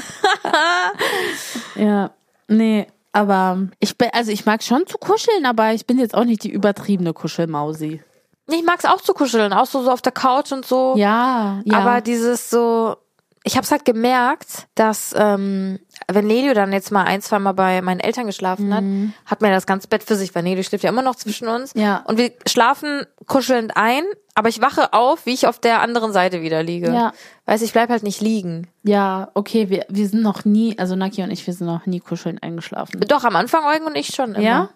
Ja. 1.74 2.10
Nee, 2.46 2.86
aber 3.12 3.68
ich 3.80 3.98
bin, 3.98 4.10
also 4.12 4.30
ich 4.30 4.46
mag 4.46 4.62
schon 4.62 4.86
zu 4.86 4.98
kuscheln, 4.98 5.46
aber 5.46 5.72
ich 5.72 5.86
bin 5.86 5.98
jetzt 5.98 6.14
auch 6.14 6.24
nicht 6.24 6.44
die 6.44 6.50
übertriebene 6.50 7.12
Kuschelmausi. 7.12 8.02
Ich 8.46 8.62
mag's 8.64 8.84
auch 8.84 9.00
zu 9.00 9.14
kuscheln, 9.14 9.52
auch 9.52 9.66
so, 9.66 9.82
so 9.82 9.90
auf 9.90 10.02
der 10.02 10.12
Couch 10.12 10.52
und 10.52 10.66
so. 10.66 10.94
Ja, 10.96 11.62
ja. 11.64 11.78
Aber 11.78 12.00
dieses 12.00 12.50
so, 12.50 12.96
ich 13.46 13.56
habe 13.56 13.64
es 13.64 13.70
halt 13.70 13.84
gemerkt, 13.84 14.66
dass 14.74 15.14
ähm, 15.16 15.78
wenn 16.10 16.26
Nelio 16.26 16.54
dann 16.54 16.72
jetzt 16.72 16.90
mal 16.90 17.04
ein, 17.04 17.20
zwei 17.20 17.38
Mal 17.38 17.52
bei 17.52 17.82
meinen 17.82 18.00
Eltern 18.00 18.26
geschlafen 18.26 18.74
hat, 18.74 18.84
hat 19.26 19.42
mir 19.42 19.50
das 19.50 19.66
ganze 19.66 19.86
Bett 19.86 20.02
für 20.02 20.16
sich, 20.16 20.34
weil 20.34 20.42
Nelio 20.42 20.62
schläft 20.62 20.82
ja 20.82 20.88
immer 20.90 21.02
noch 21.02 21.14
zwischen 21.14 21.48
uns. 21.48 21.72
Ja. 21.74 22.02
Und 22.06 22.16
wir 22.16 22.32
schlafen 22.46 23.04
kuschelnd 23.26 23.76
ein, 23.76 24.02
aber 24.34 24.48
ich 24.48 24.62
wache 24.62 24.94
auf, 24.94 25.26
wie 25.26 25.34
ich 25.34 25.46
auf 25.46 25.58
der 25.58 25.82
anderen 25.82 26.12
Seite 26.14 26.40
wieder 26.40 26.62
liege. 26.62 26.88
Ja. 26.92 27.12
Weiß 27.44 27.60
ich 27.60 27.72
bleib 27.72 27.90
halt 27.90 28.02
nicht 28.02 28.22
liegen. 28.22 28.68
ja, 28.82 29.30
okay, 29.34 29.68
wir, 29.68 29.84
wir 29.90 30.08
sind 30.08 30.22
noch 30.22 30.46
nie, 30.46 30.78
also 30.78 30.96
Naki 30.96 31.22
und 31.22 31.30
ich, 31.30 31.46
wir 31.46 31.52
sind 31.52 31.66
noch 31.66 31.84
nie 31.84 32.00
kuscheln 32.00 32.38
eingeschlafen. 32.42 32.98
Doch, 33.00 33.24
am 33.24 33.36
Anfang 33.36 33.66
Eugen 33.66 33.84
und 33.84 33.94
ich 33.94 34.14
schon 34.14 34.34
immer. 34.34 34.40
Ja? 34.40 34.70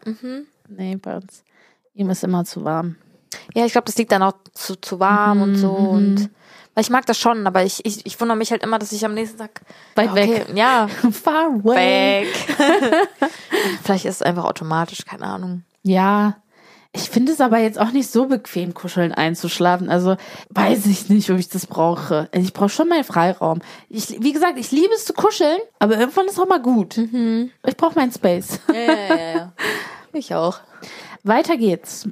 Nee, 0.68 0.96
bei 0.96 1.16
uns. 1.16 1.42
Ihm 1.94 2.10
ist 2.10 2.22
immer 2.22 2.44
zu 2.44 2.64
warm. 2.64 2.96
Ja, 3.54 3.64
ich 3.64 3.72
glaube, 3.72 3.86
das 3.86 3.96
liegt 3.96 4.12
dann 4.12 4.22
auch 4.22 4.34
zu, 4.52 4.76
zu 4.76 5.00
warm 5.00 5.42
und 5.42 5.52
Mhm, 5.52 5.56
so 5.56 5.70
und 5.70 6.30
weil 6.78 6.82
ich 6.82 6.90
mag 6.90 7.06
das 7.06 7.18
schon, 7.18 7.44
aber 7.44 7.64
ich, 7.64 7.84
ich, 7.84 8.06
ich 8.06 8.20
wundere 8.20 8.38
mich 8.38 8.52
halt 8.52 8.62
immer, 8.62 8.78
dass 8.78 8.92
ich 8.92 9.04
am 9.04 9.12
nächsten 9.12 9.36
Tag 9.36 9.62
Weit 9.96 10.12
okay, 10.12 10.46
weg. 10.46 10.46
Ja, 10.54 10.86
Far 11.10 11.46
away. 11.46 12.24
weg. 12.24 12.28
Vielleicht 13.82 14.04
ist 14.04 14.14
es 14.14 14.22
einfach 14.22 14.44
automatisch, 14.44 15.04
keine 15.04 15.24
Ahnung. 15.24 15.64
Ja. 15.82 16.36
Ich 16.92 17.10
finde 17.10 17.32
es 17.32 17.40
aber 17.40 17.58
jetzt 17.58 17.80
auch 17.80 17.90
nicht 17.90 18.08
so 18.08 18.26
bequem, 18.26 18.74
kuscheln 18.74 19.10
einzuschlafen. 19.10 19.90
Also 19.90 20.16
weiß 20.50 20.86
ich 20.86 21.08
nicht, 21.08 21.28
ob 21.30 21.38
ich 21.38 21.48
das 21.48 21.66
brauche. 21.66 22.28
Also 22.32 22.46
ich 22.46 22.52
brauche 22.52 22.68
schon 22.68 22.88
meinen 22.88 23.02
Freiraum. 23.02 23.58
Ich, 23.88 24.22
wie 24.22 24.32
gesagt, 24.32 24.56
ich 24.56 24.70
liebe 24.70 24.94
es 24.94 25.04
zu 25.04 25.14
kuscheln, 25.14 25.58
aber 25.80 25.98
irgendwann 25.98 26.26
ist 26.28 26.38
auch 26.38 26.46
mal 26.46 26.62
gut. 26.62 26.96
Ich 26.96 27.76
brauche 27.76 27.96
meinen 27.96 28.12
Space. 28.12 28.60
Ja, 28.68 28.74
ja, 28.74 28.92
ja, 28.92 29.34
ja. 29.34 29.52
Ich 30.12 30.32
auch. 30.32 30.60
Weiter 31.24 31.56
geht's. 31.56 32.08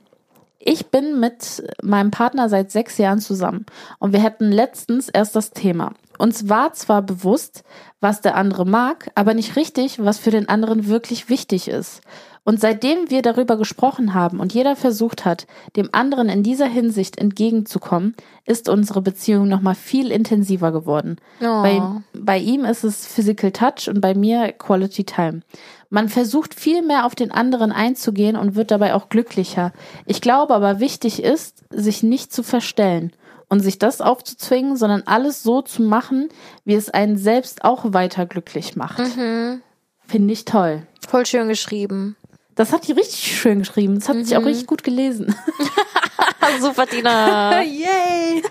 Ich 0.68 0.88
bin 0.88 1.20
mit 1.20 1.62
meinem 1.80 2.10
Partner 2.10 2.48
seit 2.48 2.72
sechs 2.72 2.98
Jahren 2.98 3.20
zusammen 3.20 3.66
und 4.00 4.12
wir 4.12 4.20
hatten 4.20 4.50
letztens 4.50 5.08
erst 5.08 5.36
das 5.36 5.52
Thema. 5.52 5.92
Uns 6.18 6.48
war 6.48 6.72
zwar 6.72 7.02
bewusst, 7.02 7.62
was 8.00 8.20
der 8.20 8.34
andere 8.34 8.66
mag, 8.66 9.12
aber 9.14 9.32
nicht 9.32 9.54
richtig, 9.54 10.02
was 10.02 10.18
für 10.18 10.32
den 10.32 10.48
anderen 10.48 10.88
wirklich 10.88 11.28
wichtig 11.28 11.68
ist. 11.68 12.00
Und 12.42 12.60
seitdem 12.60 13.10
wir 13.10 13.22
darüber 13.22 13.56
gesprochen 13.56 14.12
haben 14.12 14.40
und 14.40 14.54
jeder 14.54 14.74
versucht 14.74 15.24
hat, 15.24 15.46
dem 15.76 15.88
anderen 15.92 16.28
in 16.28 16.42
dieser 16.42 16.66
Hinsicht 16.66 17.18
entgegenzukommen, 17.18 18.16
ist 18.44 18.68
unsere 18.68 19.02
Beziehung 19.02 19.48
nochmal 19.48 19.74
viel 19.76 20.10
intensiver 20.10 20.72
geworden. 20.72 21.16
Oh. 21.40 21.62
Bei, 21.62 21.82
bei 22.12 22.38
ihm 22.38 22.64
ist 22.64 22.84
es 22.84 23.06
Physical 23.06 23.52
Touch 23.52 23.88
und 23.88 24.00
bei 24.00 24.14
mir 24.14 24.52
Quality 24.52 25.04
Time. 25.04 25.42
Man 25.88 26.08
versucht 26.08 26.54
viel 26.54 26.82
mehr 26.82 27.06
auf 27.06 27.14
den 27.14 27.30
anderen 27.30 27.72
einzugehen 27.72 28.36
und 28.36 28.54
wird 28.56 28.70
dabei 28.70 28.94
auch 28.94 29.08
glücklicher. 29.08 29.72
Ich 30.04 30.20
glaube 30.20 30.54
aber 30.54 30.80
wichtig 30.80 31.22
ist, 31.22 31.64
sich 31.70 32.02
nicht 32.02 32.32
zu 32.32 32.42
verstellen 32.42 33.12
und 33.48 33.60
sich 33.60 33.78
das 33.78 34.00
aufzuzwingen, 34.00 34.76
sondern 34.76 35.02
alles 35.06 35.42
so 35.42 35.62
zu 35.62 35.82
machen, 35.82 36.28
wie 36.64 36.74
es 36.74 36.90
einen 36.90 37.16
selbst 37.16 37.64
auch 37.64 37.92
weiter 37.92 38.26
glücklich 38.26 38.74
macht. 38.76 38.98
Finde 40.06 40.32
ich 40.32 40.44
toll. 40.44 40.82
Voll 41.06 41.26
schön 41.26 41.48
geschrieben. 41.48 42.16
Das 42.56 42.72
hat 42.72 42.88
die 42.88 42.92
richtig 42.92 43.36
schön 43.38 43.58
geschrieben. 43.60 43.96
Das 43.96 44.08
hat 44.08 44.16
sich 44.24 44.36
auch 44.36 44.44
richtig 44.44 44.66
gut 44.66 44.82
gelesen. 44.82 45.34
Super, 46.60 46.86
Tina. 46.86 47.62
Yay! 47.62 48.42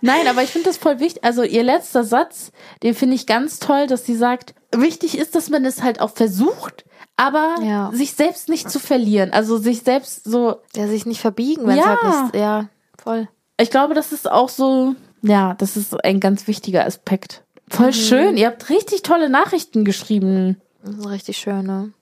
Nein, 0.00 0.26
aber 0.28 0.42
ich 0.42 0.50
finde 0.50 0.68
das 0.68 0.76
voll 0.76 1.00
wichtig. 1.00 1.24
Also 1.24 1.42
ihr 1.42 1.62
letzter 1.62 2.04
Satz, 2.04 2.52
den 2.82 2.94
finde 2.94 3.14
ich 3.16 3.26
ganz 3.26 3.58
toll, 3.58 3.86
dass 3.86 4.04
sie 4.06 4.16
sagt, 4.16 4.54
wichtig 4.74 5.18
ist, 5.18 5.34
dass 5.34 5.50
man 5.50 5.64
es 5.64 5.82
halt 5.82 6.00
auch 6.00 6.10
versucht, 6.10 6.84
aber 7.16 7.56
Ja. 7.62 7.90
sich 7.92 8.12
selbst 8.14 8.48
nicht 8.48 8.70
zu 8.70 8.78
verlieren. 8.78 9.32
Also 9.32 9.58
sich 9.58 9.82
selbst 9.82 10.24
so, 10.24 10.56
Der 10.74 10.88
sich 10.88 11.06
nicht 11.06 11.20
verbiegen, 11.20 11.66
wenn 11.66 11.78
es 11.78 11.84
Ja. 11.84 11.98
halt 12.02 12.24
nicht. 12.32 12.40
Ja, 12.40 12.68
voll. 13.02 13.28
ich 13.60 13.70
glaube, 13.70 13.94
das 13.94 14.12
ist 14.12 14.30
auch 14.30 14.48
so, 14.48 14.94
ja, 15.22 15.54
das 15.54 15.76
ist 15.76 16.04
ein 16.04 16.20
ganz 16.20 16.46
wichtiger 16.46 16.84
Aspekt. 16.86 17.42
Voll 17.70 17.92
schön. 17.92 18.36
Ihr 18.36 18.46
habt 18.46 18.70
richtig 18.70 19.02
tolle 19.02 19.28
Nachrichten 19.28 19.84
geschrieben. 19.84 20.60
Das 20.82 20.94
ist 20.96 21.08
richtig 21.08 21.36
schön, 21.38 21.66
ne? 21.66 21.92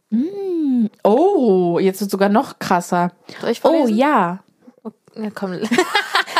Oh, 1.03 1.79
jetzt 1.81 2.01
wird 2.01 2.11
sogar 2.11 2.29
noch 2.29 2.59
krasser. 2.59 3.12
Oh 3.62 3.87
ja. 3.88 4.40
Ja, 5.16 5.31
komm. 5.35 5.59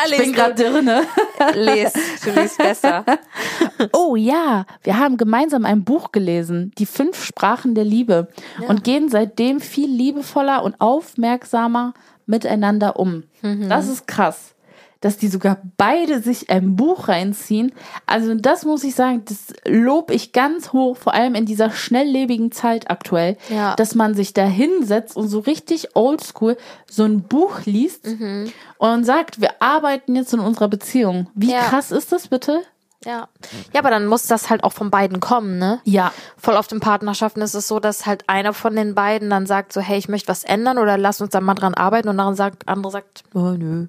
Ich 0.09 0.19
bin 0.19 0.35
gerade 0.35 0.55
drinne. 0.55 1.05
Les, 1.55 1.93
du 2.23 2.31
liest 2.31 2.59
besser. 2.59 3.05
Oh 3.93 4.15
ja, 4.15 4.65
wir 4.83 4.99
haben 4.99 5.17
gemeinsam 5.17 5.65
ein 5.65 5.85
Buch 5.85 6.13
gelesen, 6.13 6.71
Die 6.79 6.87
fünf 6.87 7.25
Sprachen 7.25 7.75
der 7.75 7.85
Liebe, 7.85 8.29
und 8.69 8.85
gehen 8.85 9.09
seitdem 9.09 9.61
viel 9.61 9.91
liebevoller 9.91 10.63
und 10.63 10.81
aufmerksamer 10.81 11.95
miteinander 12.27 12.99
um. 12.99 13.25
Das 13.43 13.89
ist 13.89 14.07
krass. 14.07 14.55
Dass 15.01 15.17
die 15.19 15.29
sogar 15.29 15.59
beide 15.77 16.21
sich 16.21 16.51
ein 16.51 16.77
Buch 16.77 17.09
reinziehen. 17.09 17.73
Also 18.07 18.35
das 18.35 18.65
muss 18.65 18.83
ich 18.85 18.95
sagen, 18.95 19.23
das 19.27 19.53
lob 19.67 20.11
ich 20.11 20.33
ganz 20.33 20.73
hoch, 20.73 20.97
vor 20.97 21.15
allem 21.15 21.35
in 21.35 21.47
dieser 21.47 21.71
schnelllebigen 21.71 22.51
Zeit 22.53 22.91
aktuell, 22.91 23.37
Ja. 23.49 23.75
dass 23.77 23.95
man 23.95 24.15
sich 24.15 24.33
da 24.35 24.45
hinsetzt 24.47 25.17
und 25.17 25.29
so 25.29 25.41
richtig 25.41 25.95
oldschool 25.95 26.57
so 26.91 27.05
ein 27.05 27.23
Buch 27.23 27.61
liest 27.67 28.07
Mhm. 28.07 28.53
und 28.79 29.05
sagt, 29.05 29.41
wir 29.41 29.61
arbeiten 29.63 30.17
jetzt 30.17 30.33
in 30.33 30.41
unserer 30.41 30.69
Beziehung. 30.69 31.29
Wie 31.35 31.53
Ja. 31.53 31.61
krass 31.61 31.91
ist 31.91 32.13
das 32.13 32.29
bitte? 32.29 32.63
Ja. 33.05 33.29
Ja, 33.73 33.81
aber 33.81 33.91
dann 33.91 34.07
muss 34.07 34.27
das 34.27 34.51
halt 34.51 34.65
auch 34.65 34.73
von 34.73 34.91
beiden 34.91 35.21
kommen, 35.21 35.59
ne? 35.59 35.81
Ja. 35.85 36.13
Voll 36.37 36.55
oft 36.57 36.73
in 36.73 36.81
Partnerschaften 36.81 37.41
ist 37.41 37.55
es 37.55 37.69
so, 37.69 37.79
dass 37.79 38.05
halt 38.07 38.25
einer 38.29 38.53
von 38.53 38.75
den 38.75 38.97
beiden 38.97 39.31
dann 39.31 39.47
sagt 39.47 39.73
so, 39.73 39.81
hey, 39.81 39.97
ich 39.99 40.09
möchte 40.09 40.29
was 40.29 40.43
ändern 40.43 40.77
oder 40.79 40.99
lass 40.99 41.21
uns 41.21 41.31
da 41.31 41.41
mal 41.41 41.55
dran 41.55 41.75
arbeiten 41.75 42.09
und 42.09 42.17
dann 42.19 42.35
sagt, 42.35 42.67
andere 42.67 42.91
sagt, 42.91 43.23
oh, 43.35 43.51
nö, 43.57 43.87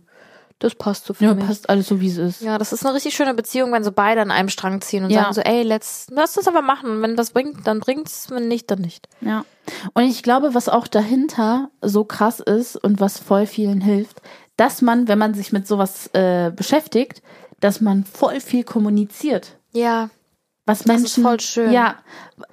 das 0.59 0.75
passt 0.75 1.05
so 1.05 1.13
für 1.13 1.23
Ja, 1.23 1.33
mich. 1.35 1.45
passt 1.45 1.69
alles 1.69 1.87
so, 1.87 2.01
wie 2.01 2.07
es 2.09 2.17
ist. 2.17 2.41
Ja, 2.41 2.57
das 2.57 2.73
ist 2.73 2.85
eine 2.85 2.95
richtig 2.95 3.15
schöne 3.15 3.33
Beziehung, 3.33 3.71
wenn 3.71 3.83
so 3.83 3.91
beide 3.91 4.21
an 4.21 4.31
einem 4.31 4.49
Strang 4.49 4.81
ziehen 4.81 5.03
und 5.03 5.11
Ja. 5.11 5.21
sagen 5.23 5.33
so, 5.33 5.41
ey, 5.41 5.63
let's, 5.63 6.07
lass 6.09 6.35
uns 6.37 6.47
aber 6.47 6.61
machen. 6.61 7.01
Wenn 7.01 7.15
das 7.15 7.29
bringt, 7.31 7.67
dann 7.67 7.79
bringt's, 7.79 8.29
wenn 8.31 8.47
nicht, 8.47 8.69
dann 8.71 8.79
nicht. 8.81 9.07
Ja. 9.21 9.45
Und 9.93 10.03
ich 10.03 10.23
glaube, 10.23 10.53
was 10.55 10.67
auch 10.69 10.87
dahinter 10.87 11.69
so 11.81 12.03
krass 12.05 12.39
ist 12.39 12.75
und 12.75 12.99
was 12.99 13.19
voll 13.19 13.45
vielen 13.45 13.81
hilft, 13.81 14.21
dass 14.55 14.81
man, 14.81 15.07
wenn 15.07 15.19
man 15.19 15.33
sich 15.35 15.51
mit 15.53 15.67
sowas 15.67 16.07
äh, 16.13 16.51
beschäftigt, 16.55 17.21
dass 17.59 17.79
man 17.81 18.03
voll 18.05 18.39
viel 18.39 18.63
kommuniziert. 18.63 19.57
Ja, 19.73 20.09
Was 20.65 20.79
Das 20.79 20.87
Menschen, 20.87 21.05
ist 21.05 21.19
voll 21.21 21.39
schön. 21.39 21.71
Ja, 21.71 21.95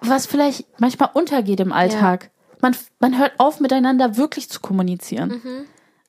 was 0.00 0.26
vielleicht 0.26 0.66
manchmal 0.78 1.10
untergeht 1.14 1.60
im 1.60 1.72
Alltag. 1.72 2.30
Man, 2.60 2.76
man 3.00 3.18
hört 3.18 3.32
auf, 3.38 3.60
miteinander 3.60 4.16
wirklich 4.16 4.48
zu 4.50 4.60
kommunizieren. 4.60 5.40
Mhm. 5.42 5.64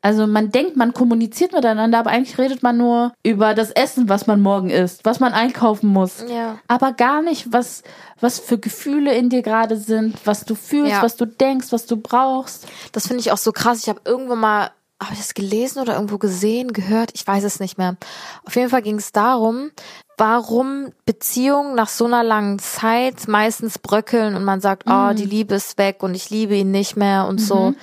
Also 0.05 0.27
man 0.27 0.51
denkt, 0.51 0.77
man 0.77 0.93
kommuniziert 0.93 1.51
miteinander, 1.51 1.97
aber 1.97 2.11
eigentlich 2.11 2.37
redet 2.37 2.61
man 2.61 2.77
nur 2.77 3.11
über 3.23 3.55
das 3.55 3.71
Essen, 3.71 4.07
was 4.07 4.27
man 4.27 4.39
morgen 4.39 4.69
isst, 4.69 5.03
was 5.03 5.19
man 5.19 5.33
einkaufen 5.33 5.87
muss. 5.87 6.23
Ja. 6.29 6.59
Aber 6.67 6.93
gar 6.93 7.23
nicht, 7.23 7.51
was, 7.51 7.81
was 8.21 8.37
für 8.37 8.59
Gefühle 8.59 9.15
in 9.15 9.31
dir 9.31 9.41
gerade 9.41 9.77
sind, 9.77 10.15
was 10.23 10.45
du 10.45 10.53
fühlst, 10.53 10.91
Ja. 10.91 11.01
was 11.01 11.15
du 11.15 11.25
denkst, 11.25 11.71
was 11.71 11.87
du 11.87 11.97
brauchst. 11.97 12.67
Das 12.91 13.07
finde 13.07 13.21
ich 13.21 13.31
auch 13.31 13.39
so 13.39 13.51
krass. 13.51 13.79
Ich 13.81 13.89
habe 13.89 14.01
irgendwo 14.05 14.35
mal, 14.35 14.69
habe 15.01 15.13
ich 15.13 15.17
das 15.17 15.33
gelesen 15.33 15.79
oder 15.81 15.95
irgendwo 15.95 16.19
gesehen, 16.19 16.71
gehört? 16.71 17.09
Ich 17.15 17.25
weiß 17.25 17.43
es 17.43 17.59
nicht 17.59 17.79
mehr. 17.79 17.97
Auf 18.45 18.55
jeden 18.55 18.69
Fall 18.69 18.83
ging 18.83 18.97
es 18.99 19.11
darum, 19.11 19.71
warum 20.19 20.89
Beziehungen 21.07 21.73
nach 21.73 21.89
so 21.89 22.05
einer 22.05 22.23
langen 22.23 22.59
Zeit 22.59 23.27
meistens 23.27 23.79
bröckeln 23.79 24.35
und 24.35 24.43
man 24.43 24.61
sagt, 24.61 24.83
oh, 24.87 25.13
die 25.13 25.25
Liebe 25.25 25.55
ist 25.55 25.79
weg 25.79 26.03
und 26.03 26.13
ich 26.13 26.29
liebe 26.29 26.53
ihn 26.55 26.69
nicht 26.69 26.95
mehr 26.95 27.25
und 27.25 27.39
so. 27.41 27.73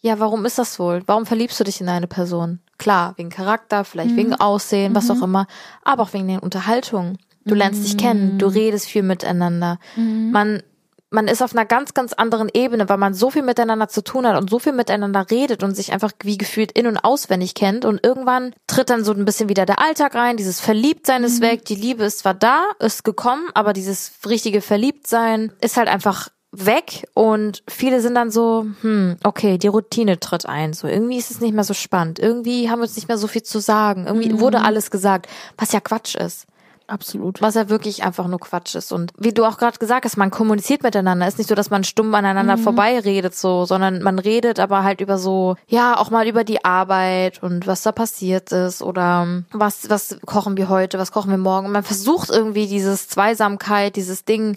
Ja, 0.00 0.20
warum 0.20 0.44
ist 0.44 0.58
das 0.58 0.78
wohl? 0.78 1.02
Warum 1.06 1.26
verliebst 1.26 1.58
du 1.58 1.64
dich 1.64 1.80
in 1.80 1.88
eine 1.88 2.06
Person? 2.06 2.60
Klar, 2.78 3.14
wegen 3.16 3.30
Charakter, 3.30 3.84
vielleicht 3.84 4.14
wegen 4.14 4.34
Aussehen, 4.34 4.94
was 4.94 5.10
auch 5.10 5.22
immer, 5.22 5.46
aber 5.82 6.04
auch 6.04 6.12
wegen 6.12 6.28
den 6.28 6.38
Unterhaltungen. 6.38 7.18
Du 7.44 7.54
lernst 7.54 7.84
dich 7.84 7.96
kennen, 7.96 8.38
du 8.38 8.46
redest 8.46 8.86
viel 8.86 9.02
miteinander. 9.02 9.78
Man 9.96 10.62
man 11.10 11.26
ist 11.26 11.42
auf 11.42 11.54
einer 11.54 11.64
ganz, 11.64 11.94
ganz 11.94 12.12
anderen 12.12 12.50
Ebene, 12.52 12.88
weil 12.88 12.98
man 12.98 13.14
so 13.14 13.30
viel 13.30 13.42
miteinander 13.42 13.88
zu 13.88 14.02
tun 14.04 14.26
hat 14.26 14.36
und 14.36 14.50
so 14.50 14.58
viel 14.58 14.72
miteinander 14.72 15.26
redet 15.30 15.62
und 15.62 15.74
sich 15.74 15.92
einfach 15.92 16.12
wie 16.22 16.36
gefühlt 16.36 16.72
in- 16.72 16.86
und 16.86 16.98
auswendig 16.98 17.54
kennt. 17.54 17.84
Und 17.84 18.04
irgendwann 18.04 18.54
tritt 18.66 18.90
dann 18.90 19.04
so 19.04 19.12
ein 19.12 19.24
bisschen 19.24 19.48
wieder 19.48 19.64
der 19.64 19.80
Alltag 19.80 20.14
rein, 20.14 20.36
dieses 20.36 20.60
Verliebtsein 20.60 21.24
ist 21.24 21.40
weg, 21.40 21.64
die 21.64 21.74
Liebe 21.76 22.04
ist 22.04 22.20
zwar 22.20 22.34
da, 22.34 22.64
ist 22.78 23.04
gekommen, 23.04 23.48
aber 23.54 23.72
dieses 23.72 24.12
richtige 24.26 24.60
Verliebtsein 24.60 25.52
ist 25.60 25.76
halt 25.76 25.88
einfach 25.88 26.28
weg 26.50 27.06
und 27.14 27.62
viele 27.68 28.00
sind 28.00 28.14
dann 28.14 28.30
so, 28.30 28.66
hm, 28.80 29.16
okay, 29.22 29.58
die 29.58 29.68
Routine 29.68 30.18
tritt 30.18 30.46
ein. 30.46 30.72
So, 30.72 30.88
irgendwie 30.88 31.18
ist 31.18 31.30
es 31.30 31.40
nicht 31.40 31.54
mehr 31.54 31.64
so 31.64 31.74
spannend. 31.74 32.18
Irgendwie 32.18 32.70
haben 32.70 32.78
wir 32.78 32.84
uns 32.84 32.96
nicht 32.96 33.08
mehr 33.08 33.18
so 33.18 33.26
viel 33.26 33.42
zu 33.42 33.60
sagen. 33.60 34.06
Irgendwie 34.06 34.40
wurde 34.40 34.62
alles 34.62 34.90
gesagt, 34.90 35.28
was 35.56 35.72
ja 35.72 35.80
Quatsch 35.80 36.14
ist 36.14 36.46
Absolut. 36.88 37.42
was 37.42 37.54
ja 37.54 37.68
wirklich 37.68 38.02
einfach 38.02 38.26
nur 38.28 38.40
Quatsch 38.40 38.74
ist. 38.74 38.92
Und 38.92 39.12
wie 39.18 39.34
du 39.34 39.44
auch 39.44 39.58
gerade 39.58 39.78
gesagt 39.78 40.06
hast, 40.06 40.16
man 40.16 40.30
kommuniziert 40.30 40.82
miteinander. 40.82 41.28
Ist 41.28 41.36
nicht 41.36 41.48
so, 41.48 41.54
dass 41.54 41.68
man 41.68 41.84
stumm 41.84 42.14
aneinander 42.14 42.56
vorbeiredet, 42.56 43.34
so, 43.34 43.66
sondern 43.66 44.02
man 44.02 44.18
redet 44.18 44.58
aber 44.58 44.84
halt 44.84 45.02
über 45.02 45.18
so, 45.18 45.56
ja, 45.66 45.98
auch 45.98 46.08
mal 46.08 46.26
über 46.26 46.44
die 46.44 46.64
Arbeit 46.64 47.42
und 47.42 47.66
was 47.66 47.82
da 47.82 47.92
passiert 47.92 48.52
ist 48.52 48.82
oder 48.82 49.42
was, 49.52 49.90
was 49.90 50.18
kochen 50.24 50.56
wir 50.56 50.70
heute, 50.70 50.98
was 50.98 51.12
kochen 51.12 51.30
wir 51.30 51.38
morgen. 51.38 51.66
Und 51.66 51.72
man 51.72 51.84
versucht 51.84 52.30
irgendwie 52.30 52.66
dieses 52.66 53.06
Zweisamkeit, 53.08 53.94
dieses 53.96 54.24
Ding 54.24 54.56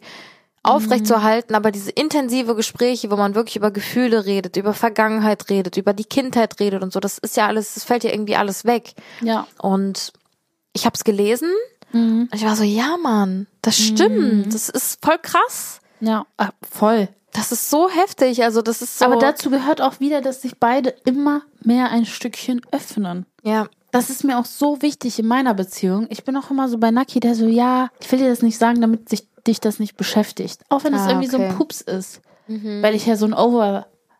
aufrechtzuerhalten, 0.63 1.55
aber 1.55 1.71
diese 1.71 1.91
intensive 1.91 2.55
Gespräche, 2.55 3.09
wo 3.11 3.15
man 3.15 3.35
wirklich 3.35 3.55
über 3.55 3.71
Gefühle 3.71 4.25
redet, 4.25 4.57
über 4.57 4.73
Vergangenheit 4.73 5.49
redet, 5.49 5.77
über 5.77 5.93
die 5.93 6.05
Kindheit 6.05 6.59
redet 6.59 6.83
und 6.83 6.93
so, 6.93 6.99
das 6.99 7.17
ist 7.17 7.35
ja 7.37 7.47
alles, 7.47 7.73
das 7.73 7.83
fällt 7.83 8.03
ja 8.03 8.11
irgendwie 8.11 8.35
alles 8.35 8.65
weg. 8.65 8.93
Ja. 9.21 9.47
Und 9.59 10.13
ich 10.73 10.85
habe 10.85 10.95
es 10.95 11.03
gelesen 11.03 11.49
und 11.93 12.29
ich 12.33 12.45
war 12.45 12.55
so, 12.55 12.63
ja, 12.63 12.95
Mann, 13.01 13.47
das 13.61 13.77
stimmt. 13.77 14.53
Das 14.53 14.69
ist 14.69 15.03
voll 15.03 15.17
krass. 15.21 15.81
Ja. 15.99 16.25
Ah, 16.37 16.51
voll. 16.69 17.09
Das 17.33 17.51
ist 17.51 17.69
so 17.69 17.89
heftig. 17.89 18.43
Also 18.43 18.61
das 18.61 18.81
ist 18.81 18.99
so. 18.99 19.05
Aber 19.05 19.17
dazu 19.17 19.49
gehört 19.49 19.81
auch 19.81 19.99
wieder, 19.99 20.21
dass 20.21 20.41
sich 20.41 20.57
beide 20.57 20.93
immer 21.05 21.41
mehr 21.63 21.89
ein 21.91 22.05
Stückchen 22.05 22.61
öffnen. 22.71 23.25
ja, 23.43 23.67
Das 23.91 24.09
ist 24.09 24.23
mir 24.23 24.37
auch 24.37 24.45
so 24.45 24.81
wichtig 24.81 25.19
in 25.19 25.27
meiner 25.27 25.53
Beziehung. 25.53 26.07
Ich 26.09 26.23
bin 26.23 26.35
auch 26.37 26.49
immer 26.49 26.69
so 26.69 26.77
bei 26.77 26.91
Naki, 26.91 27.19
der 27.19 27.35
so, 27.35 27.45
ja, 27.45 27.89
ich 27.99 28.11
will 28.11 28.19
dir 28.19 28.29
das 28.29 28.41
nicht 28.41 28.57
sagen, 28.57 28.79
damit 28.81 29.09
sich 29.09 29.27
dich 29.47 29.59
das 29.59 29.79
nicht 29.79 29.97
beschäftigt. 29.97 30.61
Auch 30.69 30.83
wenn 30.83 30.93
es 30.93 31.01
Ah, 31.01 31.09
irgendwie 31.09 31.27
so 31.27 31.37
ein 31.37 31.43
okay. 31.45 31.53
Mhm. 31.53 31.57
Pups 31.57 31.81
ist. 31.81 32.21
Weil 32.47 32.95
ich 32.95 33.05
ja 33.05 33.15
so 33.15 33.25
ein 33.25 33.33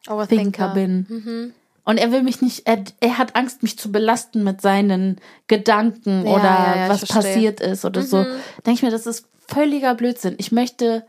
Overthinker 0.09 0.69
bin. 0.74 1.53
Und 1.84 1.97
er 1.97 2.11
will 2.11 2.24
mich 2.24 2.41
nicht, 2.41 2.67
er, 2.67 2.84
er 2.99 3.17
hat 3.17 3.36
Angst, 3.36 3.63
mich 3.63 3.78
zu 3.78 3.91
belasten 3.91 4.43
mit 4.43 4.61
seinen 4.61 5.19
Gedanken 5.47 6.26
Ja, 6.26 6.32
oder 6.34 6.43
ja, 6.43 6.76
ja, 6.78 6.89
was. 6.89 7.01
Mhm. 7.01 7.07
passiert 7.07 7.59
ist 7.59 7.86
oder 7.86 8.01
so. 8.03 8.24
Denke 8.65 8.72
ich 8.74 8.84
mir, 8.84 8.91
das 8.91 9.07
ist 9.07 9.26
völliger 9.47 9.95
Blödsinn. 9.95 10.36
Ich 10.38 10.51
möchte 10.51 11.05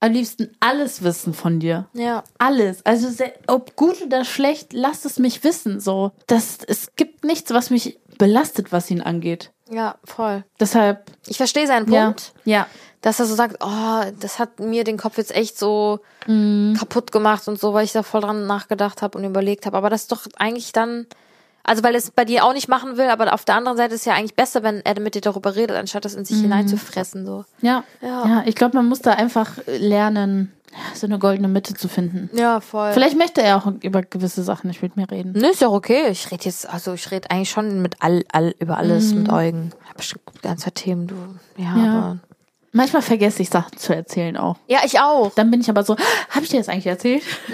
am 0.00 0.12
liebsten 0.12 0.50
alles 0.60 1.02
wissen 1.02 1.34
von 1.34 1.60
dir. 1.60 1.88
Ja. 1.94 2.24
Alles. 2.38 2.84
Also 2.86 3.08
se- 3.08 3.32
ob 3.46 3.74
gut 3.76 4.00
oder 4.02 4.24
schlecht, 4.24 4.72
lasst 4.72 5.04
es 5.04 5.18
mich 5.18 5.42
wissen. 5.44 5.80
So, 5.80 6.12
das 6.26 6.58
es 6.66 6.94
gibt 6.96 7.24
nichts, 7.24 7.52
was 7.52 7.70
mich 7.70 7.98
belastet, 8.18 8.70
was 8.70 8.90
ihn 8.90 9.00
angeht. 9.00 9.50
Ja, 9.70 9.96
voll. 10.04 10.44
Deshalb 10.60 11.10
Ich 11.26 11.36
verstehe 11.38 11.66
seinen 11.66 11.90
ja, 11.90 12.04
Punkt, 12.06 12.32
ja, 12.44 12.66
dass 13.00 13.20
er 13.20 13.26
so 13.26 13.34
sagt, 13.34 13.56
oh, 13.60 14.02
das 14.20 14.38
hat 14.38 14.60
mir 14.60 14.84
den 14.84 14.96
Kopf 14.98 15.18
jetzt 15.18 15.34
echt 15.34 15.58
so 15.58 16.00
Mhm. 16.26 16.74
kaputt 16.78 17.12
gemacht 17.12 17.48
und 17.48 17.60
so, 17.60 17.74
weil 17.74 17.84
ich 17.84 17.92
da 17.92 18.02
voll 18.02 18.22
dran 18.22 18.46
nachgedacht 18.46 19.02
habe 19.02 19.18
und 19.18 19.24
überlegt 19.24 19.66
habe. 19.66 19.76
Aber 19.76 19.90
das 19.90 20.02
ist 20.02 20.12
doch 20.12 20.22
eigentlich 20.38 20.72
dann, 20.72 21.06
also 21.64 21.82
weil 21.82 21.94
es 21.94 22.10
bei 22.10 22.24
dir 22.24 22.44
auch 22.44 22.54
nicht 22.54 22.68
machen 22.68 22.96
will, 22.96 23.08
aber 23.10 23.32
auf 23.34 23.44
der 23.44 23.56
anderen 23.56 23.76
Seite 23.76 23.94
ist 23.94 24.00
es 24.00 24.04
ja 24.06 24.14
eigentlich 24.14 24.34
besser, 24.34 24.62
wenn 24.62 24.80
er 24.84 24.98
mit 25.00 25.14
dir 25.14 25.20
darüber 25.20 25.54
redet, 25.54 25.76
anstatt 25.76 26.04
das 26.06 26.14
in 26.14 26.24
sich 26.24 26.40
hineinzufressen. 26.40 27.26
So. 27.26 27.44
ja, 27.60 27.84
Ja. 28.00 28.26
ja. 28.26 28.42
Ich 28.46 28.54
glaube, 28.54 28.76
man 28.76 28.86
muss 28.88 29.00
da 29.00 29.12
einfach 29.12 29.58
lernen, 29.66 30.52
so 30.94 31.06
eine 31.06 31.18
goldene 31.18 31.48
Mitte 31.48 31.74
zu 31.74 31.88
finden. 31.88 32.30
Ja, 32.36 32.60
voll. 32.60 32.92
Vielleicht 32.92 33.16
möchte 33.16 33.42
er 33.42 33.56
auch 33.58 33.66
über 33.82 34.02
gewisse 34.02 34.42
Sachen 34.42 34.68
nicht 34.68 34.82
mit 34.82 34.96
mir 34.96 35.10
reden. 35.10 35.32
Ne, 35.32 35.50
ist 35.50 35.60
ja 35.60 35.68
okay. 35.68 36.08
Ich 36.10 36.30
rede 36.30 36.44
jetzt, 36.44 36.68
also 36.68 36.94
ich 36.94 37.10
rede 37.10 37.30
eigentlich 37.30 37.50
schon 37.50 37.82
mit 37.82 37.96
all, 38.00 38.24
all 38.32 38.54
über 38.58 38.76
alles 38.78 39.12
mit 39.14 39.30
Eugen. 39.30 39.70
Ich 39.82 39.86
habe 39.88 39.96
bestimmt 39.96 40.42
ganze 40.42 40.72
Themen, 40.72 41.06
du. 41.06 41.14
Ja, 41.56 41.76
Ja. 41.76 41.92
aber. 41.92 42.18
Manchmal 42.76 43.02
vergesse 43.02 43.40
ich 43.40 43.50
Sachen 43.50 43.78
zu 43.78 43.94
erzählen 43.94 44.36
auch. 44.36 44.56
Ja, 44.66 44.80
ich 44.84 44.98
auch. 44.98 45.32
Dann 45.36 45.48
bin 45.48 45.60
ich 45.60 45.70
aber 45.70 45.84
so, 45.84 45.96
habe 46.30 46.42
ich 46.42 46.48
dir 46.48 46.58
das 46.58 46.68
eigentlich 46.68 46.88
erzählt? 46.88 47.22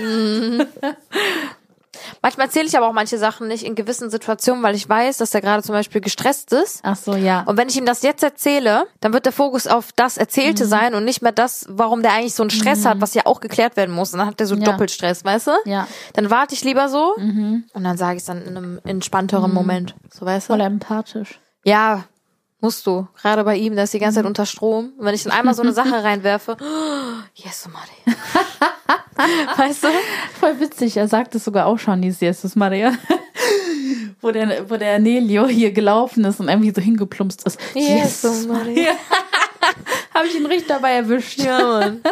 Manchmal 2.22 2.46
erzähle 2.46 2.66
ich 2.66 2.76
aber 2.76 2.88
auch 2.88 2.92
manche 2.92 3.18
Sachen 3.18 3.48
nicht 3.48 3.64
in 3.64 3.74
gewissen 3.74 4.10
Situationen, 4.10 4.62
weil 4.62 4.74
ich 4.74 4.88
weiß, 4.88 5.18
dass 5.18 5.34
er 5.34 5.40
gerade 5.40 5.62
zum 5.62 5.74
Beispiel 5.74 6.00
gestresst 6.00 6.52
ist. 6.52 6.80
Ach 6.82 6.96
so, 6.96 7.14
ja. 7.14 7.42
Und 7.46 7.56
wenn 7.56 7.68
ich 7.68 7.76
ihm 7.76 7.86
das 7.86 8.02
jetzt 8.02 8.22
erzähle, 8.22 8.86
dann 9.00 9.12
wird 9.12 9.24
der 9.26 9.32
Fokus 9.32 9.66
auf 9.66 9.92
das 9.96 10.16
Erzählte 10.16 10.64
Mhm. 10.64 10.68
sein 10.68 10.94
und 10.94 11.04
nicht 11.04 11.22
mehr 11.22 11.32
das, 11.32 11.66
warum 11.68 12.02
der 12.02 12.12
eigentlich 12.12 12.34
so 12.34 12.42
einen 12.42 12.50
Stress 12.50 12.84
hat, 12.84 13.00
was 13.00 13.14
ja 13.14 13.22
auch 13.26 13.40
geklärt 13.40 13.76
werden 13.76 13.94
muss. 13.94 14.12
Und 14.12 14.18
dann 14.18 14.28
hat 14.28 14.40
er 14.40 14.46
so 14.46 14.54
Ja. 14.54 14.64
Doppelstress, 14.64 15.24
weißt 15.24 15.46
du? 15.48 15.50
Ja. 15.64 15.82
Mhm. 15.82 15.86
Dann 16.14 16.30
warte 16.30 16.54
ich 16.54 16.64
lieber 16.64 16.88
so 16.88 17.14
und 17.16 17.64
dann 17.74 17.96
sage 17.96 18.16
ich 18.16 18.20
es 18.22 18.26
dann 18.26 18.42
in 18.42 18.56
einem 18.56 18.80
entspannteren 18.84 19.52
Moment. 19.52 19.94
So, 20.12 20.26
weißt 20.26 20.48
du? 20.48 20.52
Voll 20.54 20.60
empathisch. 20.62 21.40
Ja, 21.64 22.04
musst 22.60 22.86
du. 22.86 23.08
Gerade 23.20 23.44
bei 23.44 23.56
ihm, 23.56 23.74
der 23.74 23.84
ist 23.84 23.94
die 23.94 23.98
ganze 23.98 24.16
Zeit 24.16 24.26
unter 24.26 24.46
Strom. 24.46 24.92
Und 24.98 25.04
wenn 25.04 25.14
ich 25.14 25.24
dann 25.24 25.32
einmal 25.32 25.54
so 25.54 25.62
eine 25.62 25.72
Sache 25.72 25.92
reinwerfe, 26.04 26.56
oh, 26.60 27.22
yes, 27.34 27.68
Mari. 27.72 28.16
weißt 29.56 29.84
du? 29.84 29.88
Voll 30.38 30.60
witzig, 30.60 30.96
er 30.96 31.08
sagt 31.08 31.34
es 31.34 31.44
sogar 31.44 31.66
auch 31.66 31.78
schon, 31.78 32.02
dieses 32.02 32.20
Jesus 32.20 32.56
Maria. 32.56 32.92
wo, 34.20 34.30
der, 34.30 34.68
wo 34.68 34.76
der 34.76 34.98
Nelio 34.98 35.46
hier 35.46 35.72
gelaufen 35.72 36.24
ist 36.24 36.40
und 36.40 36.48
irgendwie 36.48 36.72
so 36.74 36.80
hingeplumpst 36.80 37.46
ist. 37.46 37.58
Jesus 37.74 38.46
Maria. 38.46 38.92
Habe 40.14 40.26
ich 40.26 40.34
ihn 40.34 40.46
richtig 40.46 40.68
dabei 40.68 40.92
erwischt. 40.92 41.38
Ja, 41.38 41.58
Mann. 41.58 42.02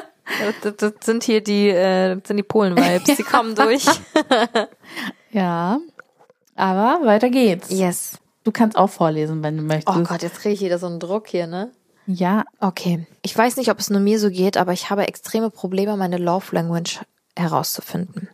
Das, 0.63 0.77
das 0.77 0.93
sind 1.01 1.25
hier 1.25 1.43
die, 1.43 1.71
äh, 1.71 2.17
das 2.17 2.29
sind 2.29 2.37
die 2.37 2.43
Polen-Vibes, 2.43 3.17
die 3.17 3.23
kommen 3.23 3.55
durch. 3.55 3.87
Ja. 5.31 5.81
Aber 6.55 7.07
weiter 7.07 7.31
geht's. 7.31 7.71
Yes. 7.71 8.19
Du 8.49 8.53
kannst 8.53 8.79
auch 8.79 8.89
vorlesen, 8.89 9.43
wenn 9.43 9.59
du 9.59 9.63
möchtest. 9.63 9.95
Oh 9.95 10.03
Gott, 10.05 10.23
jetzt 10.23 10.41
kriege 10.41 10.55
ich 10.55 10.63
wieder 10.63 10.79
so 10.79 10.87
einen 10.87 11.01
Druck 11.01 11.29
hier, 11.29 11.47
ne? 11.47 11.71
Ja. 12.07 12.47
Okay. 12.61 13.07
Ich 13.21 13.37
weiß 13.37 13.59
nicht, 13.59 13.71
ob 13.71 13.79
es 13.79 13.91
nur 13.91 14.01
mir 14.01 14.19
so 14.19 14.31
geht, 14.31 14.57
aber 14.57 14.73
ich 14.73 14.89
habe 14.89 15.07
extreme 15.07 15.51
Probleme, 15.51 15.99
meine 15.99 16.17
Love 16.17 16.55
Language 16.55 17.01
herauszufinden. 17.37 18.31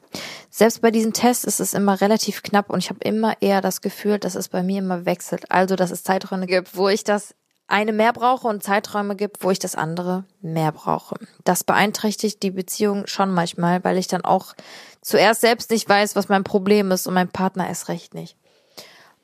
Selbst 0.50 0.82
bei 0.82 0.92
diesen 0.92 1.14
Tests 1.14 1.42
ist 1.42 1.58
es 1.58 1.74
immer 1.74 2.00
relativ 2.00 2.44
knapp 2.44 2.70
und 2.70 2.78
ich 2.78 2.90
habe 2.90 3.00
immer 3.02 3.42
eher 3.42 3.60
das 3.60 3.80
Gefühl, 3.80 4.20
dass 4.20 4.36
es 4.36 4.48
bei 4.48 4.62
mir 4.62 4.78
immer 4.78 5.04
wechselt. 5.04 5.50
Also, 5.50 5.74
dass 5.74 5.90
es 5.90 6.04
Zeiträume 6.04 6.46
gibt, 6.46 6.76
wo 6.76 6.88
ich 6.88 7.02
das 7.02 7.34
eine 7.66 7.92
mehr 7.92 8.12
brauche 8.12 8.46
und 8.46 8.62
Zeiträume 8.62 9.16
gibt, 9.16 9.42
wo 9.42 9.50
ich 9.50 9.58
das 9.58 9.74
andere 9.74 10.26
mehr 10.42 10.70
brauche. 10.70 11.16
Das 11.42 11.64
beeinträchtigt 11.64 12.40
die 12.44 12.52
Beziehung 12.52 13.08
schon 13.08 13.34
manchmal, 13.34 13.82
weil 13.82 13.98
ich 13.98 14.06
dann 14.06 14.24
auch 14.24 14.54
zuerst 15.00 15.40
selbst 15.40 15.72
nicht 15.72 15.88
weiß, 15.88 16.14
was 16.14 16.28
mein 16.28 16.44
Problem 16.44 16.92
ist 16.92 17.08
und 17.08 17.14
mein 17.14 17.30
Partner 17.30 17.66
erst 17.66 17.88
recht 17.88 18.14
nicht. 18.14 18.36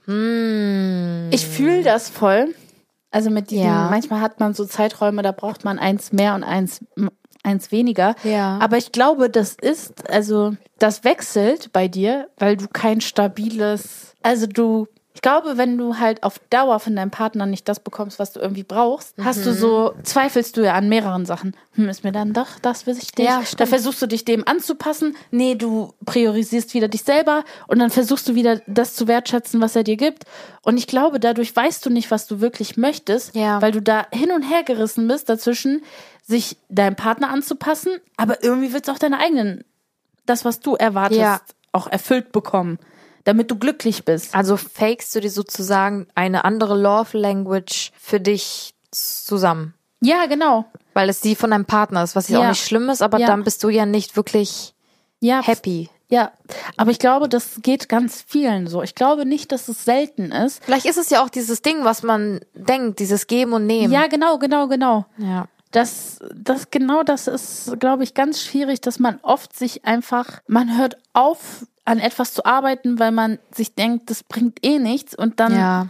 Hm. 0.07 1.29
Ich 1.33 1.47
fühle 1.47 1.83
das 1.83 2.09
voll. 2.11 2.55
Also 3.11 3.31
mit 3.31 3.51
diesem, 3.51 3.67
Ja. 3.67 3.89
manchmal 3.91 4.21
hat 4.21 4.39
man 4.39 4.55
so 4.55 4.65
Zeiträume, 4.65 5.23
da 5.23 5.33
braucht 5.33 5.65
man 5.65 5.79
eins 5.81 6.13
mehr 6.13 6.35
und 6.35 6.45
eins, 6.45 6.81
eins 7.43 7.73
weniger. 7.73 8.15
Ja. 8.23 8.59
Aber 8.61 8.77
ich 8.77 8.93
glaube, 8.93 9.29
das 9.31 9.57
ist, 9.61 10.09
also 10.09 10.55
das 10.79 11.03
wechselt 11.03 11.73
bei 11.73 11.89
dir, 11.89 12.29
weil 12.39 12.57
du 12.57 12.69
kein 12.69 13.01
stabiles, 13.01 14.15
also 14.23 14.47
du, 14.47 14.87
ich 15.21 15.23
glaube, 15.23 15.59
wenn 15.59 15.77
du 15.77 15.99
halt 15.99 16.23
auf 16.23 16.39
Dauer 16.49 16.81
von 16.81 16.97
deinem 16.97 17.11
Partner 17.11 17.45
nicht 17.45 17.69
das 17.69 17.79
bekommst, 17.79 18.19
was 18.19 18.33
du 18.33 18.41
irgendwie 18.41 18.63
brauchst, 18.63 19.15
hast 19.23 19.41
Mhm. 19.41 19.45
du 19.45 19.53
so, 19.53 19.93
zweifelst 20.03 20.57
du 20.57 20.63
ja 20.65 20.73
an 20.73 20.89
mehreren 20.89 21.27
Sachen. 21.27 21.55
Hm, 21.75 21.91
ist 21.91 22.05
mir 22.05 22.11
dann 22.13 22.33
doch 22.33 22.59
das 22.63 22.87
wichtig? 22.87 23.27
Ja, 23.27 23.43
da 23.59 23.67
versuchst 23.67 24.01
du 24.01 24.07
dich 24.07 24.25
dem 24.25 24.49
anzupassen. 24.49 25.15
Nee, 25.31 25.57
du 25.57 25.93
priorisierst 26.07 26.73
wieder 26.73 26.89
dich 26.89 27.03
selber 27.03 27.45
und 27.67 27.81
dann 27.81 27.91
versuchst 27.91 28.31
du 28.31 28.35
wieder 28.35 28.63
das 28.67 28.95
zu 28.95 29.09
wertschätzen, 29.09 29.61
was 29.61 29.77
er 29.77 29.83
dir 29.85 29.99
gibt. 29.99 30.25
Und 30.63 30.79
ich 30.79 30.87
glaube, 30.87 31.21
dadurch 31.21 31.55
weißt 31.55 31.85
du 31.85 31.91
nicht, 31.91 32.11
was 32.11 32.27
du 32.27 32.41
wirklich 32.41 32.79
möchtest, 32.79 33.35
Ja. 33.37 33.61
weil 33.61 33.73
du 33.73 33.83
da 33.83 34.07
hin 34.13 34.33
und 34.33 34.41
her 34.43 34.63
gerissen 34.63 35.07
bist 35.07 35.29
dazwischen, 35.29 35.83
sich 36.27 36.57
deinem 36.71 36.97
Partner 36.97 37.29
anzupassen, 37.29 37.93
aber 38.17 38.43
irgendwie 38.43 38.73
willst 38.73 38.89
du 38.89 38.93
auch 38.93 38.99
deine 38.99 39.19
eigenen, 39.19 39.65
das, 40.25 40.47
was 40.47 40.61
du 40.61 40.77
erwartest, 40.77 41.21
Ja. 41.21 41.41
auch 41.73 41.89
erfüllt 41.89 42.33
bekommen, 42.33 42.79
damit 43.31 43.51
du 43.51 43.57
glücklich 43.57 44.05
bist. 44.05 44.35
Also 44.35 44.57
fakest 44.57 45.15
du 45.15 45.21
dir 45.21 45.31
sozusagen 45.31 46.07
eine 46.15 46.45
andere 46.45 46.77
Love 46.77 47.17
Language 47.17 47.93
für 47.99 48.21
dich 48.21 48.75
zusammen. 48.91 49.75
Ja, 50.01 50.27
genau. 50.27 50.65
Weil 50.95 51.09
es 51.09 51.21
die 51.21 51.35
von 51.37 51.51
deinem 51.51 51.65
Partner 51.67 52.03
ist, 52.03 52.17
was 52.17 52.29
ja 52.29 52.39
auch 52.39 52.43
Ja. 52.43 52.49
nicht 52.51 52.65
schlimm 52.65 52.89
ist, 52.89 53.03
aber 53.03 53.19
Ja. 53.19 53.27
dann 53.27 53.45
bist 53.45 53.63
du 53.63 53.69
ja 53.69 53.87
nicht 53.87 54.17
wirklich 54.17 54.75
Ja, 55.21 55.43
happy. 55.43 55.89
ja. 56.09 56.33
Aber 56.77 56.91
ich 56.91 56.99
glaube, 56.99 57.29
das 57.29 57.61
geht 57.63 57.89
ganz 57.89 58.25
vielen 58.27 58.67
so. 58.67 58.83
Ich 58.83 58.95
glaube 58.95 59.25
nicht, 59.27 59.53
dass 59.53 59.69
es 59.69 59.85
selten 59.85 60.33
ist. 60.33 60.65
Vielleicht 60.65 60.87
ist 60.87 60.97
es 60.99 61.11
ja 61.11 61.23
auch 61.23 61.29
dieses 61.29 61.63
Ding, 61.63 61.85
was 61.85 62.03
man 62.03 62.41
denkt, 62.55 62.99
dieses 62.99 63.27
Geben 63.27 63.53
und 63.53 63.67
Nehmen. 63.67 63.93
Ja, 63.93 64.07
genau, 64.09 64.39
genau, 64.39 64.67
genau. 64.67 65.05
Ja. 65.19 65.47
Das, 65.71 66.19
das, 66.35 66.71
genau 66.73 67.05
das 67.05 67.29
ist, 67.29 67.79
glaube 67.79 68.03
ich, 68.03 68.15
ganz 68.15 68.43
schwierig, 68.43 68.81
dass 68.81 68.99
man 68.99 69.21
oft 69.23 69.57
sich 69.57 69.85
einfach, 69.85 70.41
man 70.49 70.77
hört 70.77 70.97
auf, 71.13 71.65
an 71.91 71.99
etwas 71.99 72.33
zu 72.35 72.45
arbeiten, 72.45 72.99
weil 72.99 73.11
man 73.13 73.39
sich 73.53 73.75
denkt, 73.75 74.11
das 74.11 74.23
bringt 74.23 74.65
eh 74.65 74.79
nichts 74.79 75.15
und 75.15 75.41
dann, 75.41 75.55
Ja. 75.55 75.87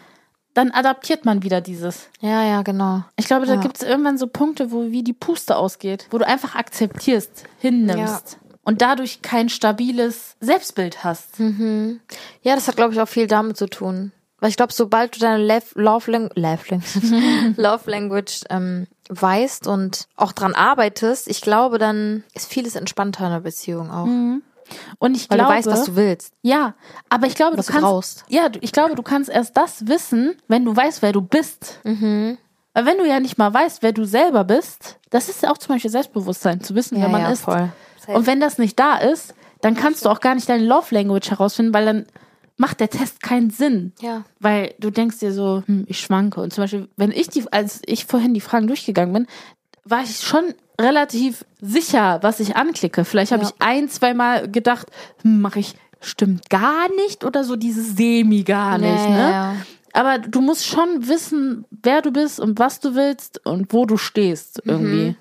dann 0.54 0.70
adaptiert 0.70 1.24
man 1.24 1.42
wieder 1.42 1.60
dieses. 1.60 2.08
Ja, 2.20 2.42
ja, 2.42 2.62
genau. 2.62 3.04
Ich 3.16 3.26
glaube, 3.26 3.46
da 3.46 3.54
Ja. 3.54 3.60
gibt 3.60 3.76
es 3.76 3.82
irgendwann 3.82 4.18
so 4.18 4.26
Punkte, 4.26 4.72
wo 4.72 4.90
wie 4.90 5.02
die 5.02 5.12
Puste 5.12 5.56
ausgeht, 5.56 6.06
wo 6.10 6.18
du 6.18 6.26
einfach 6.26 6.54
akzeptierst, 6.54 7.44
hinnimmst 7.58 8.38
und 8.64 8.80
dadurch 8.82 9.20
kein 9.22 9.48
stabiles 9.48 10.36
Selbstbild 10.40 11.04
hast. 11.04 11.38
Hm. 11.38 12.00
Ja, 12.42 12.54
das 12.54 12.66
hat, 12.68 12.76
glaube 12.76 12.94
ich, 12.94 13.00
auch 13.00 13.08
viel 13.08 13.26
damit 13.26 13.56
zu 13.56 13.66
tun. 13.66 14.12
Weil 14.42 14.48
ich 14.48 14.56
glaube, 14.56 14.72
sobald 14.72 15.16
du 15.16 15.20
deine 15.20 15.44
Love, 15.44 15.66
Love, 15.74 16.10
Lang 16.10 16.30
Love 17.56 17.90
Language 17.90 18.40
ähm, 18.48 18.86
weißt 19.10 19.66
und 19.66 20.06
auch 20.16 20.32
dran 20.32 20.54
arbeitest, 20.54 21.28
ich 21.28 21.42
glaube, 21.42 21.76
dann 21.78 22.24
ist 22.32 22.48
vieles 22.50 22.74
entspannter 22.74 23.26
in 23.26 23.32
der 23.32 23.40
Beziehung 23.40 23.90
auch. 23.90 24.06
Und 24.98 25.16
ich 25.16 25.28
Weil 25.30 25.38
glaube, 25.38 25.52
du 25.52 25.58
weißt, 25.58 25.68
was 25.68 25.84
du 25.84 25.96
willst. 25.96 26.34
ja, 26.42 26.74
aber 27.08 27.26
ich 27.26 27.34
glaube, 27.34 27.56
Was 27.58 27.66
du 27.66 27.72
du 27.72 27.78
kannst, 27.78 27.90
brauchst. 27.90 28.24
ja, 28.28 28.48
du- 28.48 28.58
ich 28.62 28.72
glaube, 28.72 28.94
du 28.94 29.02
kannst 29.02 29.28
erst 29.30 29.56
das 29.56 29.86
wissen, 29.86 30.36
wenn 30.48 30.64
du 30.64 30.74
weißt, 30.74 31.02
wer 31.02 31.12
du 31.12 31.20
bist. 31.22 31.80
Mhm. 31.84 32.38
Weil 32.72 32.86
wenn 32.86 32.98
du 32.98 33.06
ja 33.06 33.18
nicht 33.20 33.36
mal 33.38 33.52
weißt, 33.52 33.82
wer 33.82 33.92
du 33.92 34.04
selber 34.04 34.44
bist, 34.44 34.98
das 35.10 35.28
ist 35.28 35.42
ja 35.42 35.50
auch 35.50 35.58
zum 35.58 35.74
Beispiel 35.74 35.90
Selbstbewusstsein, 35.90 36.60
zu 36.60 36.74
wissen, 36.74 37.00
wer 37.00 37.08
man 37.08 37.30
ist. 37.32 37.42
voll. 37.42 37.68
Und 38.06 38.26
wenn 38.26 38.40
das 38.40 38.58
nicht 38.58 38.78
da 38.78 38.96
ist, 38.98 39.34
dann 39.60 39.74
kannst 39.74 40.04
du 40.04 40.08
auch 40.08 40.20
gar 40.20 40.34
nicht 40.34 40.48
deine 40.48 40.64
Love 40.64 40.94
Language 40.94 41.30
herausfinden, 41.30 41.74
weil 41.74 41.84
dann 41.84 42.06
macht 42.56 42.80
der 42.80 42.88
Test 42.90 43.22
keinen 43.22 43.50
Sinn. 43.50 43.92
Ja. 44.00 44.24
Weil 44.38 44.74
du 44.78 44.90
denkst 44.90 45.18
dir 45.18 45.32
so, 45.32 45.62
hm, 45.66 45.84
ich 45.88 45.98
schwanke. 46.00 46.40
Und 46.40 46.52
zum 46.52 46.62
Beispiel, 46.64 46.88
wenn 46.96 47.10
ich 47.10 47.28
die, 47.28 47.44
als 47.52 47.80
ich 47.86 48.04
vorhin 48.06 48.34
die 48.34 48.40
Fragen 48.40 48.66
durchgegangen 48.66 49.12
bin, 49.12 49.26
war 49.84 50.02
ich 50.02 50.18
schon 50.20 50.54
relativ 50.80 51.44
sicher, 51.60 52.18
was 52.22 52.40
ich 52.40 52.56
anklicke. 52.56 53.04
Vielleicht 53.04 53.32
habe 53.32 53.42
Ja. 53.42 53.48
ich 53.50 53.54
ein, 53.64 53.88
zweimal 53.88 54.48
gedacht, 54.50 54.88
hm, 55.22 55.40
mache 55.40 55.60
ich 55.60 55.74
stimmt 56.00 56.48
gar 56.48 56.88
nicht 57.04 57.24
oder 57.24 57.44
so 57.44 57.56
dieses 57.56 57.96
Semi 57.96 58.42
gar 58.42 58.78
nicht. 58.78 59.04
ja, 59.04 59.08
ne? 59.10 59.30
ja. 59.30 59.56
Aber 59.92 60.18
du 60.18 60.40
musst 60.40 60.66
schon 60.66 61.08
wissen, 61.08 61.64
wer 61.82 62.00
du 62.00 62.10
bist 62.12 62.38
und 62.40 62.58
was 62.58 62.80
du 62.80 62.94
willst 62.94 63.44
und 63.44 63.72
wo 63.72 63.86
du 63.86 63.96
stehst 63.96 64.62
irgendwie. 64.64 65.16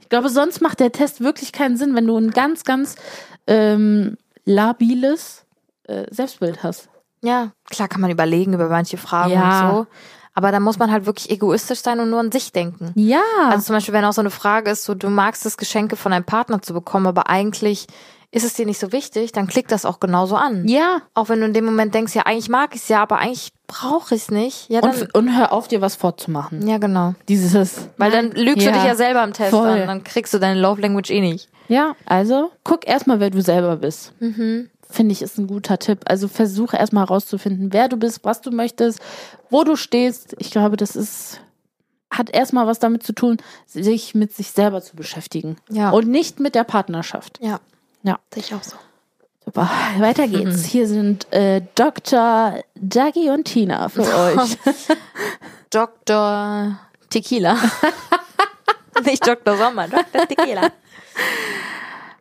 Ich 0.00 0.08
glaube, 0.08 0.28
sonst 0.28 0.60
macht 0.62 0.78
der 0.80 0.92
Test 0.92 1.20
wirklich 1.20 1.52
keinen 1.52 1.76
Sinn, 1.76 1.94
wenn 1.96 2.06
du 2.06 2.16
ein 2.16 2.30
ganz, 2.30 2.62
ganz 2.64 2.94
ähm, 3.48 4.16
labiles 4.44 5.44
äh, 5.88 6.04
Selbstbild 6.10 6.62
hast. 6.62 6.88
Ja, 7.22 7.52
klar 7.70 7.88
kann 7.88 8.00
man 8.00 8.10
überlegen 8.10 8.52
über 8.54 8.68
manche 8.68 8.96
Fragen 8.96 9.32
und 9.34 9.74
so. 9.74 9.86
Aber 10.34 10.50
da 10.52 10.60
muss 10.60 10.78
man 10.78 10.90
halt 10.90 11.04
wirklich 11.06 11.30
egoistisch 11.30 11.80
sein 11.80 12.00
und 12.00 12.08
nur 12.10 12.20
an 12.20 12.32
sich 12.32 12.52
denken. 12.52 12.92
Ja. 12.94 13.20
Also 13.50 13.64
zum 13.66 13.76
Beispiel, 13.76 13.92
wenn 13.94 14.04
auch 14.04 14.12
so 14.14 14.22
eine 14.22 14.30
Frage 14.30 14.70
ist, 14.70 14.84
so 14.84 14.94
du 14.94 15.10
magst 15.10 15.44
es, 15.46 15.56
Geschenke 15.56 15.96
von 15.96 16.12
deinem 16.12 16.24
Partner 16.24 16.62
zu 16.62 16.72
bekommen, 16.72 17.06
aber 17.06 17.28
eigentlich 17.28 17.86
ist 18.34 18.44
es 18.44 18.54
dir 18.54 18.64
nicht 18.64 18.78
so 18.80 18.92
wichtig, 18.92 19.32
dann 19.32 19.46
klick 19.46 19.68
das 19.68 19.84
auch 19.84 20.00
genauso 20.00 20.36
an. 20.36 20.66
ja. 20.66 21.02
Auch 21.12 21.28
wenn 21.28 21.40
du 21.40 21.44
in 21.46 21.52
dem 21.52 21.66
Moment 21.66 21.94
denkst, 21.94 22.14
ja, 22.14 22.22
eigentlich 22.22 22.48
mag 22.48 22.74
ich 22.74 22.80
es 22.80 22.88
ja, 22.88 23.02
aber 23.02 23.18
eigentlich 23.18 23.50
brauche 23.66 24.14
ich 24.14 24.22
es 24.22 24.30
nicht. 24.30 24.70
Ja, 24.70 24.80
dann, 24.80 24.92
Und, 24.98 25.14
und 25.14 25.36
hör 25.36 25.52
auf, 25.52 25.68
dir 25.68 25.82
was 25.82 25.96
vorzumachen. 25.96 26.66
ja, 26.66 26.78
genau. 26.78 27.14
Dieses. 27.28 27.88
Weil 27.98 28.10
dann 28.10 28.30
lügst 28.30 28.64
Ja. 28.64 28.72
du 28.72 28.78
dich 28.78 28.86
ja 28.86 28.94
selber 28.94 29.22
im 29.24 29.34
Test 29.34 29.50
Voll. 29.50 29.68
an, 29.68 29.86
dann 29.86 30.02
kriegst 30.02 30.32
du 30.32 30.38
deine 30.38 30.58
Love 30.58 30.80
Language 30.80 31.10
eh 31.10 31.20
nicht. 31.20 31.50
Ja, 31.68 31.94
also 32.06 32.50
guck 32.64 32.86
erstmal, 32.88 33.20
wer 33.20 33.28
du 33.28 33.42
selber 33.42 33.76
bist. 33.76 34.14
Finde 34.92 35.12
ich, 35.12 35.22
ist 35.22 35.38
ein 35.38 35.46
guter 35.46 35.78
Tipp. 35.78 36.00
Also 36.06 36.28
versuche 36.28 36.76
erstmal 36.76 37.04
herauszufinden, 37.06 37.72
wer 37.72 37.88
du 37.88 37.96
bist, 37.96 38.20
was 38.24 38.40
du 38.42 38.50
möchtest, 38.50 39.00
wo 39.50 39.64
du 39.64 39.74
stehst. 39.76 40.34
Ich 40.38 40.50
glaube, 40.50 40.76
das 40.76 40.94
ist, 40.96 41.40
hat 42.10 42.28
erstmal 42.30 42.66
was 42.66 42.78
damit 42.78 43.02
zu 43.02 43.14
tun, 43.14 43.38
sich 43.66 44.14
mit 44.14 44.32
sich 44.34 44.50
selber 44.50 44.82
zu 44.82 44.94
beschäftigen. 44.94 45.56
Ja. 45.70 45.90
Und 45.90 46.08
nicht 46.08 46.40
mit 46.40 46.54
der 46.54 46.64
Partnerschaft. 46.64 47.38
Ja, 47.40 47.58
Ja. 48.02 48.18
sehe 48.32 48.42
ich 48.42 48.54
auch 48.54 48.62
so. 48.62 48.76
Super. 49.44 49.68
Weiter 49.98 50.28
geht's. 50.28 50.64
Hier 50.66 50.86
sind 50.86 51.26
äh, 51.32 51.62
Dr. 51.74 52.62
Dagi 52.76 53.30
und 53.30 53.44
Tina 53.44 53.88
für 53.88 54.02
euch. 54.16 54.56
Dr. 55.70 56.78
Tequila. 57.10 57.56
nicht 59.04 59.26
Dr. 59.26 59.56
Sommer, 59.56 59.88
Dr. 59.88 60.28
Tequila. 60.28 60.68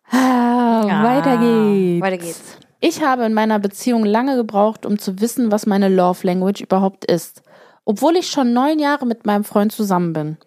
Ah, 0.10 1.04
weiter 1.04 1.38
geht's. 1.38 2.02
Weiter 2.02 2.18
geht's. 2.18 2.58
Ich 2.84 3.04
habe 3.04 3.26
in 3.26 3.34
meiner 3.34 3.60
Beziehung 3.60 4.04
lange 4.04 4.36
gebraucht, 4.36 4.88
um 4.88 4.98
zu 4.98 5.22
wissen, 5.22 5.52
was 5.52 5.68
meine 5.68 5.88
Love 5.88 6.26
Language 6.26 6.62
überhaupt 6.62 7.06
ist. 7.06 7.44
Obwohl 7.86 8.18
ich 8.18 8.28
schon 8.28 8.54
neun 8.54 8.80
Jahre 8.80 9.06
mit 9.06 9.26
meinem 9.26 9.44
Freund 9.44 9.72
zusammen 9.72 10.14
bin. 10.14 10.38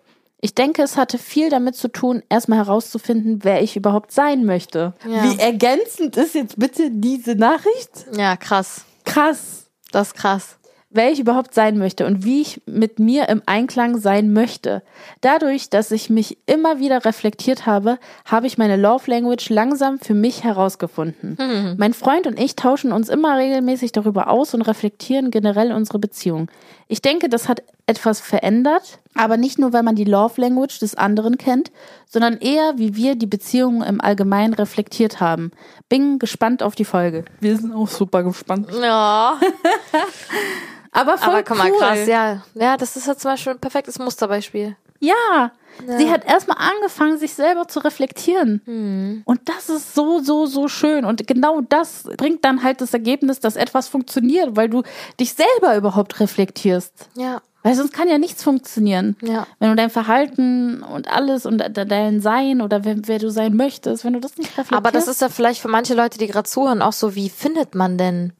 Ich 0.40 0.54
denke, 0.54 0.82
es 0.82 0.96
hatte 0.96 1.16
viel 1.16 1.48
damit 1.48 1.76
zu 1.76 1.88
tun, 1.88 2.22
erstmal 2.28 2.58
herauszufinden, 2.58 3.44
wer 3.44 3.62
ich 3.62 3.76
überhaupt 3.76 4.12
sein 4.12 4.44
möchte. 4.44 4.92
Ja. 5.08 5.22
Wie 5.22 5.38
ergänzend 5.38 6.16
ist 6.16 6.34
jetzt 6.34 6.58
bitte 6.58 6.90
diese 6.90 7.36
Nachricht? 7.36 8.06
Ja, 8.14 8.36
krass. 8.36 8.84
Krass. 9.04 9.66
Das 9.92 10.08
ist 10.08 10.14
krass. 10.14 10.58
Wer 10.94 11.10
ich 11.10 11.20
überhaupt 11.20 11.54
sein 11.54 11.78
möchte 11.78 12.06
und 12.06 12.24
wie 12.24 12.40
ich 12.40 12.62
mit 12.66 12.98
mir 12.98 13.28
im 13.28 13.42
Einklang 13.46 13.98
sein 13.98 14.32
möchte. 14.32 14.82
Dadurch, 15.20 15.68
dass 15.68 15.90
ich 15.90 16.08
mich 16.08 16.38
immer 16.46 16.78
wieder 16.78 17.04
reflektiert 17.04 17.66
habe, 17.66 17.98
habe 18.24 18.46
ich 18.46 18.58
meine 18.58 18.76
Love 18.76 19.10
Language 19.10 19.50
langsam 19.50 19.98
für 19.98 20.14
mich 20.14 20.44
herausgefunden. 20.44 21.36
Mein 21.78 21.94
Freund 21.94 22.26
und 22.26 22.38
ich 22.38 22.56
tauschen 22.56 22.92
uns 22.92 23.08
immer 23.08 23.36
regelmäßig 23.36 23.92
darüber 23.92 24.28
aus 24.28 24.54
und 24.54 24.62
reflektieren 24.62 25.30
generell 25.30 25.72
unsere 25.72 25.98
Beziehung. 25.98 26.48
Ich 26.86 27.02
denke, 27.02 27.28
das 27.28 27.48
hat 27.48 27.62
etwas 27.86 28.20
verändert, 28.20 28.98
aber 29.14 29.36
nicht 29.36 29.58
nur, 29.58 29.72
weil 29.72 29.82
man 29.82 29.96
die 29.96 30.04
Love 30.04 30.40
Language 30.40 30.78
des 30.78 30.94
anderen 30.94 31.38
kennt, 31.38 31.70
sondern 32.08 32.38
eher, 32.38 32.74
wie 32.76 32.94
wir 32.94 33.14
die 33.14 33.26
Beziehung 33.26 33.82
im 33.82 34.00
Allgemeinen 34.00 34.54
reflektiert 34.54 35.20
haben. 35.20 35.50
Bin 35.88 36.18
gespannt 36.18 36.62
auf 36.62 36.74
die 36.74 36.84
Folge. 36.84 37.24
Wir 37.40 37.56
sind 37.56 37.72
auch 37.72 37.88
super 37.88 38.22
gespannt. 38.22 38.68
Ja. 38.80 39.38
Aber 40.94 41.18
voll 41.18 41.34
Aber 41.34 41.42
guck 41.42 41.58
mal, 41.58 41.70
krass, 41.72 42.06
ja. 42.06 42.42
Ja, 42.54 42.76
das 42.76 42.96
ist 42.96 43.06
ja 43.06 43.16
zum 43.16 43.32
Beispiel 43.32 43.52
ein 43.52 43.58
perfektes 43.58 43.98
Musterbeispiel. 43.98 44.76
Ja, 45.00 45.50
sie 45.98 46.08
hat 46.10 46.24
erstmal 46.24 46.56
angefangen, 46.56 47.18
sich 47.18 47.34
selber 47.34 47.68
zu 47.68 47.80
reflektieren. 47.80 48.62
Hm. 48.64 49.22
Und 49.26 49.40
das 49.48 49.68
ist 49.68 49.94
so, 49.94 50.20
so, 50.20 50.46
so 50.46 50.68
schön. 50.68 51.04
Und 51.04 51.26
genau 51.26 51.60
das 51.60 52.04
bringt 52.16 52.44
dann 52.44 52.62
halt 52.62 52.80
das 52.80 52.94
Ergebnis, 52.94 53.40
dass 53.40 53.56
etwas 53.56 53.88
funktioniert, 53.88 54.56
weil 54.56 54.70
du 54.70 54.82
dich 55.20 55.34
selber 55.34 55.76
überhaupt 55.76 56.20
reflektierst. 56.20 56.92
Ja. 57.16 57.42
Weil 57.64 57.74
sonst 57.74 57.92
kann 57.92 58.08
ja 58.08 58.18
nichts 58.18 58.42
funktionieren. 58.42 59.16
Ja. 59.22 59.46
Wenn 59.58 59.70
du 59.70 59.76
dein 59.76 59.90
Verhalten 59.90 60.82
und 60.82 61.08
alles 61.08 61.44
und 61.44 61.58
de- 61.58 61.86
dein 61.86 62.20
Sein 62.20 62.60
oder 62.62 62.84
wer, 62.84 62.96
wer 63.06 63.18
du 63.18 63.30
sein 63.30 63.56
möchtest, 63.56 64.04
wenn 64.04 64.12
du 64.12 64.20
das 64.20 64.36
nicht 64.36 64.50
reflektierst. 64.50 64.72
Aber 64.78 64.92
das 64.92 65.08
ist 65.08 65.20
ja 65.20 65.28
vielleicht 65.28 65.60
für 65.60 65.68
manche 65.68 65.94
Leute, 65.94 66.18
die 66.18 66.28
gerade 66.28 66.48
zuhören, 66.48 66.82
auch 66.82 66.92
so, 66.92 67.14
wie 67.14 67.28
findet 67.28 67.74
man 67.74 67.98
denn? 67.98 68.32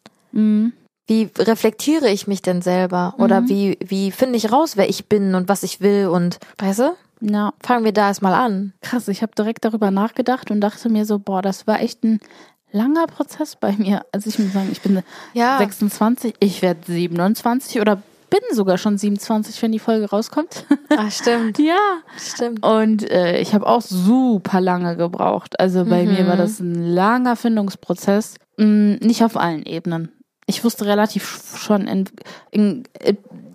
Wie 1.06 1.28
reflektiere 1.38 2.08
ich 2.08 2.26
mich 2.26 2.40
denn 2.40 2.62
selber? 2.62 3.14
Oder 3.18 3.46
wie, 3.48 3.78
wie 3.84 4.10
finde 4.10 4.36
ich 4.36 4.50
raus, 4.50 4.76
wer 4.76 4.88
ich 4.88 5.06
bin 5.06 5.34
und 5.34 5.48
was 5.48 5.62
ich 5.62 5.80
will? 5.80 6.08
Und 6.08 6.38
weißt 6.58 6.78
du, 6.80 6.96
ja, 7.20 7.52
fangen 7.62 7.84
wir 7.84 7.92
da 7.92 8.08
erstmal 8.08 8.34
an. 8.34 8.72
krass. 8.80 9.08
Ich 9.08 9.22
habe 9.22 9.32
direkt 9.36 9.64
darüber 9.64 9.90
nachgedacht 9.90 10.50
und 10.50 10.60
dachte 10.60 10.88
mir 10.88 11.04
so, 11.04 11.18
boah, 11.18 11.42
das 11.42 11.66
war 11.66 11.80
echt 11.80 12.04
ein 12.04 12.20
langer 12.72 13.06
Prozess 13.06 13.56
bei 13.56 13.72
mir. 13.72 14.04
Also 14.12 14.28
ich 14.28 14.38
muss 14.38 14.52
sagen, 14.52 14.68
ich 14.72 14.80
bin 14.80 15.02
Ja. 15.34 15.58
26, 15.58 16.34
ich 16.40 16.62
werde 16.62 16.80
27 16.86 17.80
oder 17.80 18.02
bin 18.30 18.40
sogar 18.56 18.78
schon 18.78 18.98
27, 18.98 19.62
wenn 19.62 19.70
die 19.72 19.78
Folge 19.78 20.10
rauskommt. 20.10 20.64
Ah, 20.88 21.08
stimmt. 21.10 21.58
ja. 21.60 21.78
Stimmt. 22.18 22.64
Und 22.64 23.08
äh, 23.10 23.38
ich 23.40 23.54
habe 23.54 23.66
auch 23.66 23.80
super 23.82 24.60
lange 24.60 24.96
gebraucht. 24.96 25.60
Also 25.60 25.84
bei 25.84 26.04
mir 26.04 26.26
war 26.26 26.36
das 26.36 26.58
ein 26.60 26.74
langer 26.94 27.36
Findungsprozess. 27.36 28.34
Mm, 28.56 28.94
nicht 28.94 29.22
auf 29.22 29.36
allen 29.36 29.64
Ebenen. 29.64 30.08
Ich 30.46 30.62
wusste 30.64 30.84
relativ 30.86 31.56
schon 31.56 31.86
in, 31.86 32.04
in, 32.50 32.84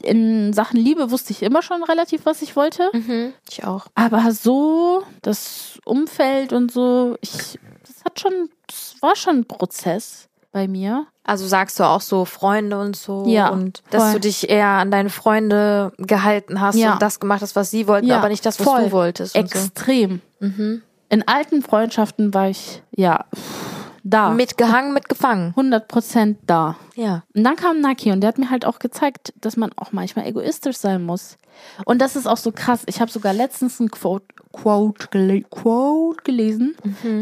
in 0.01 0.53
Sachen 0.53 0.79
Liebe 0.79 1.11
wusste 1.11 1.31
ich 1.33 1.43
immer 1.43 1.61
schon 1.61 1.83
relativ, 1.83 2.25
was 2.25 2.41
ich 2.41 2.55
wollte. 2.55 2.89
Mhm. 2.93 3.33
Ich 3.49 3.63
auch. 3.63 3.85
Aber 3.95 4.31
so, 4.31 5.03
das 5.21 5.79
Umfeld 5.85 6.51
und 6.53 6.71
so, 6.71 7.15
ich, 7.21 7.59
das 7.85 8.03
hat 8.05 8.19
schon, 8.19 8.49
das 8.67 8.95
war 9.01 9.15
schon 9.15 9.37
ein 9.39 9.45
Prozess 9.45 10.27
bei 10.51 10.67
mir. 10.67 11.05
Also 11.23 11.45
sagst 11.47 11.79
du 11.79 11.83
auch 11.83 12.01
so 12.01 12.25
Freunde 12.25 12.79
und 12.79 12.95
so 12.95 13.23
Ja, 13.27 13.49
und 13.49 13.83
dass 13.91 14.01
voll. 14.01 14.13
du 14.13 14.19
dich 14.21 14.49
eher 14.49 14.65
an 14.65 14.89
deine 14.89 15.11
Freunde 15.11 15.93
gehalten 15.99 16.59
hast 16.59 16.75
Ja. 16.75 16.93
und 16.93 17.01
das 17.03 17.19
gemacht 17.19 17.43
hast, 17.43 17.55
was 17.55 17.69
sie 17.69 17.85
wollten, 17.87 18.07
Ja, 18.07 18.17
aber 18.17 18.29
nicht 18.29 18.43
das, 18.47 18.59
was 18.59 18.65
voll. 18.67 18.85
du 18.85 18.91
wolltest. 18.91 19.35
Und 19.37 19.47
so. 19.51 19.59
Extrem. 19.59 20.21
In 21.09 21.27
alten 21.27 21.61
Freundschaften 21.61 22.33
war 22.33 22.49
ich, 22.49 22.81
ja, 22.95 23.25
da. 24.03 24.31
Mitgehangen, 24.31 24.93
mitgefangen. 24.93 25.53
100% 25.55 26.35
da. 26.45 26.75
Ja. 26.95 27.23
Und 27.35 27.43
dann 27.43 27.55
kam 27.55 27.81
Naki 27.81 28.11
und 28.11 28.21
der 28.21 28.29
hat 28.29 28.37
mir 28.37 28.49
halt 28.49 28.65
auch 28.65 28.79
gezeigt, 28.79 29.33
dass 29.41 29.57
man 29.57 29.71
auch 29.75 29.91
manchmal 29.91 30.27
egoistisch 30.27 30.77
sein 30.77 31.03
muss. 31.03 31.37
Und 31.85 31.99
das 32.01 32.15
ist 32.15 32.25
auch 32.27 32.37
so 32.37 32.51
krass. 32.51 32.83
Ich 32.85 33.01
habe 33.01 33.11
sogar 33.11 33.33
letztens 33.33 33.79
ein 33.79 33.91
Quote, 33.91 34.25
Quote, 34.53 35.07
gele 35.11 35.41
Quote 35.41 36.23
gelesen. 36.23 36.75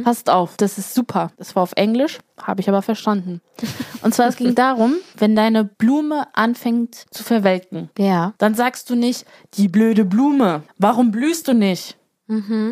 Passt 0.04 0.30
auf, 0.30 0.58
das 0.58 0.78
ist 0.78 0.94
super. 0.94 1.32
Das 1.38 1.56
war 1.56 1.64
auf 1.64 1.74
Englisch, 1.76 2.20
habe 2.42 2.62
ich 2.62 2.70
aber 2.70 2.82
verstanden. 2.84 3.42
Und 4.04 4.14
zwar, 4.14 4.28
es 4.28 4.36
ging 4.36 4.54
darum, 4.54 4.94
wenn 5.18 5.36
deine 5.36 5.64
Blume 5.66 6.28
anfängt 6.34 7.06
zu 7.12 7.24
verwelken, 7.24 7.90
Ja. 7.98 8.34
dann 8.38 8.54
sagst 8.54 8.90
du 8.90 8.96
nicht, 8.96 9.26
die 9.56 9.68
blöde 9.68 10.06
Blume, 10.06 10.62
warum 10.78 11.12
blühst 11.12 11.48
du 11.48 11.54
nicht? 11.54 11.98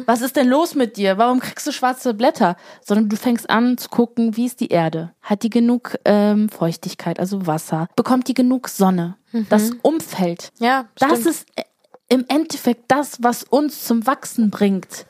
Was 0.05 0.21
ist 0.21 0.35
denn 0.35 0.47
los 0.47 0.75
mit 0.75 0.97
dir? 0.97 1.17
Warum 1.17 1.39
kriegst 1.39 1.65
du 1.65 1.71
schwarze 1.71 2.13
Blätter? 2.13 2.57
Sondern 2.81 3.07
du 3.09 3.15
fängst 3.15 3.49
an 3.49 3.77
zu 3.77 3.89
gucken, 3.89 4.35
wie 4.35 4.45
ist 4.45 4.59
die 4.59 4.67
Erde? 4.67 5.13
Hat 5.21 5.43
die 5.43 5.49
genug 5.49 5.97
ähm, 6.05 6.49
Feuchtigkeit, 6.49 7.19
also 7.19 7.47
Wasser? 7.47 7.87
Bekommt 7.95 8.27
die 8.27 8.33
genug 8.33 8.67
Sonne? 8.67 9.17
Das 9.49 9.71
Umfeld. 9.81 10.51
Ja, 10.59 10.85
Das 10.97 11.19
stimmt. 11.19 11.25
ist 11.27 11.47
äh, 11.55 11.63
im 12.07 12.25
Endeffekt 12.27 12.83
das, 12.87 13.23
was 13.23 13.43
uns 13.43 13.85
zum 13.85 14.05
Wachsen 14.05 14.51
bringt. 14.51 15.05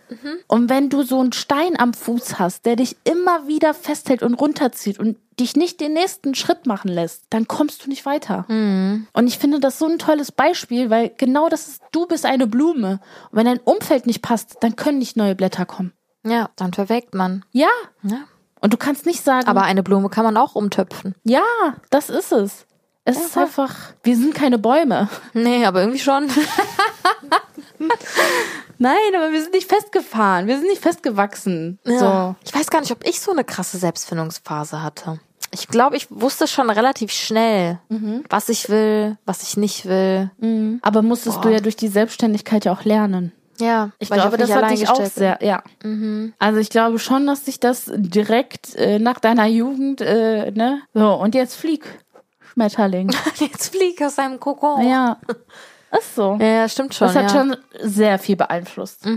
Und 0.47 0.69
wenn 0.69 0.89
du 0.89 1.03
so 1.03 1.19
einen 1.19 1.33
Stein 1.33 1.77
am 1.77 1.93
Fuß 1.93 2.39
hast, 2.39 2.65
der 2.65 2.77
dich 2.77 2.95
immer 3.03 3.47
wieder 3.47 3.73
festhält 3.73 4.23
und 4.23 4.35
runterzieht 4.35 4.97
und 4.99 5.17
dich 5.39 5.57
nicht 5.57 5.81
den 5.81 5.91
nächsten 5.93 6.35
Schritt 6.35 6.65
machen 6.65 6.87
lässt, 6.89 7.23
dann 7.29 7.47
kommst 7.47 7.83
du 7.85 7.89
nicht 7.89 8.05
weiter. 8.05 8.45
Und 8.47 9.27
ich 9.27 9.37
finde 9.37 9.59
das 9.59 9.77
so 9.77 9.85
ein 9.87 9.99
tolles 9.99 10.31
Beispiel, 10.31 10.89
weil 10.89 11.11
genau 11.17 11.49
das 11.49 11.67
ist, 11.67 11.81
du 11.91 12.05
bist 12.07 12.25
eine 12.25 12.47
Blume. 12.47 13.01
Und 13.31 13.37
wenn 13.37 13.45
dein 13.45 13.59
Umfeld 13.59 14.07
nicht 14.07 14.21
passt, 14.21 14.57
dann 14.61 14.77
können 14.77 14.99
nicht 14.99 15.17
neue 15.17 15.35
Blätter 15.35 15.65
kommen. 15.65 15.91
Ja, 16.25 16.49
dann 16.55 16.73
verwelkt 16.73 17.13
man. 17.13 17.43
Ja. 17.51 17.67
Ja. 18.03 18.19
Und 18.61 18.73
du 18.73 18.77
kannst 18.77 19.05
nicht 19.05 19.21
sagen, 19.23 19.47
Aber 19.47 19.63
eine 19.63 19.83
Blume 19.83 20.09
kann 20.09 20.23
man 20.23 20.37
auch 20.37 20.55
umtöpfen. 20.55 21.13
ja, 21.23 21.43
das 21.89 22.09
ist 22.09 22.31
es. 22.31 22.64
Es 23.07 23.17
ist 23.17 23.37
einfach, 23.37 23.75
wir 24.03 24.17
sind 24.17 24.33
keine 24.33 24.57
Bäume. 24.57 25.07
Nee, 25.33 25.63
aber 25.65 25.81
irgendwie 25.81 25.99
schon. 25.99 26.27
Nein, 28.77 28.95
aber 29.15 29.31
wir 29.31 29.41
sind 29.41 29.53
nicht 29.53 29.69
festgefahren. 29.69 30.47
Wir 30.47 30.57
sind 30.57 30.67
nicht 30.67 30.81
festgewachsen. 30.81 31.79
So. 31.83 32.35
Ich 32.43 32.53
weiß 32.53 32.69
gar 32.69 32.81
nicht, 32.81 32.91
ob 32.91 33.07
ich 33.07 33.21
so 33.21 33.31
eine 33.31 33.43
krasse 33.43 33.77
Selbstfindungsphase 33.77 34.81
hatte. 34.81 35.19
Ich 35.51 35.67
glaube, 35.67 35.95
ich 35.95 36.07
wusste 36.09 36.47
schon 36.47 36.69
relativ 36.69 37.11
schnell, 37.11 37.79
was 38.29 38.49
ich 38.49 38.67
will, 38.69 39.17
was 39.25 39.43
ich 39.43 39.55
nicht 39.55 39.85
will. 39.85 40.29
Aber 40.81 41.01
musstest 41.01 41.43
du 41.45 41.49
ja 41.49 41.61
durch 41.61 41.77
die 41.77 41.87
Selbstständigkeit 41.87 42.65
ja 42.65 42.73
auch 42.73 42.83
lernen. 42.83 43.31
Ja, 43.57 43.91
Ich 43.99 44.09
glaube, 44.09 44.35
das 44.35 44.53
hat 44.53 44.69
dich 44.71 44.89
auch 44.89 45.05
sehr, 45.05 45.39
ja. 45.41 45.63
Also 46.39 46.59
ich 46.59 46.69
glaube 46.69 46.99
schon, 46.99 47.25
dass 47.25 47.45
sich 47.45 47.61
das 47.61 47.89
direkt 47.95 48.75
äh, 48.75 48.99
nach 48.99 49.19
deiner 49.21 49.45
Jugend, 49.45 50.01
äh, 50.01 50.51
ne? 50.51 50.81
So, 50.93 51.13
und 51.13 51.35
jetzt 51.35 51.55
flieg, 51.55 51.85
Schmetterling. 52.55 53.11
Jetzt 53.35 53.75
flieg 53.75 54.01
aus 54.01 54.15
seinem 54.15 54.39
Kokon. 54.39 54.87
ja. 54.87 55.17
Ist 55.97 56.15
so. 56.15 56.37
Ja, 56.41 56.67
stimmt 56.67 56.93
schon. 56.93 57.07
Das 57.07 57.15
hat 57.15 57.31
ja. 57.31 57.39
schon 57.39 57.57
sehr 57.79 58.19
viel 58.19 58.35
beeinflusst. 58.35 59.03
So 59.03 59.09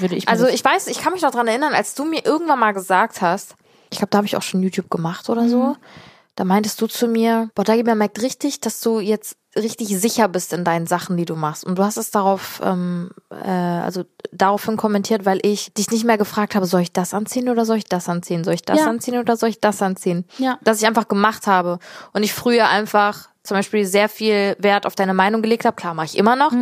würde 0.00 0.14
ich 0.14 0.28
Also 0.28 0.46
ich 0.46 0.64
weiß, 0.64 0.86
ich 0.86 0.98
kann 1.00 1.12
mich 1.12 1.22
noch 1.22 1.32
dran 1.32 1.48
erinnern, 1.48 1.74
als 1.74 1.94
du 1.94 2.04
mir 2.04 2.24
irgendwann 2.24 2.58
mal 2.58 2.72
gesagt 2.72 3.20
hast, 3.20 3.56
ich 3.90 3.98
glaube, 3.98 4.10
da 4.10 4.18
habe 4.18 4.26
ich 4.26 4.36
auch 4.36 4.42
schon 4.42 4.62
YouTube 4.62 4.90
gemacht 4.90 5.28
oder 5.28 5.48
so, 5.48 5.76
da 6.36 6.44
meintest 6.44 6.80
du 6.80 6.86
zu 6.86 7.08
mir, 7.08 7.50
boah, 7.54 7.64
Dagi, 7.64 7.82
merkt 7.82 8.22
richtig, 8.22 8.60
dass 8.60 8.80
du 8.80 9.00
jetzt 9.00 9.36
richtig 9.54 9.88
sicher 9.88 10.28
bist 10.28 10.54
in 10.54 10.64
deinen 10.64 10.86
Sachen, 10.86 11.18
die 11.18 11.26
du 11.26 11.36
machst. 11.36 11.62
Und 11.64 11.78
du 11.78 11.84
hast 11.84 11.98
es 11.98 12.10
darauf, 12.10 12.60
ähm, 12.64 13.10
äh, 13.30 13.48
also 13.50 14.04
daraufhin 14.32 14.78
kommentiert, 14.78 15.26
weil 15.26 15.40
ich 15.42 15.74
dich 15.74 15.90
nicht 15.90 16.04
mehr 16.04 16.16
gefragt 16.16 16.54
habe, 16.54 16.64
soll 16.64 16.80
ich 16.80 16.92
das 16.92 17.12
anziehen 17.12 17.50
oder 17.50 17.66
soll 17.66 17.76
ich 17.76 17.84
das 17.84 18.08
anziehen? 18.08 18.44
Soll 18.44 18.54
ich 18.54 18.62
das 18.62 18.78
Ja. 18.80 18.86
anziehen 18.86 19.18
oder 19.18 19.36
soll 19.36 19.50
ich 19.50 19.60
das 19.60 19.82
anziehen? 19.82 20.24
Ja. 20.38 20.58
Dass 20.62 20.80
ich 20.80 20.86
einfach 20.86 21.06
gemacht 21.06 21.46
habe. 21.46 21.78
Und 22.14 22.22
ich 22.22 22.32
früher 22.32 22.68
einfach 22.68 23.28
zum 23.42 23.56
Beispiel 23.58 23.84
sehr 23.84 24.08
viel 24.08 24.56
Wert 24.60 24.86
auf 24.86 24.94
deine 24.94 25.12
Meinung 25.14 25.42
gelegt 25.42 25.64
habe. 25.66 25.74
Klar, 25.76 25.92
mache 25.94 26.06
ich 26.06 26.16
immer 26.16 26.36
noch. 26.36 26.52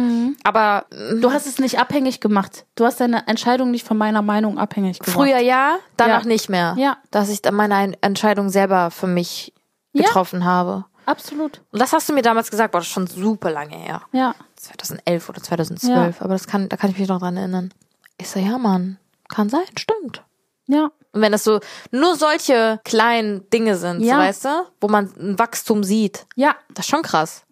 Aber 0.44 0.86
du 1.20 1.30
hast 1.30 1.46
es 1.46 1.58
nicht 1.60 1.78
abhängig 1.78 2.20
gemacht. 2.20 2.64
Du 2.74 2.86
hast 2.86 3.00
deine 3.00 3.28
Entscheidung 3.28 3.70
nicht 3.70 3.86
von 3.86 3.98
meiner 3.98 4.22
Meinung 4.22 4.58
abhängig 4.58 4.98
gemacht. 4.98 5.14
Früher 5.14 5.38
ja, 5.38 5.76
danach 5.96 6.22
Ja. 6.22 6.26
nicht 6.28 6.48
mehr. 6.48 6.74
Ja. 6.78 6.96
Dass 7.10 7.28
ich 7.28 7.42
dann 7.42 7.54
meine 7.54 7.74
Ein- 7.76 7.96
Entscheidung 8.00 8.48
selber 8.48 8.90
für 8.90 9.06
mich 9.06 9.52
Ja. 9.92 10.04
getroffen 10.04 10.44
habe. 10.44 10.84
Absolut. 11.06 11.60
Und 11.72 11.80
das 11.80 11.92
hast 11.92 12.08
du 12.08 12.12
mir 12.12 12.22
damals 12.22 12.50
gesagt, 12.50 12.72
boah, 12.72 12.78
das 12.78 12.86
schon 12.86 13.06
super 13.06 13.50
lange 13.50 13.74
her. 13.76 14.02
Ja. 14.12 14.34
2011 14.56 15.28
oder 15.28 15.42
2012. 15.42 16.22
Aber 16.22 16.34
das 16.34 16.46
kann, 16.46 16.68
da 16.68 16.76
kann 16.76 16.90
ich 16.90 16.98
mich 16.98 17.08
noch 17.08 17.18
dran 17.18 17.36
erinnern. 17.36 17.72
Ich 18.18 18.28
so, 18.28 18.38
ja, 18.38 18.58
Mann, 18.58 18.98
kann 19.28 19.48
sein, 19.48 19.64
stimmt. 19.76 20.22
Ja. 20.66 20.90
Und 21.12 21.22
wenn 21.22 21.32
das 21.32 21.42
so 21.42 21.58
nur 21.90 22.14
solche 22.14 22.78
kleinen 22.84 23.48
Dinge 23.50 23.76
sind, 23.76 24.00
Ja. 24.02 24.14
so, 24.16 24.20
weißt 24.20 24.44
du, 24.44 24.48
wo 24.80 24.88
man 24.88 25.10
ein 25.18 25.38
Wachstum 25.38 25.82
sieht, 25.82 26.26
Ja. 26.36 26.54
das 26.74 26.86
ist 26.86 26.90
schon 26.90 27.02
krass. 27.02 27.42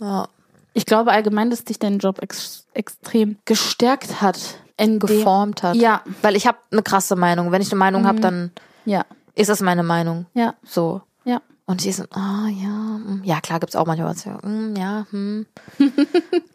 Ja. 0.00 0.28
Ich 0.74 0.86
glaube 0.86 1.10
allgemein, 1.10 1.50
dass 1.50 1.64
dich 1.64 1.78
dein 1.80 1.98
Job 1.98 2.22
ex 2.22 2.66
extrem 2.74 3.36
gestärkt 3.44 4.22
hat. 4.22 4.38
Geformt 4.78 5.62
hat. 5.62 5.76
Ja. 5.76 6.02
Weil 6.22 6.34
ich 6.34 6.46
habe 6.46 6.58
eine 6.72 6.82
krasse 6.82 7.14
Meinung. 7.14 7.52
Wenn 7.52 7.62
ich 7.62 7.70
eine 7.70 7.78
Meinung 7.78 8.02
hab, 8.04 8.10
habe, 8.14 8.20
dann 8.20 8.50
Ja. 8.84 9.04
ist 9.36 9.48
das 9.48 9.60
meine 9.60 9.82
Meinung. 9.84 10.26
Ja. 10.34 10.54
So. 10.64 11.02
Ja. 11.24 11.40
Und 11.66 11.84
die 11.84 11.92
so, 11.92 12.04
ah 12.10 12.48
ja, 12.48 12.68
mm, 12.68 13.22
ja 13.24 13.40
klar 13.40 13.60
gibt's 13.60 13.76
auch 13.76 13.86
manchmal 13.86 14.10
was. 14.10 14.24
Ja, 14.24 14.38
mm, 14.42 14.76
ja 14.76 15.06
hm. 15.10 15.46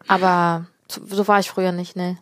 Aber 0.06 0.66
so, 0.90 1.00
so 1.06 1.26
war 1.28 1.40
ich 1.40 1.50
früher 1.50 1.72
nicht, 1.72 1.96
ne. 1.96 2.18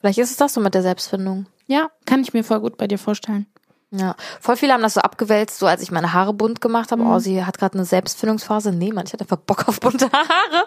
Vielleicht 0.00 0.18
ist 0.18 0.30
es 0.30 0.38
das 0.38 0.54
so 0.54 0.62
mit 0.62 0.72
der 0.72 0.80
Selbstfindung. 0.80 1.44
Ja. 1.66 1.90
Kann 2.06 2.22
ich 2.22 2.32
mir 2.32 2.42
voll 2.42 2.60
gut 2.60 2.78
bei 2.78 2.86
dir 2.86 2.98
vorstellen. 2.98 3.46
Ja, 3.90 4.16
voll 4.40 4.56
viele 4.56 4.72
haben 4.72 4.80
das 4.80 4.94
so 4.94 5.02
abgewälzt, 5.02 5.58
so 5.58 5.66
als 5.66 5.82
ich 5.82 5.90
meine 5.90 6.14
Haare 6.14 6.32
bunt 6.32 6.62
gemacht 6.62 6.90
habe. 6.90 7.02
Oh, 7.02 7.18
sie 7.18 7.44
hat 7.44 7.58
gerade 7.58 7.74
eine 7.74 7.84
Selbstfindungsphase. 7.84 8.72
Nee, 8.72 8.90
man, 8.92 9.04
ich 9.04 9.12
hatte 9.12 9.24
einfach 9.24 9.36
Bock 9.36 9.68
auf 9.68 9.78
bunte 9.80 10.06
Haare. 10.10 10.64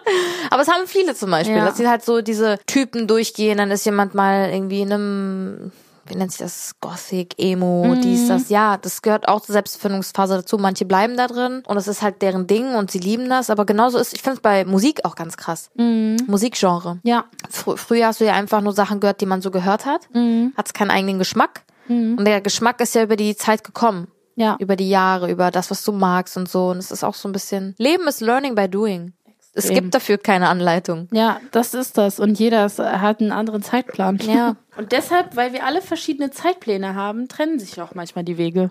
Aber 0.50 0.62
es 0.62 0.68
haben 0.68 0.86
viele 0.86 1.16
zum 1.16 1.32
Beispiel, 1.32 1.56
Ja. 1.56 1.64
dass 1.66 1.78
sie 1.78 1.88
halt 1.88 2.04
so 2.04 2.22
diese 2.22 2.60
Typen 2.66 3.08
durchgehen. 3.08 3.58
Dann 3.58 3.72
ist 3.72 3.84
jemand 3.84 4.14
mal 4.14 4.50
irgendwie 4.50 4.82
in 4.82 4.92
einem, 4.92 5.72
wie 6.08 6.16
nennt 6.16 6.32
sich 6.32 6.40
das, 6.40 6.74
Gothic, 6.80 7.34
Emo, 7.38 7.96
dies, 8.02 8.28
das. 8.28 8.48
Ja, 8.48 8.76
das 8.76 9.02
gehört 9.02 9.28
auch 9.28 9.40
zur 9.40 9.52
Selbstfindungsphase 9.52 10.34
dazu. 10.36 10.58
Manche 10.58 10.84
bleiben 10.84 11.16
da 11.16 11.26
drin 11.26 11.62
und 11.66 11.76
es 11.76 11.88
ist 11.88 12.02
halt 12.02 12.22
deren 12.22 12.46
Ding 12.46 12.74
und 12.74 12.90
sie 12.90 12.98
lieben 12.98 13.28
das. 13.28 13.50
Aber 13.50 13.64
genauso 13.66 13.98
ist, 13.98 14.14
ich 14.14 14.22
finde 14.22 14.36
es 14.36 14.42
bei 14.42 14.64
Musik 14.64 15.04
auch 15.04 15.14
ganz 15.14 15.36
krass. 15.36 15.70
Musikgenre. 15.76 16.98
Ja. 17.02 17.24
Fr 17.50 17.76
früher 17.76 18.06
hast 18.06 18.20
du 18.20 18.24
ja 18.24 18.34
einfach 18.34 18.60
nur 18.60 18.72
Sachen 18.72 19.00
gehört, 19.00 19.20
die 19.20 19.26
man 19.26 19.42
so 19.42 19.50
gehört 19.50 19.86
hat. 19.86 20.08
Hat 20.56 20.66
es 20.66 20.72
keinen 20.72 20.90
eigenen 20.90 21.18
Geschmack. 21.18 21.62
Und 21.88 22.24
der 22.24 22.40
Geschmack 22.40 22.80
ist 22.80 22.94
ja 22.94 23.02
über 23.02 23.16
die 23.16 23.36
Zeit 23.36 23.64
gekommen. 23.64 24.08
Ja. 24.34 24.56
Über 24.58 24.76
die 24.76 24.88
Jahre, 24.88 25.30
über 25.30 25.50
das, 25.50 25.70
was 25.70 25.82
du 25.82 25.92
magst 25.92 26.36
und 26.36 26.48
so. 26.48 26.68
Und 26.68 26.78
es 26.78 26.90
ist 26.90 27.04
auch 27.04 27.14
so 27.14 27.28
ein 27.28 27.32
bisschen. 27.32 27.74
Leben 27.78 28.06
ist 28.06 28.20
Learning 28.20 28.54
by 28.54 28.68
Doing. 28.68 29.14
Es 29.54 29.64
Extrem. 29.64 29.84
gibt 29.84 29.94
dafür 29.94 30.18
keine 30.18 30.48
Anleitung. 30.48 31.08
Ja, 31.12 31.40
das 31.50 31.72
ist 31.72 31.96
das. 31.96 32.20
Und 32.20 32.38
jeder 32.38 32.64
hat 32.68 33.20
einen 33.20 33.32
anderen 33.32 33.62
Zeitplan. 33.62 34.18
Ja. 34.18 34.56
Und 34.76 34.92
deshalb, 34.92 35.36
weil 35.36 35.52
wir 35.52 35.64
alle 35.64 35.80
verschiedene 35.82 36.30
Zeitpläne 36.30 36.94
haben, 36.94 37.28
trennen 37.28 37.58
sich 37.58 37.80
auch 37.80 37.94
manchmal 37.94 38.24
die 38.24 38.38
Wege. 38.38 38.70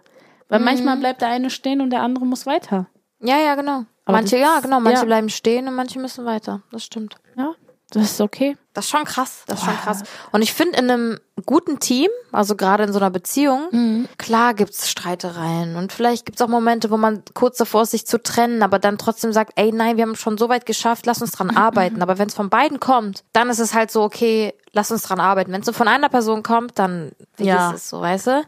Weil 0.49 0.60
Mhm. 0.60 0.66
manchmal 0.66 0.97
bleibt 0.97 1.22
der 1.22 1.30
eine 1.30 1.49
stehen 1.49 1.82
und 1.82 1.89
der 1.89 2.01
andere 2.01 2.26
muss 2.26 2.45
weiter. 2.45 2.88
Ja, 3.20 3.38
ja, 3.39 3.56
genau. 3.56 3.86
Aber 4.06 4.18
manche, 4.18 4.38
das- 4.38 4.41
ja, 4.41 4.60
genau, 4.60 4.80
manche 4.80 4.99
ja, 4.99 5.06
bleiben 5.06 5.30
stehen 5.30 5.68
und 5.68 5.74
manche 5.76 5.99
müssen 5.99 6.26
weiter. 6.26 6.62
Das 6.72 6.84
stimmt. 6.84 7.16
Ja, 7.36 7.53
das 7.89 8.12
ist 8.12 8.22
okay. 8.22 8.56
Das 8.74 8.86
ist 8.86 8.91
schon 8.91 9.03
krass. 9.06 9.43
Das 9.47 9.60
ist 9.60 9.66
schon 9.66 9.78
krass. 9.78 10.03
Und 10.32 10.43
ich 10.43 10.53
finde, 10.53 10.78
in 10.78 10.91
einem 10.91 11.20
guten 11.45 11.80
Team, 11.80 12.10
also 12.32 12.56
gerade 12.56 12.84
in 12.84 12.93
so 12.93 12.99
einer 12.99 13.10
Beziehung, 13.10 13.68
Mhm. 13.72 14.08
klar 14.20 14.53
gibt's 14.53 14.89
Streitereien 14.89 15.76
und 15.76 15.91
vielleicht 15.91 16.26
gibt's 16.28 16.41
auch 16.41 16.47
Momente, 16.49 16.91
wo 16.91 16.97
man 16.97 17.24
kurz 17.34 17.58
davor 17.58 17.82
ist, 17.84 17.91
sich 17.91 18.06
zu 18.06 18.22
trennen, 18.22 18.62
aber 18.62 18.78
dann 18.78 18.99
trotzdem 18.99 19.34
sagt, 19.34 19.53
ey, 19.56 19.72
nein, 19.72 19.97
wir 19.97 20.03
haben 20.03 20.16
schon 20.16 20.38
so 20.38 20.49
weit 20.49 20.68
geschafft, 20.68 21.08
lass 21.08 21.22
uns 21.22 21.32
dran 21.32 21.49
arbeiten. 21.58 22.03
Aber 22.03 22.20
wenn 22.20 22.28
es 22.28 22.36
von 22.36 22.49
beiden 22.51 22.80
kommt, 22.80 23.24
dann 23.34 23.49
ist 23.49 23.60
es 23.60 23.74
halt 23.74 23.89
so, 23.89 24.03
okay, 24.03 24.53
lass 24.76 24.91
uns 24.91 25.01
dran 25.03 25.19
arbeiten. 25.19 25.51
Wenn 25.51 25.61
es 25.61 25.65
so 25.65 25.73
von 25.73 25.88
einer 25.88 26.09
Person 26.09 26.43
kommt, 26.43 26.78
dann 26.78 27.13
vergiss 27.34 27.53
Ja. 27.53 27.73
es 27.73 27.89
so, 27.89 28.01
weißt 28.01 28.28
du? 28.28 28.43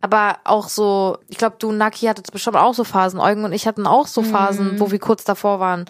Aber 0.00 0.36
auch 0.44 0.68
so, 0.68 1.16
ich 1.28 1.38
glaube, 1.38 1.56
du, 1.58 1.72
Naki, 1.72 2.06
hattet 2.06 2.30
bestimmt 2.30 2.56
auch 2.56 2.74
so 2.74 2.84
Phasen. 2.84 3.18
Eugen 3.18 3.44
und 3.44 3.52
ich 3.52 3.66
hatten 3.66 3.86
auch 3.86 4.06
so 4.06 4.22
Phasen, 4.22 4.78
wo 4.78 4.90
wir 4.90 4.98
kurz 4.98 5.24
davor 5.24 5.60
waren. 5.60 5.86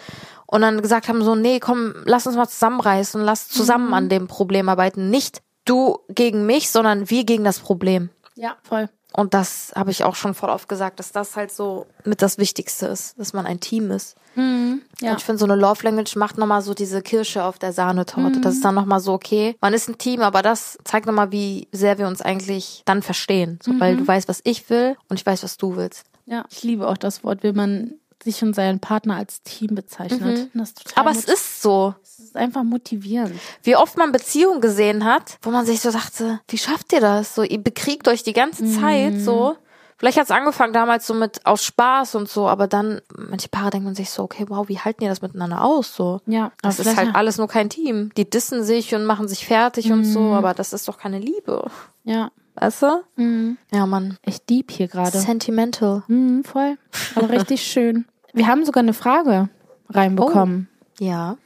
Und 0.46 0.60
dann 0.60 0.80
gesagt 0.80 1.08
haben 1.08 1.24
so, 1.24 1.34
nee, 1.34 1.58
komm, 1.58 1.94
lass 2.04 2.26
uns 2.26 2.36
mal 2.36 2.46
zusammenreißen 2.46 3.20
lass 3.20 3.48
zusammen 3.48 3.92
an 3.92 4.08
dem 4.08 4.28
Problem 4.28 4.68
arbeiten. 4.68 5.10
Nicht 5.10 5.42
du 5.64 5.98
gegen 6.08 6.46
mich, 6.46 6.70
sondern 6.70 7.10
wir 7.10 7.24
gegen 7.24 7.42
das 7.42 7.58
Problem. 7.58 8.10
Ja, 8.36 8.56
voll. 8.62 8.88
Und 9.16 9.32
das 9.32 9.72
habe 9.76 9.90
ich 9.90 10.02
auch 10.02 10.16
schon 10.16 10.34
voll 10.34 10.50
oft 10.50 10.68
gesagt, 10.68 10.98
dass 10.98 11.12
das 11.12 11.36
halt 11.36 11.52
so 11.52 11.86
mit 12.04 12.20
das 12.20 12.36
Wichtigste 12.36 12.86
ist, 12.86 13.18
dass 13.18 13.32
man 13.32 13.46
ein 13.46 13.60
Team 13.60 13.90
ist. 13.92 14.16
Ja. 14.36 15.12
Und 15.12 15.18
ich 15.18 15.24
finde, 15.24 15.38
so 15.38 15.44
eine 15.44 15.54
Love 15.54 15.84
Language 15.84 16.16
macht 16.16 16.38
nochmal 16.38 16.62
so 16.62 16.74
diese 16.74 17.00
Kirsche 17.02 17.44
auf 17.44 17.58
der 17.58 17.72
Sahnetorte. 17.72 18.40
Das 18.40 18.54
ist 18.54 18.64
dann 18.64 18.74
nochmal 18.74 18.98
so, 18.98 19.12
okay, 19.12 19.56
man 19.60 19.72
ist 19.72 19.88
ein 19.88 19.98
Team, 19.98 20.22
aber 20.22 20.42
das 20.42 20.76
zeigt 20.82 21.06
nochmal, 21.06 21.30
wie 21.30 21.68
sehr 21.70 21.98
wir 21.98 22.08
uns 22.08 22.20
eigentlich 22.20 22.82
dann 22.84 23.02
verstehen. 23.02 23.60
So, 23.62 23.78
Weil 23.78 23.96
du 23.96 24.06
weißt, 24.06 24.28
was 24.28 24.40
ich 24.42 24.68
will 24.70 24.96
und 25.08 25.20
ich 25.20 25.24
weiß, 25.24 25.44
was 25.44 25.56
du 25.56 25.76
willst. 25.76 26.06
Ja, 26.26 26.44
ich 26.50 26.64
liebe 26.64 26.88
auch 26.88 26.96
das 26.96 27.22
Wort, 27.22 27.42
wie 27.42 27.52
man 27.52 27.94
sich 28.24 28.42
und 28.42 28.54
seinen 28.54 28.80
Partner 28.80 29.16
als 29.16 29.42
Team 29.42 29.74
bezeichnet. 29.74 30.50
Total 30.52 30.66
Aber 30.96 31.10
es 31.10 31.24
ist 31.24 31.62
so. 31.62 31.94
es 32.02 32.18
ist 32.18 32.36
einfach 32.36 32.62
motivierend. 32.64 33.34
Wie 33.62 33.76
oft 33.76 33.96
man 33.96 34.12
Beziehungen 34.12 34.60
gesehen 34.60 35.04
hat, 35.04 35.38
wo 35.42 35.50
man 35.50 35.66
sich 35.66 35.80
so 35.80 35.90
dachte, 35.90 36.40
wie 36.48 36.58
schafft 36.58 36.92
ihr 36.92 37.00
das? 37.00 37.34
So, 37.34 37.42
ihr 37.42 37.62
bekriegt 37.62 38.08
euch 38.08 38.22
die 38.22 38.32
ganze 38.32 38.64
Zeit 38.80 39.20
so. 39.20 39.56
Vielleicht 39.96 40.18
hat 40.18 40.24
es 40.24 40.30
angefangen 40.32 40.72
damals 40.72 41.06
so 41.06 41.14
mit 41.14 41.46
aus 41.46 41.64
Spaß 41.64 42.16
und 42.16 42.28
so, 42.28 42.48
aber 42.48 42.66
dann, 42.66 43.00
manche 43.16 43.48
Paare 43.48 43.70
denken 43.70 43.94
sich 43.94 44.10
so, 44.10 44.24
okay, 44.24 44.44
wow, 44.48 44.68
wie 44.68 44.78
halten 44.80 45.00
die 45.04 45.06
das 45.08 45.22
miteinander 45.22 45.62
aus? 45.62 45.94
So. 45.94 46.20
Ja, 46.26 46.50
Das 46.62 46.80
ist 46.80 46.96
halt 46.96 47.14
alles 47.14 47.38
nur 47.38 47.46
kein 47.46 47.70
Team. 47.70 48.10
Die 48.16 48.28
dissen 48.28 48.64
sich 48.64 48.94
und 48.94 49.04
machen 49.04 49.28
sich 49.28 49.46
fertig 49.46 49.92
und 49.92 50.04
so, 50.04 50.32
aber 50.32 50.52
das 50.52 50.72
ist 50.72 50.88
doch 50.88 50.98
keine 50.98 51.18
Liebe. 51.20 51.70
Ja, 52.02 52.30
Weißt 52.56 52.82
du? 52.82 53.56
Ja, 53.72 53.86
Mann. 53.86 54.16
echt 54.22 54.48
deep 54.48 54.70
hier 54.70 54.86
gerade. 54.86 55.18
Sentimental. 55.18 56.04
Mhm, 56.06 56.44
voll. 56.44 56.76
Aber 57.16 57.28
richtig 57.30 57.62
schön. 57.62 58.04
Wir 58.35 58.47
haben 58.47 58.64
sogar 58.64 58.82
eine 58.82 58.93
Frage 58.93 59.49
reinbekommen. 59.89 60.68
Ja. 60.99 61.37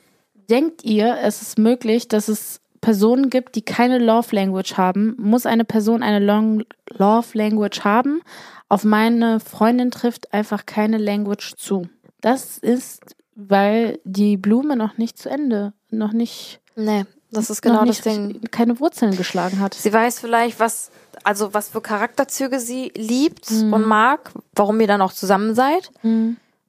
Denkt 0.51 0.83
ihr, 0.85 1.19
es 1.23 1.43
ist 1.43 1.59
möglich, 1.59 2.09
dass 2.09 2.29
es 2.29 2.61
Personen 2.81 3.29
gibt, 3.29 3.55
die 3.55 3.63
keine 3.63 3.99
Love 3.99 4.35
Language 4.35 4.75
haben? 4.77 5.15
Muss 5.19 5.47
eine 5.47 5.65
Person 5.65 6.03
eine 6.03 6.19
Long 6.25 6.65
Love 6.97 7.37
Language 7.37 7.81
haben? 7.85 8.23
Auf 8.69 8.85
meine 8.85 9.41
Freundin 9.41 9.91
trifft 9.91 10.33
einfach 10.33 10.65
keine 10.67 10.99
Language 10.99 11.55
zu. 11.57 11.89
Das 12.21 12.59
ist, 12.59 13.17
weil 13.35 13.99
die 14.05 14.37
Blume 14.37 14.77
noch 14.77 14.97
nicht 14.99 15.19
zu 15.19 15.29
Ende, 15.29 15.73
noch 15.91 16.13
nicht, 16.13 16.61
Nee, 16.77 17.05
das 17.31 17.51
ist 17.51 17.61
genau 17.61 17.85
das 17.85 18.01
Ding. 18.01 18.41
keine 18.51 18.79
Wurzeln 18.81 19.17
geschlagen 19.17 19.61
hat. 19.61 19.75
Sie 19.75 19.93
weiß 19.93 20.21
vielleicht, 20.21 20.61
was, 20.61 20.91
also 21.25 21.53
was 21.53 21.69
für 21.69 21.81
Charakterzüge 21.81 22.61
sie 22.61 22.93
liebt 22.97 23.51
und 23.51 23.87
mag, 23.87 24.31
warum 24.55 24.81
ihr 24.81 24.87
dann 24.87 25.03
auch 25.03 25.13
zusammen 25.13 25.55
seid. 25.55 25.91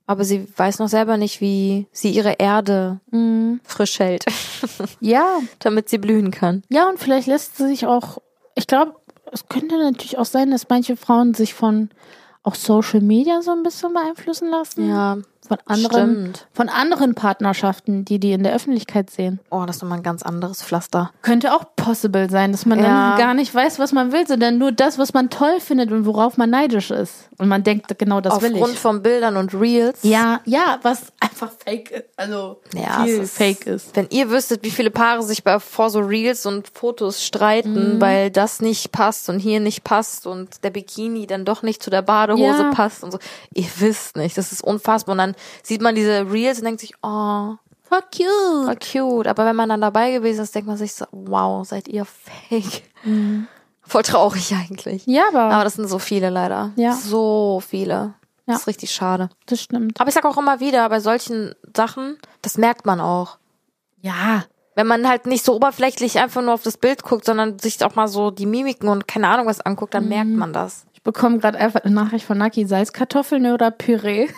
Aber 0.10 0.24
sie 0.24 0.48
weiß 0.58 0.80
noch 0.80 0.88
selber 0.88 1.18
nicht, 1.18 1.40
wie 1.40 1.86
sie 1.92 2.10
ihre 2.10 2.38
Erde 2.40 3.00
frisch 3.64 4.00
hält, 4.00 4.26
Ja, 5.00 5.38
damit 5.60 5.88
sie 5.88 6.00
blühen 6.00 6.32
kann. 6.32 6.64
Ja, 6.68 6.90
und 6.90 6.98
vielleicht 6.98 7.28
lässt 7.28 7.58
sie 7.58 7.68
sich 7.68 7.86
auch, 7.86 8.18
ich 8.56 8.66
glaube, 8.66 8.96
es 9.32 9.48
könnte 9.50 9.78
natürlich 9.78 10.18
auch 10.18 10.26
sein, 10.26 10.50
dass 10.50 10.68
manche 10.68 10.98
Frauen 10.98 11.36
sich 11.36 11.54
von 11.54 11.92
auch 12.42 12.56
Social 12.56 13.02
Media 13.02 13.44
so 13.44 13.52
ein 13.52 13.62
bisschen 13.62 13.94
beeinflussen 13.94 14.50
lassen. 14.50 14.90
Ja, 14.90 15.20
Von 15.50 15.58
anderen, 15.66 16.10
stimmt. 16.12 16.48
von 16.54 16.70
anderen 16.70 17.16
Partnerschaften, 17.16 18.06
die 18.06 18.20
die 18.20 18.32
in 18.34 18.44
der 18.44 18.54
Öffentlichkeit 18.54 19.10
sehen. 19.10 19.40
Oh, 19.50 19.64
das 19.66 19.78
ist 19.78 19.82
nochmal 19.82 19.98
ein 20.00 20.04
ganz 20.04 20.24
anderes 20.24 20.62
Pflaster. 20.64 21.12
Könnte 21.22 21.54
auch 21.54 21.66
possible 21.76 22.30
sein, 22.30 22.52
dass 22.52 22.66
man 22.66 22.80
Ja. 22.80 22.84
dann 23.12 23.18
gar 23.18 23.34
nicht 23.34 23.54
weiß, 23.54 23.80
was 23.80 23.92
man 23.92 24.12
will, 24.12 24.28
sondern 24.28 24.58
nur 24.58 24.72
das, 24.72 24.98
was 24.98 25.14
man 25.14 25.30
toll 25.30 25.60
findet 25.60 25.92
und 25.92 26.06
worauf 26.06 26.38
man 26.38 26.50
neidisch 26.50 26.92
ist. 26.92 27.30
Und 27.38 27.48
man 27.48 27.64
denkt, 27.64 27.98
genau 27.98 28.22
das 28.22 28.42
will 28.42 28.54
Aufgrund 28.54 28.74
ich. 28.74 28.80
von 28.80 29.02
Bildern 29.02 29.38
und 29.38 29.54
Reels. 29.54 30.00
Ja, 30.04 30.42
ja, 30.46 30.80
was 30.84 31.12
einfach 31.20 31.52
fake 31.66 31.92
ist. 31.92 32.04
Also 32.16 32.62
Ja, 32.74 33.04
viel 33.04 33.20
ist, 33.22 33.36
fake 33.36 33.66
ist. 33.66 33.96
Wenn 33.96 34.08
ihr 34.12 34.30
wüsstet, 34.30 34.64
wie 34.64 34.72
viele 34.72 34.92
Paare 34.92 35.24
sich 35.24 35.44
bei, 35.44 35.60
vor 35.60 35.90
so 35.90 36.00
Reels 36.00 36.46
und 36.46 36.68
Fotos 36.74 37.24
streiten, 37.24 37.96
Mhm. 37.96 38.02
weil 38.02 38.30
das 38.30 38.62
nicht 38.62 38.92
passt 38.92 39.30
und 39.30 39.40
hier 39.40 39.60
nicht 39.60 39.84
passt 39.84 40.28
und 40.28 40.64
der 40.64 40.70
Bikini 40.70 41.26
dann 41.28 41.46
doch 41.46 41.64
nicht 41.64 41.82
zu 41.82 41.90
der 41.90 42.02
Badehose 42.04 42.64
Ja. 42.64 42.72
passt 42.72 43.04
und 43.04 43.12
so. 43.12 43.20
Ihr 43.54 43.66
wisst 43.80 44.16
nicht, 44.18 44.38
das 44.38 44.52
ist 44.52 44.62
unfassbar. 44.64 45.14
Und 45.14 45.18
dann 45.20 45.36
sieht 45.64 45.82
man 45.82 45.96
diese 45.96 46.32
Reels 46.32 46.60
und 46.60 46.66
denkt 46.66 46.82
sich, 46.82 46.94
oh, 47.02 47.56
Voll 47.84 48.02
cute. 48.16 48.66
voll 48.66 48.78
cute. 48.78 49.28
Aber 49.28 49.46
wenn 49.46 49.56
man 49.56 49.70
dann 49.70 49.82
dabei 49.82 50.12
gewesen 50.12 50.44
ist, 50.44 50.54
denkt 50.54 50.68
man 50.68 50.78
sich 50.78 50.94
so, 50.94 51.06
wow, 51.12 51.68
seid 51.68 51.88
ihr 51.88 52.06
fake. 52.06 52.84
Voll 53.82 54.04
traurig 54.04 54.54
eigentlich. 54.54 55.08
Ja, 55.08 55.24
aber, 55.30 55.46
Aber 55.54 55.64
das 55.64 55.74
sind 55.74 55.88
so 55.88 55.98
viele 55.98 56.30
leider. 56.30 56.72
Ja. 56.76 56.94
So 56.94 57.64
viele. 57.68 58.14
Ja. 58.46 58.54
Das 58.54 58.62
ist 58.62 58.68
richtig 58.68 58.92
schade. 58.92 59.30
das 59.48 59.62
stimmt. 59.62 60.00
Aber 60.00 60.08
ich 60.08 60.14
sag 60.14 60.26
auch 60.26 60.38
immer 60.38 60.60
wieder, 60.60 60.88
bei 60.90 61.00
solchen 61.00 61.56
Sachen, 61.76 62.18
das 62.44 62.58
merkt 62.60 62.86
man 62.86 63.00
auch. 63.02 63.38
Ja, 64.02 64.44
Wenn 64.76 64.86
man 64.88 65.08
halt 65.10 65.26
nicht 65.26 65.44
so 65.44 65.56
oberflächlich 65.56 66.20
einfach 66.20 66.42
nur 66.44 66.54
auf 66.54 66.64
das 66.64 66.78
Bild 66.78 67.04
guckt, 67.04 67.26
sondern 67.26 67.58
sich 67.60 67.84
auch 67.84 67.96
mal 67.96 68.08
so 68.08 68.30
die 68.32 68.46
Mimiken 68.46 68.88
und 68.88 69.08
keine 69.08 69.28
Ahnung 69.28 69.48
was 69.48 69.62
anguckt, 69.62 69.94
dann 69.96 70.08
merkt 70.08 70.30
man 70.30 70.54
das. 70.54 70.86
Ich 70.94 71.02
bekomme 71.02 71.40
gerade 71.40 71.58
einfach 71.58 71.82
eine 71.84 71.94
Nachricht 71.96 72.26
von 72.26 72.38
Naki, 72.38 72.66
Salzkartoffeln 72.66 73.52
oder 73.52 73.72
Püree. 73.72 74.30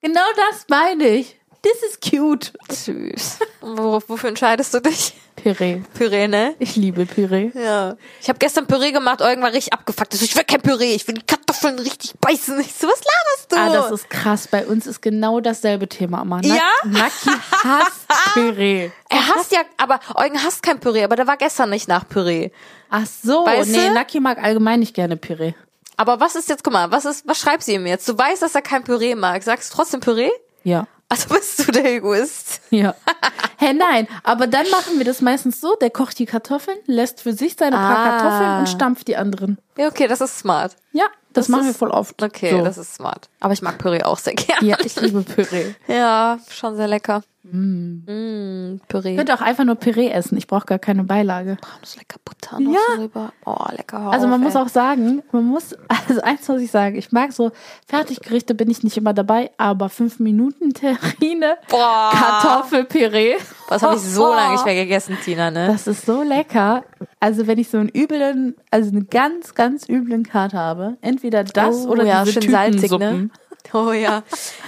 Genau 0.00 0.26
das 0.36 0.66
meine 0.68 1.08
ich. 1.08 1.38
Das 1.62 1.82
ist 1.90 2.00
cute. 2.00 2.52
Süß. 2.70 3.38
Wo, 3.60 4.00
wofür 4.06 4.28
entscheidest 4.28 4.72
du 4.74 4.80
dich? 4.80 5.14
Püree. 5.36 5.82
Püree, 5.94 6.28
ne? 6.28 6.54
Ich 6.58 6.76
liebe 6.76 7.04
Püree. 7.04 7.50
Ja. 7.54 7.96
Ich 8.20 8.28
habe 8.28 8.38
gestern 8.38 8.66
Püree 8.66 8.92
gemacht, 8.92 9.20
irgendwann 9.20 9.52
richtig 9.52 9.72
abgefuckt. 9.72 10.14
Ich 10.14 10.36
will 10.36 10.44
kein 10.44 10.60
Püree, 10.60 10.94
ich 10.94 11.06
will 11.06 11.14
die 11.14 11.26
Kartoffeln 11.26 11.78
richtig 11.78 12.14
beißen. 12.20 12.58
Ich 12.60 12.74
so, 12.74 12.86
was 12.86 13.00
laberst 13.00 13.52
du? 13.52 13.56
Ah, 13.56 13.72
das 13.72 13.90
ist 13.90 14.10
krass. 14.10 14.48
Bei 14.48 14.66
uns 14.66 14.86
ist 14.86 15.00
genau 15.02 15.40
dasselbe 15.40 15.88
Thema 15.88 16.22
immer. 16.22 16.44
Ja? 16.44 16.70
Naki 16.84 17.30
hasst 17.64 18.06
Püree. 18.34 18.90
er 19.08 19.28
hasst 19.28 19.52
ja, 19.52 19.60
aber 19.76 20.00
Eugen 20.14 20.42
hasst 20.42 20.62
kein 20.62 20.80
Püree, 20.80 21.04
aber 21.04 21.16
der 21.16 21.26
war 21.26 21.36
gestern 21.36 21.70
nicht 21.70 21.88
nach 21.88 22.08
Püree. 22.08 22.50
Ach 22.90 23.06
so. 23.06 23.44
Weißt 23.44 23.70
nee, 23.70 23.88
du? 23.88 23.94
Naki 23.94 24.20
mag 24.20 24.42
allgemein 24.42 24.80
nicht 24.80 24.94
gerne 24.94 25.16
Püree. 25.16 25.54
Aber 25.98 26.18
was 26.20 26.34
ist 26.36 26.48
jetzt, 26.48 26.64
guck 26.64 26.72
mal, 26.72 26.90
was 26.90 27.04
ist, 27.04 27.26
was 27.28 27.38
schreibst 27.38 27.68
du 27.68 27.72
ihm 27.72 27.86
jetzt? 27.86 28.08
Du 28.08 28.16
weißt, 28.16 28.40
dass 28.40 28.54
er 28.54 28.62
kein 28.62 28.84
Püree 28.84 29.14
mag. 29.14 29.42
Sagst 29.42 29.70
du 29.70 29.76
trotzdem 29.76 30.00
Püree? 30.00 30.30
Ja. 30.64 30.86
Also 31.10 31.28
bist 31.34 31.66
du 31.66 31.72
der 31.72 31.84
Egoist. 31.96 32.60
Ja. 32.70 32.94
Hä, 33.58 33.72
nein. 33.72 34.06
Aber 34.24 34.46
dann 34.46 34.68
machen 34.70 34.98
wir 34.98 35.04
das 35.04 35.20
meistens 35.20 35.60
so. 35.60 35.74
Der 35.80 35.90
kocht 35.90 36.18
die 36.18 36.26
Kartoffeln, 36.26 36.78
lässt 36.86 37.22
für 37.22 37.32
sich 37.32 37.56
seine 37.58 37.76
paar 37.76 37.96
Ah. 37.98 38.10
Kartoffeln 38.18 38.58
und 38.60 38.68
stampft 38.68 39.08
die 39.08 39.16
anderen. 39.16 39.58
Ja, 39.76 39.88
okay, 39.88 40.06
das 40.06 40.20
ist 40.20 40.38
smart. 40.38 40.76
Ja, 40.92 41.06
das, 41.32 41.46
Das 41.46 41.48
machen 41.48 41.64
wir 41.64 41.70
ist- 41.70 41.78
voll 41.78 41.90
oft. 41.90 42.22
Okay, 42.22 42.50
so. 42.50 42.62
das 42.64 42.78
ist 42.78 42.94
smart. 42.94 43.28
Aber 43.40 43.52
ich 43.54 43.62
mag 43.62 43.78
Püree 43.78 44.02
auch 44.02 44.18
sehr 44.18 44.34
gerne. 44.36 44.66
Ja, 44.66 44.76
ich 44.84 45.00
liebe 45.00 45.22
Püree. 45.22 45.74
Ja, 45.88 46.38
schon 46.50 46.76
sehr 46.76 46.88
lecker. 46.88 47.22
Mm. 47.50 48.80
Püree. 48.88 49.10
Ich 49.12 49.16
könnte 49.16 49.34
auch 49.34 49.40
einfach 49.40 49.64
nur 49.64 49.74
Püree 49.76 50.08
essen. 50.10 50.36
Ich 50.36 50.46
brauche 50.46 50.66
gar 50.66 50.78
keine 50.78 51.04
Beilage. 51.04 51.56
Das 51.80 51.96
lecker 51.96 52.18
Butter 52.24 52.60
noch 52.60 52.72
Ja. 52.72 52.78
so 52.96 53.02
rüber. 53.02 53.32
Oh, 53.44 53.56
lecker. 53.76 53.98
Also 54.10 54.26
man 54.26 54.40
auf, 54.40 54.44
muss 54.46 54.54
ey. 54.54 54.60
auch 54.62 54.68
sagen, 54.68 55.22
man 55.32 55.44
muss, 55.44 55.74
also 56.08 56.20
eins 56.22 56.46
muss 56.48 56.60
ich 56.60 56.70
sagen, 56.70 56.96
ich 56.96 57.12
mag 57.12 57.32
so 57.32 57.50
Fertiggerichte, 57.86 58.54
bin 58.54 58.70
ich 58.70 58.82
nicht 58.82 58.96
immer 58.96 59.12
dabei, 59.14 59.50
aber 59.56 59.88
fünf 59.88 60.18
Minuten 60.20 60.72
Terrine, 60.74 61.56
Boah. 61.68 62.10
Kartoffelpüree, 62.12 63.36
Das 63.68 63.82
habe 63.82 63.96
ich 63.96 64.02
so 64.02 64.32
lange 64.32 64.52
nicht 64.52 64.64
mehr 64.64 64.74
gegessen, 64.74 65.16
Tina, 65.24 65.50
ne? 65.50 65.68
das 65.68 65.86
ist 65.86 66.06
so 66.06 66.22
lecker. 66.22 66.84
Also 67.20 67.46
wenn 67.46 67.58
ich 67.58 67.68
so 67.68 67.78
einen 67.78 67.90
üblen, 67.94 68.54
also 68.70 68.90
einen 68.90 69.08
ganz, 69.08 69.54
ganz 69.54 69.88
üblen 69.88 70.22
Kater 70.24 70.58
habe, 70.58 70.96
entweder 71.00 71.44
das 71.44 71.86
Oh, 71.86 71.90
oder 71.90 72.04
ja, 72.04 72.24
diese 72.24 72.42
schön 72.42 72.50
salzig, 72.50 72.90
ne? 72.92 73.30
Oh 73.74 73.92
ja. 73.92 74.22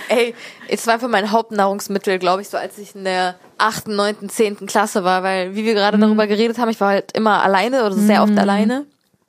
Ey, 0.09 0.34
es 0.68 0.86
war 0.86 1.01
für 1.01 1.09
mein 1.09 1.30
Hauptnahrungsmittel, 1.30 2.18
glaube 2.18 2.43
ich, 2.43 2.49
so 2.51 2.59
als 2.59 2.76
ich 2.76 2.95
in 2.95 3.05
der 3.05 3.36
achten, 3.57 3.97
neunten, 3.97 4.28
zehnten 4.28 4.66
Klasse 4.66 5.05
war, 5.05 5.22
weil 5.22 5.55
wie 5.55 5.64
wir 5.64 5.72
gerade 5.74 5.97
Mhm. 5.97 6.03
darüber 6.03 6.26
geredet 6.26 6.59
haben, 6.59 6.68
ich 6.68 6.80
war 6.80 6.88
halt 6.91 7.12
immer 7.12 7.43
alleine 7.43 7.84
oder 7.86 7.95
sehr 7.95 8.22
oft 8.22 8.36
alleine. 8.38 8.84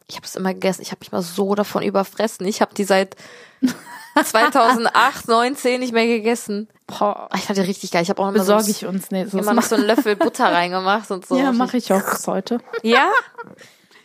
Ich 0.07 0.18
habe 0.18 0.26
es 0.26 0.36
immer 0.36 0.53
gegessen. 0.53 0.82
Ich 0.82 0.91
habe 0.91 0.99
mich 0.99 1.14
mal 1.14 1.22
so 1.22 1.55
davon 1.55 1.84
überfressen. 1.84 2.45
Ich 2.45 2.59
habe 2.62 2.74
die 2.76 2.84
seit 2.84 3.16
2008, 4.26 5.28
19 5.30 5.80
nicht 5.80 5.93
mehr 5.93 6.05
gegessen. 6.07 6.68
Boah, 6.88 7.30
ich 7.36 7.41
fand 7.43 7.57
die 7.57 7.62
richtig 7.64 7.91
geil. 7.91 8.03
Ich 8.03 8.09
habe 8.09 8.22
auch 8.22 8.28
immer 8.28 8.39
Besorge 8.39 8.64
so, 8.66 8.72
ich 8.72 8.86
uns 8.86 9.09
nächstes 9.12 9.39
immer 9.39 9.53
noch 9.53 9.64
so 9.64 9.76
einen 9.76 9.86
Löffel 9.88 10.18
Butter 10.18 10.51
reingemacht 10.51 11.09
und 11.12 11.26
so. 11.26 11.38
Ja, 11.38 11.53
mache 11.53 11.78
ich 11.78 11.93
auch 11.93 12.03
bis 12.12 12.28
heute. 12.28 12.59
Ja? 12.84 13.09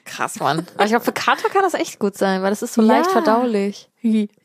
Krass, 0.04 0.38
Mann. 0.38 0.64
Aber 0.74 0.84
ich 0.84 0.90
glaube, 0.90 1.04
für 1.04 1.12
Kater 1.12 1.48
kann 1.48 1.62
das 1.62 1.74
echt 1.74 1.98
gut 1.98 2.16
sein, 2.16 2.42
weil 2.42 2.50
das 2.50 2.62
ist 2.62 2.74
so 2.74 2.82
Ja. 2.82 2.98
leicht 2.98 3.10
verdaulich. 3.10 3.88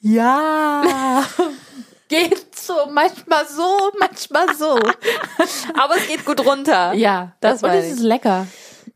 Ja. 0.01 1.23
Geht 2.07 2.59
so. 2.59 2.73
manchmal 2.91 3.47
so, 3.47 3.91
manchmal 3.99 4.55
so. 4.55 4.75
Aber 5.81 5.95
es 5.95 6.07
geht 6.07 6.25
gut 6.25 6.45
runter. 6.45 6.93
Ja, 6.93 7.31
Das 7.39 7.63
und 7.63 7.69
meine 7.69 7.81
es 7.81 7.93
ist 7.93 8.01
lecker. 8.01 8.47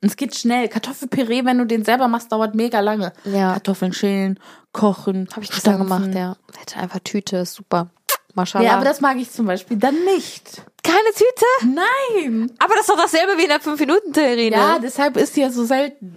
Und 0.02 0.10
es 0.10 0.18
geht 0.18 0.36
schnell. 0.36 0.68
Kartoffelpüree, 0.68 1.46
wenn 1.46 1.58
du 1.58 1.66
den 1.66 1.86
selber 1.86 2.10
machst, 2.10 2.32
dauert 2.32 2.56
mega 2.56 2.82
lange. 2.82 3.14
Ja. 3.24 3.54
Kartoffeln 3.54 3.94
schälen, 3.94 4.38
kochen. 4.74 5.30
Habe 5.32 5.44
ich 5.46 5.50
gestern 5.50 5.78
gemacht, 5.78 6.14
ja. 6.14 6.36
Hätte 6.58 6.78
einfach 6.78 7.00
Tüte, 7.00 7.38
ist 7.38 7.54
super. 7.54 7.90
Mashallah. 8.34 8.66
Ja, 8.66 8.74
aber 8.76 8.84
das 8.84 9.00
mag 9.00 9.18
ich 9.18 9.32
zum 9.32 9.46
Beispiel 9.46 9.78
dann 9.78 9.96
nicht. 10.04 10.62
Keine 10.84 11.10
Tüte? 11.14 11.80
Nein. 12.22 12.52
Aber 12.60 12.74
das 12.74 12.82
ist 12.82 12.90
doch 12.90 12.98
dasselbe 13.02 13.38
wie 13.38 13.44
in 13.44 13.50
der 13.50 13.62
5-Minuten-Terrine. 13.62 14.56
Ja, 14.56 14.78
deshalb 14.80 15.16
ist 15.16 15.38
die 15.38 15.42
ja 15.42 15.50
so 15.50 15.64
selten. 15.64 16.16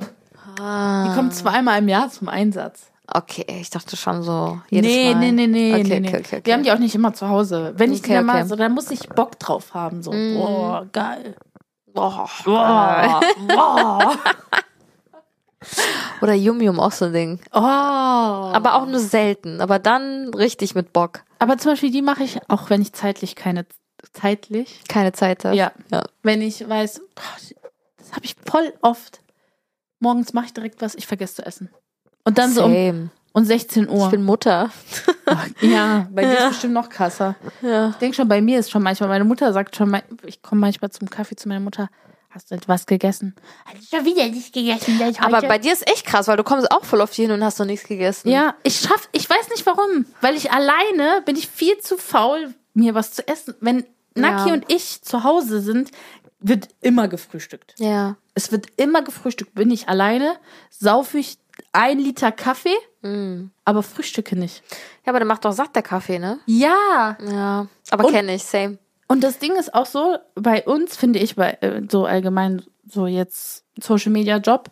Ah. 0.60 1.06
Die 1.08 1.14
kommt 1.14 1.34
zweimal 1.34 1.78
im 1.78 1.88
Jahr 1.88 2.10
zum 2.10 2.28
Einsatz. 2.28 2.90
Okay, 3.10 3.46
ich 3.48 3.70
dachte 3.70 3.96
schon 3.96 4.22
so 4.22 4.60
jedes 4.68 4.90
nee, 4.90 5.14
Mal. 5.14 5.20
nee, 5.20 5.32
nee, 5.32 5.46
nee, 5.46 5.74
okay, 5.74 5.82
nee, 5.82 6.00
nee. 6.00 6.08
Okay, 6.08 6.18
okay, 6.18 6.36
okay. 6.36 6.40
Wir 6.44 6.52
haben 6.52 6.62
die 6.62 6.72
auch 6.72 6.78
nicht 6.78 6.94
immer 6.94 7.14
zu 7.14 7.28
Hause. 7.28 7.72
Wenn 7.76 7.92
ich 7.92 8.02
die 8.02 8.10
Okay, 8.10 8.22
mal 8.22 8.46
so, 8.46 8.54
dann 8.54 8.72
muss 8.72 8.90
ich 8.90 9.08
Bock 9.08 9.38
drauf 9.38 9.72
haben. 9.72 10.02
So, 10.02 10.10
boah, 10.10 10.86
geil. 10.92 11.34
Boah. 11.94 12.28
Boah, 12.44 13.20
boah. 13.46 14.14
Oder 16.20 16.34
Yum 16.34 16.60
Yum, 16.60 16.80
auch 16.80 16.92
so 16.92 17.06
ein 17.06 17.12
Ding. 17.12 17.40
Oh. 17.52 17.58
Aber 17.58 18.74
auch 18.74 18.86
nur 18.86 19.00
selten. 19.00 19.60
Aber 19.60 19.78
dann 19.78 20.32
richtig 20.34 20.74
mit 20.74 20.92
Bock. 20.92 21.24
Aber 21.38 21.56
zum 21.58 21.72
Beispiel 21.72 21.90
die 21.90 22.02
mache 22.02 22.24
ich 22.24 22.38
auch, 22.48 22.68
wenn 22.70 22.82
ich 22.82 22.92
zeitlich 22.92 23.36
keine 23.36 23.66
zeitlich. 24.12 24.82
Keine 24.88 25.12
Zeit 25.12 25.44
hast. 25.44 25.54
Ja. 25.54 25.72
ja. 25.90 26.04
Wenn 26.22 26.42
ich 26.42 26.68
weiß, 26.68 27.00
boah, 27.14 27.22
das 27.96 28.12
habe 28.12 28.24
ich 28.24 28.36
voll 28.46 28.72
oft. 28.82 29.20
Morgens 30.00 30.32
mache 30.32 30.46
ich 30.46 30.54
direkt 30.54 30.80
was, 30.80 30.94
ich 30.94 31.06
vergesse 31.06 31.36
zu 31.36 31.46
essen. 31.46 31.70
Und 32.28 32.38
dann 32.38 32.52
so 32.52 32.64
um, 32.64 32.72
Same. 32.72 33.10
um 33.32 33.44
16 33.44 33.84
Ich 33.84 33.90
Uhr. 33.90 34.10
bin 34.10 34.22
Mutter. 34.24 34.70
ja, 35.60 36.06
bei 36.12 36.22
dir 36.22 36.38
ist 36.38 36.48
bestimmt 36.50 36.74
noch 36.74 36.88
krasser. 36.88 37.34
Ja. 37.62 37.90
Ich 37.90 37.96
denke 37.96 38.16
schon, 38.16 38.28
bei 38.28 38.40
mir 38.40 38.58
ist 38.58 38.70
schon 38.70 38.82
manchmal, 38.82 39.08
meine 39.08 39.24
Mutter 39.24 39.52
sagt 39.52 39.76
schon, 39.76 39.90
mal- 39.90 40.02
ich 40.24 40.42
komme 40.42 40.60
manchmal 40.60 40.90
zum 40.90 41.08
Kaffee 41.10 41.36
zu 41.36 41.48
meiner 41.48 41.60
Mutter, 41.60 41.88
hast 42.30 42.50
du 42.50 42.54
etwas 42.54 42.86
gegessen? 42.86 43.34
Hab 43.66 43.74
ich 43.80 43.88
schon 43.88 44.04
wieder 44.04 44.26
nicht 44.28 44.52
gegessen. 44.52 45.00
Aber 45.20 45.38
heute?" 45.38 45.48
bei 45.48 45.58
dir 45.58 45.72
ist 45.72 45.88
echt 45.90 46.04
krass, 46.06 46.28
weil 46.28 46.36
du 46.36 46.44
kommst 46.44 46.70
auch 46.70 46.84
voll 46.84 47.00
oft 47.00 47.14
hin 47.14 47.30
und 47.30 47.42
hast 47.42 47.58
noch 47.58 47.66
nichts 47.66 47.86
gegessen. 47.88 48.28
Ja, 48.28 48.54
ich 48.62 48.80
schaff, 48.80 49.08
ich 49.12 49.28
weiß 49.28 49.48
nicht 49.50 49.64
warum, 49.66 50.04
weil 50.20 50.36
ich 50.36 50.50
alleine 50.52 51.22
bin 51.24 51.36
ich 51.36 51.48
viel 51.48 51.78
zu 51.78 51.96
faul, 51.96 52.54
mir 52.74 52.94
was 52.94 53.12
zu 53.12 53.26
essen. 53.26 53.54
Wenn 53.60 53.84
Naki 54.14 54.48
Ja. 54.48 54.54
und 54.54 54.64
ich 54.70 55.02
zu 55.02 55.24
Hause 55.24 55.60
sind, 55.60 55.90
wird 56.40 56.68
immer 56.80 57.08
gefrühstückt. 57.08 57.74
Ja. 57.78 58.16
Es 58.34 58.52
wird 58.52 58.66
immer 58.76 59.02
gefrühstückt. 59.02 59.54
Bin 59.54 59.70
ich 59.72 59.88
alleine, 59.88 60.36
saufe 60.70 61.18
ich 61.18 61.38
ein 61.78 61.98
Liter 62.00 62.32
Kaffee, 62.32 62.74
Mm. 63.02 63.50
aber 63.64 63.84
frühstücke 63.84 64.34
nicht. 64.36 64.64
Ja, 65.06 65.12
aber 65.12 65.20
der 65.20 65.26
macht 65.28 65.44
doch 65.44 65.52
satt, 65.52 65.76
der 65.76 65.84
Kaffee, 65.84 66.18
ne? 66.18 66.40
Ja. 66.46 67.16
Ja. 67.24 67.68
Aber 67.90 68.10
kenne 68.10 68.34
ich, 68.34 68.42
same. 68.42 68.78
Und 69.06 69.22
das 69.22 69.38
Ding 69.38 69.54
ist 69.56 69.72
auch 69.72 69.86
so, 69.86 70.18
bei 70.34 70.64
uns 70.64 70.96
finde 70.96 71.20
ich, 71.20 71.36
bei 71.36 71.52
äh, 71.60 71.82
so 71.88 72.04
allgemein, 72.06 72.64
so 72.88 73.06
jetzt 73.06 73.64
Social 73.80 74.10
Media 74.10 74.38
Job, 74.38 74.70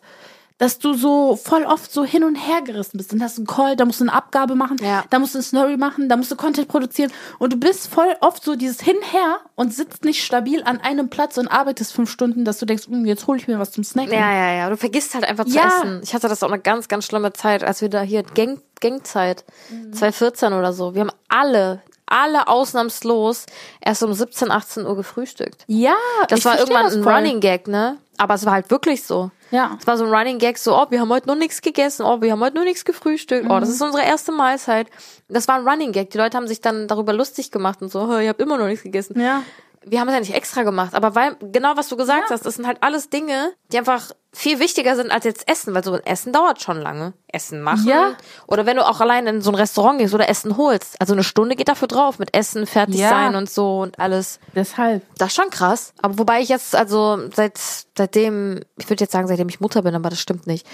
dass 0.58 0.78
du 0.78 0.94
so 0.94 1.36
voll 1.36 1.64
oft 1.64 1.92
so 1.92 2.04
hin 2.04 2.24
und 2.24 2.34
her 2.36 2.62
gerissen 2.62 2.96
bist. 2.96 3.12
Dann 3.12 3.22
hast 3.22 3.36
du 3.36 3.42
einen 3.42 3.46
Call, 3.46 3.76
da 3.76 3.84
musst 3.84 4.00
du 4.00 4.04
eine 4.04 4.12
Abgabe 4.14 4.54
machen, 4.54 4.78
Ja. 4.82 5.04
da 5.10 5.18
musst 5.18 5.34
du 5.34 5.38
eine 5.38 5.42
Story 5.42 5.76
machen, 5.76 6.08
da 6.08 6.16
musst 6.16 6.30
du 6.30 6.36
Content 6.36 6.66
produzieren. 6.68 7.12
Und 7.38 7.52
du 7.52 7.56
bist 7.58 7.88
voll 7.88 8.14
oft 8.20 8.42
so 8.42 8.56
dieses 8.56 8.80
Hinher 8.80 9.40
und 9.54 9.74
sitzt 9.74 10.04
nicht 10.04 10.24
stabil 10.24 10.62
an 10.64 10.80
einem 10.80 11.10
Platz 11.10 11.36
und 11.36 11.48
arbeitest 11.48 11.92
fünf 11.92 12.10
Stunden, 12.10 12.44
dass 12.44 12.58
du 12.58 12.64
denkst, 12.66 12.86
"Hm, 12.88 13.04
jetzt 13.04 13.26
hole 13.26 13.38
ich 13.38 13.48
mir 13.48 13.58
was 13.58 13.72
zum 13.72 13.84
Snacken. 13.84 14.12
Ja, 14.14 14.32
ja, 14.32 14.52
ja. 14.54 14.70
Du 14.70 14.76
vergisst 14.78 15.14
halt 15.14 15.24
einfach 15.24 15.44
zu 15.44 15.56
Ja. 15.56 15.66
essen. 15.68 16.00
Ich 16.02 16.14
hatte 16.14 16.28
das 16.28 16.42
auch 16.42 16.48
eine 16.50 16.60
ganz, 16.60 16.88
ganz 16.88 17.04
schlimme 17.04 17.32
Zeit, 17.34 17.62
als 17.62 17.82
wir 17.82 17.90
da 17.90 18.00
hier 18.00 18.22
Gang, 18.22 18.60
Gangzeit, 18.80 19.44
Mhm. 19.70 19.92
2014 19.92 20.52
oder 20.54 20.72
so. 20.72 20.94
Wir 20.94 21.02
haben 21.02 21.12
alle, 21.28 21.82
alle 22.06 22.46
ausnahmslos 22.48 23.46
erst 23.80 24.02
um 24.02 24.12
17, 24.12 24.50
18 24.50 24.86
Uhr 24.86 24.96
gefrühstückt. 24.96 25.64
Ja, 25.66 25.94
Das 26.28 26.44
war 26.44 26.58
irgendwann 26.58 26.86
ein 26.86 27.02
voll. 27.02 27.12
Running 27.12 27.40
Gag, 27.40 27.66
ne? 27.68 27.96
Aber 28.18 28.34
es 28.34 28.44
war 28.44 28.52
halt 28.52 28.70
wirklich 28.70 29.04
so. 29.04 29.30
Ja. 29.50 29.76
Es 29.80 29.86
war 29.86 29.96
so 29.96 30.04
ein 30.04 30.12
Running 30.12 30.38
Gag, 30.38 30.58
so, 30.58 30.76
oh, 30.76 30.86
wir 30.90 31.00
haben 31.00 31.08
heute 31.10 31.28
noch 31.28 31.36
nichts 31.36 31.60
gegessen, 31.62 32.04
oh, 32.04 32.20
wir 32.20 32.32
haben 32.32 32.40
heute 32.40 32.56
noch 32.56 32.64
nichts 32.64 32.84
gefrühstückt, 32.84 33.46
oh, 33.48 33.60
das 33.60 33.68
ist 33.68 33.80
unsere 33.82 34.04
erste 34.04 34.32
Mahlzeit. 34.32 34.88
Das 35.28 35.46
war 35.48 35.56
ein 35.56 35.68
Running 35.68 35.92
Gag. 35.92 36.10
Die 36.10 36.18
Leute 36.18 36.36
haben 36.36 36.48
sich 36.48 36.60
dann 36.60 36.88
darüber 36.88 37.12
lustig 37.12 37.50
gemacht 37.50 37.82
und 37.82 37.90
so, 37.90 38.08
"Hä, 38.12 38.22
ihr 38.24 38.28
habt 38.30 38.40
immer 38.40 38.58
noch 38.58 38.66
nichts 38.66 38.82
gegessen. 38.82 39.20
Ja. 39.20 39.42
Wir 39.84 40.00
haben 40.00 40.08
es 40.08 40.14
ja 40.14 40.20
nicht 40.20 40.34
extra 40.34 40.64
gemacht, 40.64 40.94
aber 40.94 41.14
weil, 41.14 41.36
genau 41.40 41.76
was 41.76 41.88
du 41.88 41.96
gesagt 41.96 42.30
hast, 42.30 42.44
das 42.44 42.56
sind 42.56 42.66
halt 42.66 42.78
alles 42.82 43.08
Dinge, 43.08 43.52
die 43.70 43.78
einfach 43.78 44.10
viel 44.36 44.58
wichtiger 44.60 44.96
sind 44.96 45.10
als 45.10 45.24
jetzt 45.24 45.48
Essen, 45.48 45.72
weil 45.74 45.82
so 45.82 45.92
ein 45.94 46.04
Essen 46.04 46.32
dauert 46.32 46.60
schon 46.62 46.78
lange. 46.80 47.14
Essen 47.28 47.62
machen. 47.62 47.86
Ja. 47.88 48.14
Oder 48.46 48.66
wenn 48.66 48.76
du 48.76 48.86
auch 48.86 49.00
allein 49.00 49.26
in 49.26 49.40
so 49.42 49.50
ein 49.50 49.54
Restaurant 49.54 49.98
gehst 49.98 50.14
oder 50.14 50.28
Essen 50.28 50.56
holst. 50.56 51.00
Also 51.00 51.12
eine 51.14 51.24
Stunde 51.24 51.56
geht 51.56 51.68
dafür 51.68 51.88
drauf 51.88 52.18
mit 52.18 52.34
Essen, 52.36 52.66
fertig 52.66 52.96
Ja. 53.00 53.08
sein 53.10 53.34
und 53.34 53.48
so 53.50 53.80
und 53.80 53.98
alles. 53.98 54.38
Deshalb. 54.54 55.02
Das 55.18 55.28
ist 55.28 55.36
schon 55.36 55.50
krass. 55.50 55.92
Aber 56.02 56.18
wobei 56.18 56.40
ich 56.40 56.48
jetzt, 56.50 56.76
also 56.76 57.18
seit 57.34 57.58
seitdem, 57.96 58.60
ich 58.78 58.88
würde 58.90 59.04
jetzt 59.04 59.12
sagen, 59.12 59.26
seitdem 59.26 59.48
ich 59.48 59.60
Mutter 59.60 59.82
bin, 59.82 59.94
aber 59.94 60.10
das 60.10 60.20
stimmt 60.20 60.46
nicht. 60.46 60.66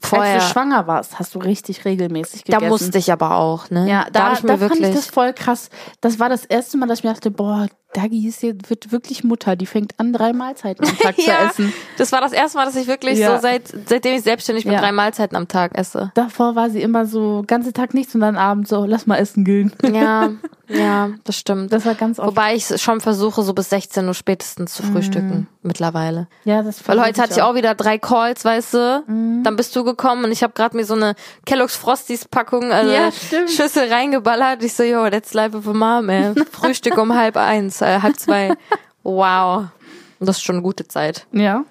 Vorher, 0.00 0.34
Als 0.34 0.44
du 0.46 0.50
schwanger 0.52 0.86
warst, 0.86 1.18
hast 1.18 1.34
du 1.34 1.40
richtig 1.40 1.84
regelmäßig 1.84 2.44
da 2.44 2.58
gegessen. 2.58 2.70
musste 2.70 2.98
ich 2.98 3.10
aber 3.10 3.36
auch, 3.36 3.68
ne? 3.70 3.88
Ja, 3.88 4.06
da, 4.12 4.26
hab 4.26 4.32
ich 4.34 4.40
da 4.46 4.56
mir 4.56 4.68
fand 4.68 4.80
ich 4.80 4.94
das 4.94 5.06
voll 5.06 5.32
krass. 5.32 5.70
Das 6.00 6.20
war 6.20 6.28
das 6.28 6.44
erste 6.44 6.76
Mal, 6.76 6.86
dass 6.86 6.98
ich 7.00 7.04
mir 7.04 7.12
dachte, 7.12 7.32
boah, 7.32 7.66
Dagi 7.92 8.28
ist 8.28 8.40
hier, 8.40 8.54
wird 8.68 8.92
wirklich 8.92 9.24
Mutter. 9.24 9.56
Die 9.56 9.66
fängt 9.66 9.98
an, 9.98 10.12
drei 10.12 10.32
Mahlzeiten 10.32 10.86
am 10.88 10.96
Tag 10.98 11.16
zu 11.20 11.22
ja, 11.28 11.46
essen. 11.48 11.72
das 11.98 12.12
war 12.12 12.20
das 12.20 12.32
erste 12.32 12.58
Mal, 12.58 12.64
dass 12.66 12.76
ich 12.76 12.81
wirklich 12.86 13.18
Ja. 13.18 13.36
so 13.36 13.42
seit 13.42 13.72
seitdem 13.86 14.14
ich 14.14 14.22
selbstständig 14.22 14.64
bin, 14.64 14.72
Ja. 14.74 14.80
drei 14.80 14.92
Mahlzeiten 14.92 15.36
am 15.36 15.48
Tag 15.48 15.76
esse. 15.76 16.10
Davor 16.14 16.54
war 16.54 16.70
sie 16.70 16.82
immer 16.82 17.06
so, 17.06 17.44
ganze 17.46 17.72
Tag 17.72 17.94
nichts 17.94 18.14
und 18.14 18.20
dann 18.20 18.36
abends 18.36 18.70
so, 18.70 18.84
lass 18.84 19.06
mal 19.06 19.16
essen 19.16 19.44
gehen. 19.44 19.72
Ja, 19.92 20.30
ja, 20.68 21.10
das 21.24 21.36
stimmt. 21.36 21.72
Das 21.72 21.84
war 21.86 21.94
ganz 21.94 22.18
oft. 22.18 22.28
Wobei 22.28 22.54
ich 22.54 22.66
schon 22.80 23.00
versuche, 23.00 23.42
so 23.42 23.52
bis 23.54 23.70
16 23.70 24.06
Uhr 24.06 24.14
spätestens 24.14 24.74
zu 24.74 24.82
frühstücken 24.82 25.48
mittlerweile. 25.62 26.26
ja, 26.44 26.62
das 26.62 26.86
Weil 26.88 27.00
heute 27.00 27.20
hatte 27.22 27.34
ich 27.34 27.42
auch 27.42 27.54
wieder 27.54 27.74
drei 27.74 27.98
Calls, 27.98 28.44
weißt 28.44 28.74
du? 28.74 29.04
Mhm. 29.06 29.42
Dann 29.44 29.56
bist 29.56 29.74
du 29.76 29.84
gekommen 29.84 30.24
und 30.24 30.32
ich 30.32 30.42
habe 30.42 30.52
gerade 30.54 30.76
mir 30.76 30.84
so 30.84 30.94
eine 30.94 31.14
Kellogg's 31.46 31.76
Frosties 31.76 32.26
Packung, 32.26 32.72
also 32.72 32.92
Ja. 32.92 33.10
Schüssel 33.46 33.92
reingeballert. 33.92 34.62
Ich 34.64 34.74
so, 34.74 34.82
yo, 34.82 35.08
that's 35.10 35.34
life 35.34 35.56
of 35.56 35.66
a 35.68 35.72
mom, 35.72 36.08
ey. 36.08 36.34
Frühstück 36.50 36.96
um 36.98 37.14
halb 37.14 37.36
eins, 37.36 37.80
äh, 37.80 38.00
halb 38.00 38.18
zwei. 38.18 38.54
Wow. 39.04 39.64
Und 40.22 40.26
Das 40.28 40.36
ist 40.36 40.44
schon 40.44 40.54
eine 40.54 40.62
gute 40.62 40.86
Zeit. 40.86 41.26
Ja. 41.32 41.64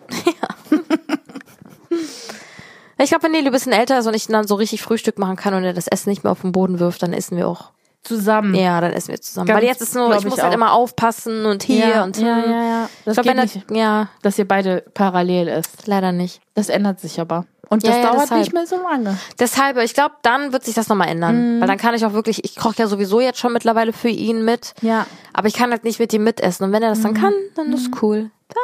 Ich 2.98 3.10
glaube, 3.10 3.24
wenn 3.24 3.32
Nele 3.32 3.46
ein 3.48 3.52
bisschen 3.54 3.72
älter 3.72 3.98
ist 3.98 4.06
und 4.08 4.14
ich 4.14 4.28
dann 4.28 4.46
so 4.46 4.56
richtig 4.56 4.82
Frühstück 4.82 5.18
machen 5.18 5.38
kann 5.38 5.54
und 5.54 5.64
er 5.64 5.74
das 5.74 5.88
Essen 5.88 6.10
nicht 6.10 6.24
mehr 6.26 6.32
auf 6.32 6.42
den 6.42 6.52
Boden 6.52 6.80
wirft, 6.80 7.02
dann 7.02 7.14
essen 7.14 7.38
wir 7.38 7.48
auch. 7.48 7.72
Zusammen. 8.04 8.54
Ja, 8.54 8.82
dann 8.82 8.92
essen 8.94 9.10
wir 9.12 9.22
zusammen. 9.22 9.48
Ganz, 9.48 9.58
Weil 9.62 9.68
jetzt 9.68 9.82
ist 9.82 9.96
nur, 9.96 10.08
glaub 10.08 10.20
ich 10.20 10.26
muss 10.26 10.36
ich 10.38 10.44
halt 10.44 10.52
auch. 10.52 10.56
immer 10.58 10.74
aufpassen 10.74 11.46
und 11.46 11.64
hier 11.64 11.88
ja, 11.88 12.04
und 12.04 12.18
ja, 12.18 12.44
hm. 12.44 12.52
ja, 12.52 12.64
ja. 12.64 12.90
Das 13.06 13.18
Ich 13.18 13.24
glaub, 13.24 13.26
geht 13.26 13.38
wenn 13.38 13.44
nicht, 13.44 13.70
das, 13.70 13.78
ja, 13.78 14.10
dass 14.22 14.38
ihr 14.38 14.48
beide 14.48 14.84
parallel 14.94 15.48
ist. 15.48 15.88
leider 15.88 16.12
nicht. 16.12 16.42
Das 16.54 16.68
ändert 16.70 17.00
sich 17.00 17.20
aber. 17.22 17.46
Und 17.72 17.84
Ja, 17.84 17.90
das 17.92 17.98
ja, 18.00 18.04
dauert 18.12 18.22
deshalb. 18.24 18.42
nicht 18.42 18.54
mehr 18.54 18.68
so 18.68 18.76
lange. 18.76 19.18
Deshalb, 19.40 19.78
ich 19.78 19.94
glaube, 19.94 20.16
dann 20.24 20.52
wird 20.52 20.66
sich 20.66 20.76
das 20.76 20.90
nochmal 20.90 21.08
ändern. 21.08 21.56
Mhm. 21.56 21.62
Weil 21.62 21.68
dann 21.70 21.78
kann 21.78 21.96
ich 21.96 22.06
auch 22.06 22.12
wirklich, 22.12 22.44
ich 22.44 22.58
koche 22.58 22.76
ja 22.80 22.88
sowieso 22.88 23.22
jetzt 23.22 23.40
schon 23.40 23.54
mittlerweile 23.54 23.94
für 23.94 24.10
ihn 24.10 24.44
mit. 24.44 24.74
Ja. 24.82 25.06
Aber 25.32 25.48
ich 25.48 25.54
kann 25.54 25.72
halt 25.72 25.86
nicht 25.86 25.98
mit 25.98 26.12
ihm 26.12 26.26
mitessen. 26.26 26.66
Und 26.66 26.74
wenn 26.74 26.84
er 26.84 26.90
das 26.90 27.00
Mhm. 27.00 27.04
dann 27.04 27.14
kann, 27.14 27.34
dann 27.56 27.72
ist 27.72 27.90
cool. 28.02 28.30
Dann 28.50 28.58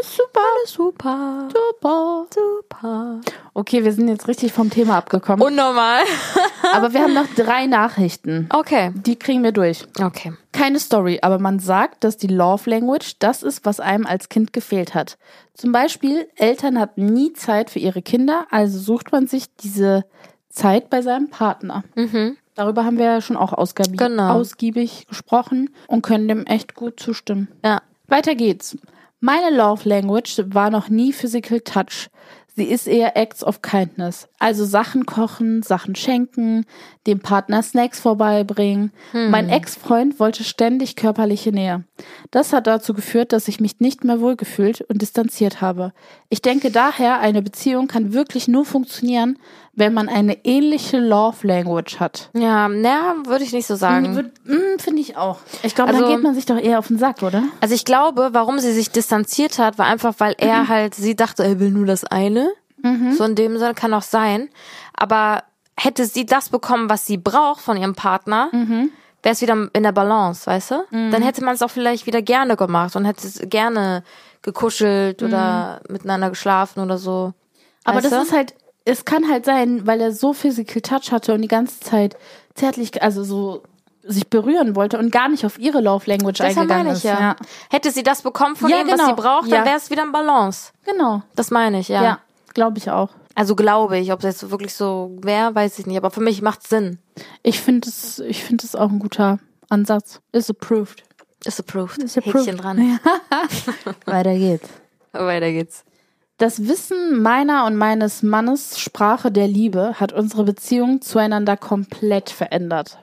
ist 0.00 0.16
super. 0.16 0.40
Alles 0.56 0.72
super. 0.72 1.48
Super. 1.52 2.26
Super. 2.34 3.20
Okay, 3.54 3.84
wir 3.84 3.92
sind 3.92 4.08
jetzt 4.08 4.28
richtig 4.28 4.52
vom 4.52 4.70
Thema 4.70 4.96
abgekommen. 4.98 5.44
Unnormal. 5.44 6.02
aber 6.72 6.92
wir 6.92 7.02
haben 7.02 7.14
noch 7.14 7.26
drei 7.36 7.66
Nachrichten. 7.66 8.48
Okay. 8.52 8.92
Die 8.94 9.16
kriegen 9.16 9.42
wir 9.42 9.52
durch. 9.52 9.84
Okay. 10.00 10.32
Keine 10.52 10.78
Story, 10.78 11.18
aber 11.22 11.38
man 11.38 11.58
sagt, 11.58 12.04
dass 12.04 12.16
die 12.16 12.26
Love 12.26 12.68
Language 12.70 13.16
das 13.18 13.42
ist, 13.42 13.64
was 13.64 13.80
einem 13.80 14.06
als 14.06 14.28
Kind 14.28 14.52
gefehlt 14.52 14.94
hat. 14.94 15.18
Zum 15.54 15.72
Beispiel, 15.72 16.28
Eltern 16.36 16.78
hatten 16.78 17.06
nie 17.06 17.32
Zeit 17.32 17.70
für 17.70 17.78
ihre 17.78 18.02
Kinder, 18.02 18.46
also 18.50 18.78
sucht 18.78 19.12
man 19.12 19.26
sich 19.26 19.54
diese 19.56 20.04
Zeit 20.50 20.90
bei 20.90 21.02
seinem 21.02 21.30
Partner. 21.30 21.84
Darüber 22.54 22.84
haben 22.84 22.98
wir 22.98 23.04
ja 23.04 23.20
schon 23.20 23.36
auch 23.36 23.52
ausgiebig, 23.52 23.98
Genau. 23.98 24.34
ausgiebig 24.34 25.06
gesprochen 25.08 25.70
und 25.86 26.02
können 26.02 26.26
dem 26.28 26.46
echt 26.46 26.74
gut 26.74 26.98
zustimmen. 26.98 27.48
Ja. 27.64 27.82
Weiter 28.08 28.34
geht's. 28.34 28.76
Meine 29.20 29.56
Love 29.56 29.88
Language 29.88 30.44
war 30.46 30.70
noch 30.70 30.88
nie 30.88 31.12
Physical 31.12 31.60
Touch. 31.60 32.08
Sie 32.58 32.64
ist 32.64 32.88
eher 32.88 33.16
Acts 33.16 33.44
of 33.44 33.62
Kindness. 33.62 34.28
Also 34.40 34.64
Sachen 34.64 35.06
kochen, 35.06 35.62
Sachen 35.62 35.94
schenken, 35.94 36.66
dem 37.06 37.20
Partner 37.20 37.62
Snacks 37.62 38.00
vorbeibringen. 38.00 38.90
Mein 39.12 39.48
Ex-Freund 39.48 40.18
wollte 40.18 40.42
ständig 40.42 40.96
körperliche 40.96 41.52
Nähe. 41.52 41.84
Das 42.32 42.52
hat 42.52 42.66
dazu 42.66 42.94
geführt, 42.94 43.32
dass 43.32 43.46
ich 43.46 43.60
mich 43.60 43.78
nicht 43.78 44.02
mehr 44.02 44.20
wohlgefühlt 44.20 44.80
und 44.82 45.02
distanziert 45.02 45.60
habe. 45.60 45.92
Ich 46.30 46.42
denke 46.42 46.72
daher, 46.72 47.20
eine 47.20 47.42
Beziehung 47.42 47.86
kann 47.86 48.12
wirklich 48.12 48.48
nur 48.48 48.64
funktionieren, 48.64 49.38
wenn 49.78 49.94
man 49.94 50.08
eine 50.08 50.44
ähnliche 50.44 50.98
Love 50.98 51.46
Language 51.46 52.00
hat. 52.00 52.30
Ja, 52.34 52.68
naja, 52.68 53.14
würde 53.24 53.44
ich 53.44 53.52
nicht 53.52 53.66
so 53.66 53.76
sagen. 53.76 54.16
Würd- 54.16 54.32
mm, 54.44 54.78
Finde 54.78 55.00
ich 55.00 55.16
auch. 55.16 55.38
Ich 55.62 55.74
glaube, 55.74 55.90
Also- 55.90 56.02
dann 56.02 56.10
geht 56.12 56.22
man 56.22 56.34
sich 56.34 56.46
doch 56.46 56.58
eher 56.58 56.78
auf 56.78 56.88
den 56.88 56.98
Sack, 56.98 57.22
oder? 57.22 57.44
Also 57.60 57.74
ich 57.74 57.84
glaube, 57.84 58.30
warum 58.32 58.58
sie 58.58 58.72
sich 58.72 58.90
distanziert 58.90 59.58
hat, 59.58 59.78
war 59.78 59.86
einfach, 59.86 60.14
weil 60.18 60.34
er 60.38 60.68
halt, 60.68 60.94
sie 60.94 61.14
dachte, 61.16 61.44
er 61.44 61.60
will 61.60 61.70
nur 61.70 61.86
das 61.86 62.04
eine. 62.04 62.50
So 63.16 63.24
in 63.24 63.34
dem 63.34 63.58
Sinne 63.58 63.74
kann 63.74 63.92
auch 63.92 64.02
sein. 64.02 64.48
Aber 64.94 65.42
hätte 65.76 66.04
sie 66.06 66.26
das 66.26 66.48
bekommen, 66.48 66.88
was 66.88 67.06
sie 67.06 67.16
braucht 67.16 67.60
von 67.60 67.76
ihrem 67.76 67.94
Partner, 67.96 68.50
wäre 68.52 69.32
es 69.32 69.40
wieder 69.42 69.68
in 69.72 69.82
der 69.82 69.90
Balance, 69.92 70.46
weißt 70.46 70.70
du? 70.70 70.74
Mhm. 70.90 71.10
Dann 71.10 71.22
hätte 71.22 71.42
man 71.44 71.54
es 71.56 71.62
auch 71.62 71.70
vielleicht 71.70 72.06
wieder 72.06 72.22
gerne 72.22 72.56
gemacht 72.56 72.94
und 72.94 73.04
hätte 73.04 73.26
es 73.26 73.40
gerne 73.48 74.04
gekuschelt 74.42 75.22
oder 75.24 75.80
miteinander 75.88 76.28
geschlafen 76.30 76.80
oder 76.80 76.98
so. 76.98 77.28
Mhm. 77.28 77.34
Aber 77.84 77.96
Weißt 77.96 78.06
das 78.06 78.12
du? 78.12 78.22
ist 78.26 78.32
halt, 78.32 78.54
es 78.88 79.04
kann 79.04 79.28
halt 79.30 79.44
sein, 79.44 79.86
weil 79.86 80.00
er 80.00 80.12
so 80.12 80.32
Physical 80.32 80.80
Touch 80.82 81.12
hatte 81.12 81.34
und 81.34 81.42
die 81.42 81.48
ganze 81.48 81.80
Zeit 81.80 82.16
zärtlich, 82.54 83.02
also 83.02 83.22
so 83.24 83.62
sich 84.02 84.28
berühren 84.28 84.74
wollte 84.74 84.98
und 84.98 85.10
gar 85.12 85.28
nicht 85.28 85.44
auf 85.44 85.58
ihre 85.58 85.80
Love 85.82 86.08
Language 86.10 86.38
Deshalb 86.38 86.56
eingegangen 86.58 86.86
meine 86.86 86.90
ich 86.96 87.04
ist. 87.04 87.10
ja. 87.10 87.36
Hätte 87.68 87.90
sie 87.90 88.02
das 88.02 88.22
bekommen 88.22 88.56
von 88.56 88.70
Ja, 88.70 88.80
ihm, 88.80 88.86
was 88.86 88.94
genau. 88.94 89.06
sie 89.08 89.12
braucht, 89.14 89.52
dann 89.52 89.60
Ja. 89.60 89.64
wäre 89.66 89.76
es 89.76 89.90
wieder 89.90 90.02
in 90.04 90.12
Balance. 90.12 90.72
Genau. 90.86 91.22
Das 91.36 91.50
meine 91.50 91.80
ich, 91.80 91.88
ja. 91.88 92.02
Ja, 92.02 92.18
glaube 92.54 92.78
ich 92.78 92.90
auch. 92.90 93.10
Also 93.34 93.54
glaube 93.54 93.98
ich, 93.98 94.10
ob 94.10 94.20
es 94.24 94.40
jetzt 94.40 94.50
wirklich 94.50 94.74
so 94.74 95.10
wäre, 95.20 95.54
weiß 95.54 95.78
ich 95.78 95.86
nicht. 95.86 95.96
Aber 95.98 96.10
für 96.10 96.20
mich 96.22 96.40
macht 96.42 96.66
Sinn. 96.66 96.98
Ich 97.42 97.60
finde 97.60 97.88
es, 97.88 98.18
ich 98.20 98.42
finde 98.42 98.64
es 98.64 98.74
auch 98.74 98.90
ein 98.90 98.98
guter 98.98 99.38
Ansatz. 99.68 100.20
Is 100.32 100.48
approved. 100.50 101.04
Ist 101.44 101.60
approved. 101.60 101.98
Is 102.02 102.16
approved. 102.16 102.46
Häkchen 102.46 102.56
dran. 102.56 102.98
Weiter 104.06 104.34
geht's. 104.34 104.68
Weiter 105.12 105.52
geht's. 105.52 105.84
Das 106.38 106.68
Wissen 106.68 107.20
meiner 107.20 107.66
und 107.66 107.76
meines 107.76 108.22
Mannes 108.22 108.78
Sprache 108.78 109.32
der 109.32 109.48
Liebe 109.48 109.94
hat 109.98 110.12
unsere 110.12 110.44
Beziehung 110.44 111.00
zueinander 111.00 111.56
komplett 111.56 112.30
verändert. 112.30 112.98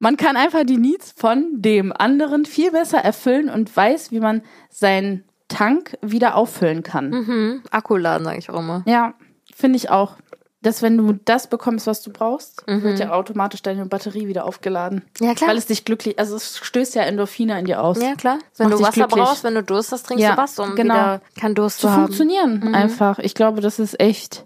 Man 0.00 0.16
kann 0.16 0.36
einfach 0.36 0.64
die 0.64 0.76
Needs 0.76 1.14
von 1.16 1.46
dem 1.52 1.92
anderen 1.92 2.44
viel 2.44 2.72
besser 2.72 2.98
erfüllen 2.98 3.48
und 3.48 3.74
weiß, 3.74 4.10
wie 4.10 4.18
man 4.18 4.42
seinen 4.68 5.22
Tank 5.46 5.96
wieder 6.02 6.34
auffüllen 6.34 6.82
kann. 6.82 7.10
Mhm. 7.10 7.62
Akkuladen, 7.70 8.24
sage 8.24 8.38
ich 8.38 8.50
auch 8.50 8.58
immer. 8.58 8.82
Ja, 8.86 9.14
finde 9.54 9.76
ich 9.76 9.90
auch. 9.90 10.16
Dass 10.64 10.82
wenn 10.82 10.96
du 10.98 11.12
das 11.24 11.46
bekommst, 11.46 11.86
was 11.86 12.02
du 12.02 12.10
brauchst, 12.10 12.66
Mhm. 12.66 12.82
wird 12.82 12.98
ja 12.98 13.12
automatisch 13.12 13.62
deine 13.62 13.86
Batterie 13.86 14.26
wieder 14.26 14.44
aufgeladen. 14.46 15.04
Ja, 15.20 15.34
klar. 15.34 15.50
Weil 15.50 15.58
es 15.58 15.66
dich 15.66 15.84
glücklich, 15.84 16.18
also 16.18 16.34
es 16.34 16.58
stößt 16.58 16.94
ja 16.96 17.02
Endorphine 17.02 17.56
in 17.60 17.66
dir 17.66 17.82
aus. 17.82 18.00
Ja, 18.02 18.14
klar. 18.16 18.38
Wenn 18.56 18.70
Macht 18.70 18.78
du 18.80 18.82
Wasser 18.82 18.92
glücklich. 19.06 19.24
brauchst, 19.24 19.44
wenn 19.44 19.54
du 19.54 19.62
Durst 19.62 19.92
hast, 19.92 20.06
trinkst 20.06 20.22
Ja, 20.24 20.32
du 20.32 20.38
was, 20.38 20.58
um 20.58 20.74
genau. 20.74 20.94
wieder 20.94 21.20
keinen 21.38 21.54
Durst 21.54 21.76
zu 21.78 21.86
zu 21.86 21.92
haben. 21.92 22.02
funktionieren 22.04 22.60
Mhm. 22.64 22.74
einfach. 22.74 23.18
Ich 23.20 23.34
glaube, 23.34 23.60
das 23.60 23.78
ist 23.78 24.00
echt 24.00 24.44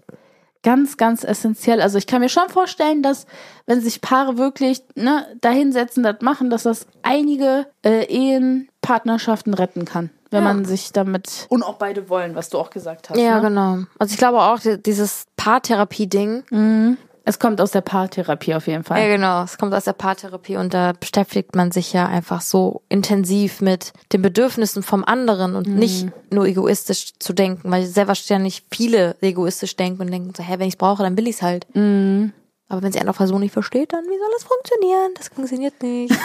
ganz, 0.63 0.97
ganz 0.97 1.23
essentiell. 1.23 1.81
Also 1.81 1.97
ich 1.97 2.05
kann 2.07 2.21
mir 2.21 2.29
schon 2.29 2.49
vorstellen, 2.49 3.01
dass 3.01 3.25
wenn 3.65 3.81
sich 3.81 4.01
Paare 4.01 4.37
wirklich 4.37 4.81
ne, 4.95 5.25
dahinsetzen, 5.41 6.03
das 6.03 6.17
machen, 6.21 6.49
dass 6.49 6.63
das 6.63 6.85
einige 7.01 7.67
äh, 7.85 8.05
Ehen, 8.05 8.69
Partnerschaften 8.81 9.53
retten 9.53 9.85
kann. 9.85 10.09
Wenn 10.31 10.43
Ja. 10.43 10.53
man 10.53 10.65
sich 10.65 10.91
damit 10.91 11.47
und 11.49 11.63
auch 11.63 11.75
beide 11.75 12.07
wollen, 12.07 12.35
was 12.35 12.49
du 12.49 12.59
auch 12.59 12.69
gesagt 12.69 13.09
hast. 13.09 13.17
Ja, 13.17 13.37
ne? 13.41 13.49
genau. 13.49 13.77
Also 13.97 14.11
ich 14.13 14.17
glaube 14.19 14.39
auch, 14.41 14.59
die- 14.59 14.79
dieses 14.81 15.25
Paartherapie-Ding, 15.37 16.43
Mhm. 16.51 16.97
Es 17.25 17.39
kommt 17.39 17.61
aus 17.61 17.71
der 17.71 17.81
Paartherapie 17.81 18.55
auf 18.55 18.67
jeden 18.67 18.83
Fall. 18.83 19.01
ja 19.01 19.07
genau, 19.07 19.43
es 19.43 19.57
kommt 19.57 19.73
aus 19.73 19.83
der 19.83 19.93
Paartherapie 19.93 20.57
und 20.57 20.73
da 20.73 20.93
beschäftigt 20.93 21.55
man 21.55 21.71
sich 21.71 21.93
ja 21.93 22.07
einfach 22.07 22.41
so 22.41 22.81
intensiv 22.89 23.61
mit 23.61 23.93
den 24.13 24.21
Bedürfnissen 24.21 24.83
vom 24.83 25.03
anderen 25.03 25.55
und 25.55 25.67
nicht 25.67 26.07
nur 26.31 26.45
egoistisch 26.45 27.13
zu 27.19 27.33
denken, 27.33 27.71
weil 27.71 27.85
sehr 27.85 28.07
wahrscheinlich 28.07 28.63
viele 28.71 29.15
egoistisch 29.21 29.75
denken 29.75 30.01
und 30.01 30.11
denken 30.11 30.33
so, 30.35 30.43
hä, 30.43 30.55
wenn 30.57 30.67
ich 30.67 30.75
es 30.75 30.77
brauche, 30.77 31.03
dann 31.03 31.17
will 31.17 31.27
ich 31.27 31.35
es 31.35 31.41
halt. 31.41 31.67
Aber 32.69 32.83
wenn 32.83 32.91
sie 32.91 32.99
eine 32.99 33.13
Person 33.13 33.41
nicht 33.41 33.53
versteht, 33.53 33.93
dann 33.93 34.05
wie 34.05 34.17
soll 34.17 34.29
das 34.33 34.43
funktionieren? 34.43 35.11
Das 35.15 35.29
funktioniert 35.29 35.81
nicht. 35.81 36.15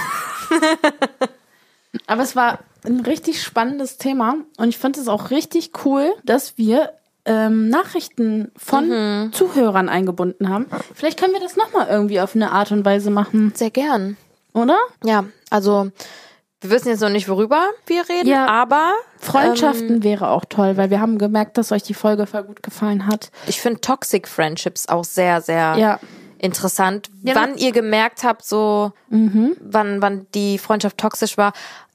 Aber 2.06 2.22
es 2.22 2.36
war 2.36 2.58
ein 2.84 3.00
richtig 3.00 3.42
spannendes 3.42 3.96
Thema 3.96 4.36
und 4.58 4.68
ich 4.68 4.78
fand 4.78 4.98
es 4.98 5.08
auch 5.08 5.30
richtig 5.30 5.70
cool, 5.84 6.12
dass 6.24 6.58
wir 6.58 6.92
ähm, 7.26 7.68
Nachrichten 7.68 8.50
von 8.56 9.30
Zuhörern 9.32 9.88
eingebunden 9.88 10.48
haben. 10.48 10.66
Vielleicht 10.94 11.18
können 11.18 11.32
wir 11.32 11.40
das 11.40 11.56
nochmal 11.56 11.88
irgendwie 11.88 12.20
auf 12.20 12.34
eine 12.34 12.52
Art 12.52 12.70
und 12.72 12.84
Weise 12.84 13.10
machen, 13.10 13.52
Sehr 13.54 13.70
gern. 13.70 14.16
oder? 14.52 14.76
Ja, 15.04 15.24
also 15.50 15.90
wir 16.60 16.70
wissen 16.70 16.88
jetzt 16.88 17.00
noch 17.00 17.10
nicht, 17.10 17.28
worüber 17.28 17.68
wir 17.86 18.08
reden, 18.08 18.28
Ja. 18.28 18.46
aber 18.46 18.92
Freundschaften 19.20 20.02
wäre 20.02 20.28
auch 20.30 20.44
toll, 20.46 20.76
weil 20.76 20.90
wir 20.90 21.00
haben 21.00 21.18
gemerkt, 21.18 21.58
dass 21.58 21.72
euch 21.72 21.82
die 21.82 21.94
Folge 21.94 22.26
voll 22.26 22.44
gut 22.44 22.62
gefallen 22.62 23.06
hat. 23.06 23.30
ich 23.46 23.60
finde 23.60 23.80
Toxic 23.80 24.26
Friendships 24.28 24.88
auch 24.88 25.04
sehr, 25.04 25.40
sehr 25.40 25.76
Ja. 25.76 26.00
interessant. 26.38 27.08
Ja, 27.22 27.34
wann 27.34 27.56
ihr 27.56 27.72
gemerkt 27.72 28.22
habt, 28.24 28.44
so 28.44 28.92
wann, 29.08 30.02
wann 30.02 30.26
die 30.34 30.58
Freundschaft 30.58 30.98
toxisch 30.98 31.36
war. 31.38 31.52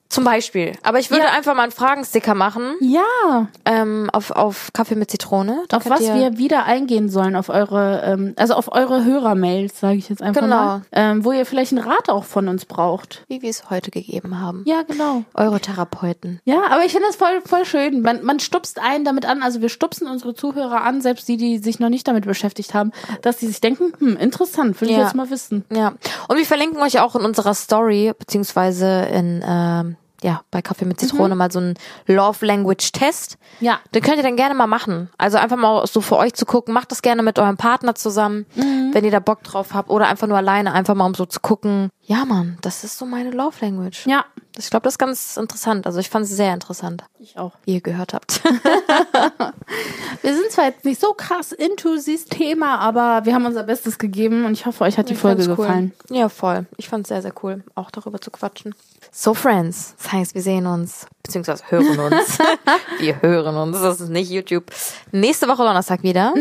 Zum 0.09 0.23
Beispiel. 0.23 0.71
Aber 0.81 0.97
ich 0.97 1.11
würde 1.11 1.25
Ja. 1.25 1.33
einfach 1.33 1.53
mal 1.53 1.61
einen 1.63 1.71
Fragensticker 1.71 2.33
machen 2.33 2.73
Ja, 2.81 3.47
ähm, 3.65 4.09
auf, 4.11 4.31
auf 4.31 4.71
Kaffee 4.73 4.95
mit 4.95 5.11
Zitrone. 5.11 5.63
Da 5.69 5.77
auf 5.77 5.87
was 5.87 6.01
wir 6.01 6.37
wieder 6.39 6.65
eingehen 6.65 7.09
sollen, 7.09 7.35
auf 7.35 7.49
eure, 7.49 8.01
ähm, 8.03 8.33
also 8.35 8.55
auf 8.55 8.71
eure 8.71 9.05
Hörermails, 9.05 9.79
sage 9.79 9.97
ich 9.99 10.09
jetzt 10.09 10.23
einfach 10.23 10.41
Genau. 10.41 10.55
mal, 10.55 10.81
ähm, 10.93 11.23
wo 11.23 11.31
ihr 11.31 11.45
vielleicht 11.45 11.73
einen 11.73 11.83
Rat 11.87 12.09
auch 12.09 12.23
von 12.23 12.47
uns 12.47 12.65
braucht. 12.65 13.23
wie 13.27 13.43
wir 13.43 13.49
es 13.51 13.69
heute 13.69 13.91
gegeben 13.91 14.39
haben. 14.41 14.63
Ja, 14.65 14.81
genau. 14.81 15.23
Eure 15.35 15.59
Therapeuten. 15.59 16.39
Ja, 16.43 16.63
aber 16.71 16.83
ich 16.85 16.91
finde 16.91 17.05
das 17.07 17.15
voll, 17.15 17.41
voll 17.45 17.65
schön. 17.65 18.01
Man, 18.01 18.23
man 18.23 18.39
stupst 18.39 18.79
einen 18.81 19.05
damit 19.05 19.27
an, 19.27 19.43
also 19.43 19.61
wir 19.61 19.69
stupsen 19.69 20.07
unsere 20.07 20.33
Zuhörer 20.33 20.81
an, 20.83 21.01
selbst 21.01 21.27
die, 21.27 21.37
die 21.37 21.59
sich 21.59 21.79
noch 21.79 21.89
nicht 21.89 22.07
damit 22.07 22.25
beschäftigt 22.25 22.73
haben, 22.73 22.91
dass 23.21 23.37
die 23.37 23.45
sich 23.47 23.61
denken, 23.61 23.93
hm, 23.99 24.17
interessant, 24.17 24.81
will 24.81 24.89
ich 24.89 24.97
Ja. 24.97 25.03
jetzt 25.03 25.13
mal 25.15 25.29
wissen. 25.29 25.65
Ja. 25.71 25.93
Und 26.27 26.37
wir 26.37 26.45
verlinken 26.45 26.81
euch 26.81 26.99
auch 26.99 27.15
in 27.15 27.23
unserer 27.23 27.53
Story, 27.53 28.11
beziehungsweise 28.17 29.03
in, 29.13 29.43
ähm, 29.47 29.95
ja, 30.21 30.41
bei 30.51 30.61
Kaffee 30.61 30.85
mit 30.85 30.99
Zitrone 30.99 31.35
mal 31.35 31.51
so 31.51 31.59
einen 31.59 31.75
Love 32.07 32.45
Language 32.45 32.91
Test. 32.91 33.37
Ja. 33.59 33.79
Den 33.93 34.01
könnt 34.03 34.17
ihr 34.17 34.23
dann 34.23 34.35
gerne 34.35 34.53
mal 34.53 34.67
machen. 34.67 35.09
Also 35.17 35.37
einfach 35.37 35.57
mal 35.57 35.85
so 35.87 36.01
für 36.01 36.17
euch 36.17 36.33
zu 36.33 36.45
gucken. 36.45 36.73
Macht 36.73 36.91
das 36.91 37.01
gerne 37.01 37.23
mit 37.23 37.39
eurem 37.39 37.57
Partner 37.57 37.95
zusammen, 37.95 38.45
wenn 38.55 39.03
ihr 39.05 39.11
da 39.11 39.19
Bock 39.19 39.43
drauf 39.43 39.73
habt. 39.73 39.89
Oder 39.89 40.07
einfach 40.07 40.27
nur 40.27 40.37
alleine, 40.37 40.73
einfach 40.73 40.95
mal 40.95 41.05
um 41.05 41.13
so 41.13 41.25
zu 41.25 41.39
gucken. 41.39 41.89
Ja, 42.03 42.25
Mann, 42.25 42.57
das 42.61 42.83
ist 42.83 42.97
so 42.97 43.05
meine 43.05 43.31
Love 43.31 43.57
Language. 43.61 44.07
Ja, 44.07 44.25
Ich 44.57 44.69
glaube, 44.69 44.83
das 44.83 44.95
ist 44.95 44.97
ganz 44.97 45.37
interessant. 45.37 45.85
Also 45.85 45.99
ich 45.99 46.09
fand 46.09 46.25
es 46.25 46.31
sehr 46.31 46.53
interessant, 46.53 47.03
ich 47.19 47.37
auch. 47.37 47.53
wie 47.65 47.75
ihr 47.75 47.81
gehört 47.81 48.13
habt. 48.13 48.41
Wir 50.21 50.35
sind 50.35 50.51
zwar 50.51 50.65
jetzt 50.65 50.85
nicht 50.85 50.99
so 50.99 51.13
krass 51.13 51.51
into 51.51 51.95
dieses 51.95 52.25
Thema, 52.25 52.79
aber 52.79 53.25
wir 53.25 53.33
haben 53.33 53.45
unser 53.45 53.63
Bestes 53.63 53.97
gegeben 53.97 54.45
und 54.45 54.53
ich 54.53 54.65
hoffe, 54.65 54.83
euch 54.83 54.97
hat 54.97 55.09
die 55.09 55.15
Folge 55.15 55.43
fand's 55.43 55.57
cool. 55.59 55.65
gefallen. 55.65 55.91
Ja, 56.09 56.29
voll. 56.29 56.65
Ich 56.77 56.89
fand 56.89 57.05
es 57.05 57.09
sehr, 57.09 57.21
sehr 57.21 57.33
cool, 57.43 57.63
auch 57.75 57.91
darüber 57.91 58.19
zu 58.19 58.31
quatschen. 58.31 58.75
So, 59.11 59.33
Friends. 59.33 59.95
Das 59.97 60.11
heißt, 60.11 60.35
wir 60.35 60.41
sehen 60.41 60.67
uns, 60.67 61.07
beziehungsweise 61.23 61.63
hören 61.69 61.99
uns. 61.99 62.37
wir 62.99 63.21
hören 63.21 63.55
uns. 63.57 63.81
Das 63.81 63.99
ist 64.01 64.09
nicht 64.09 64.29
YouTube. 64.29 64.65
Nächste 65.11 65.47
Woche 65.47 65.63
Donnerstag 65.63 66.03
wieder. 66.03 66.33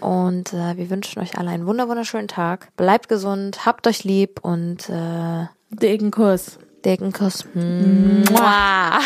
Und 0.00 0.52
äh, 0.52 0.76
wir 0.76 0.90
wünschen 0.90 1.22
euch 1.22 1.38
alle 1.38 1.48
einen 1.50 1.66
wunder 1.66 1.88
wunderschönen 1.88 2.28
Tag. 2.28 2.68
Bleibt 2.76 3.08
gesund, 3.08 3.64
habt 3.64 3.86
euch 3.86 4.04
lieb 4.04 4.40
und 4.42 4.88
äh, 4.90 5.46
Dicken 5.70 6.10
Kuss. 6.10 6.58
dicken 6.84 7.12
Kuss. 7.12 7.46
Mua. 7.54 8.98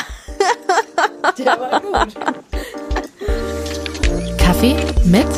Kaffee 4.39 4.77
mit 5.05 5.29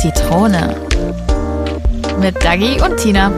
Zitrone. 0.00 0.76
Mit 2.20 2.44
Dagi 2.44 2.80
und 2.80 2.96
Tina. 2.98 3.32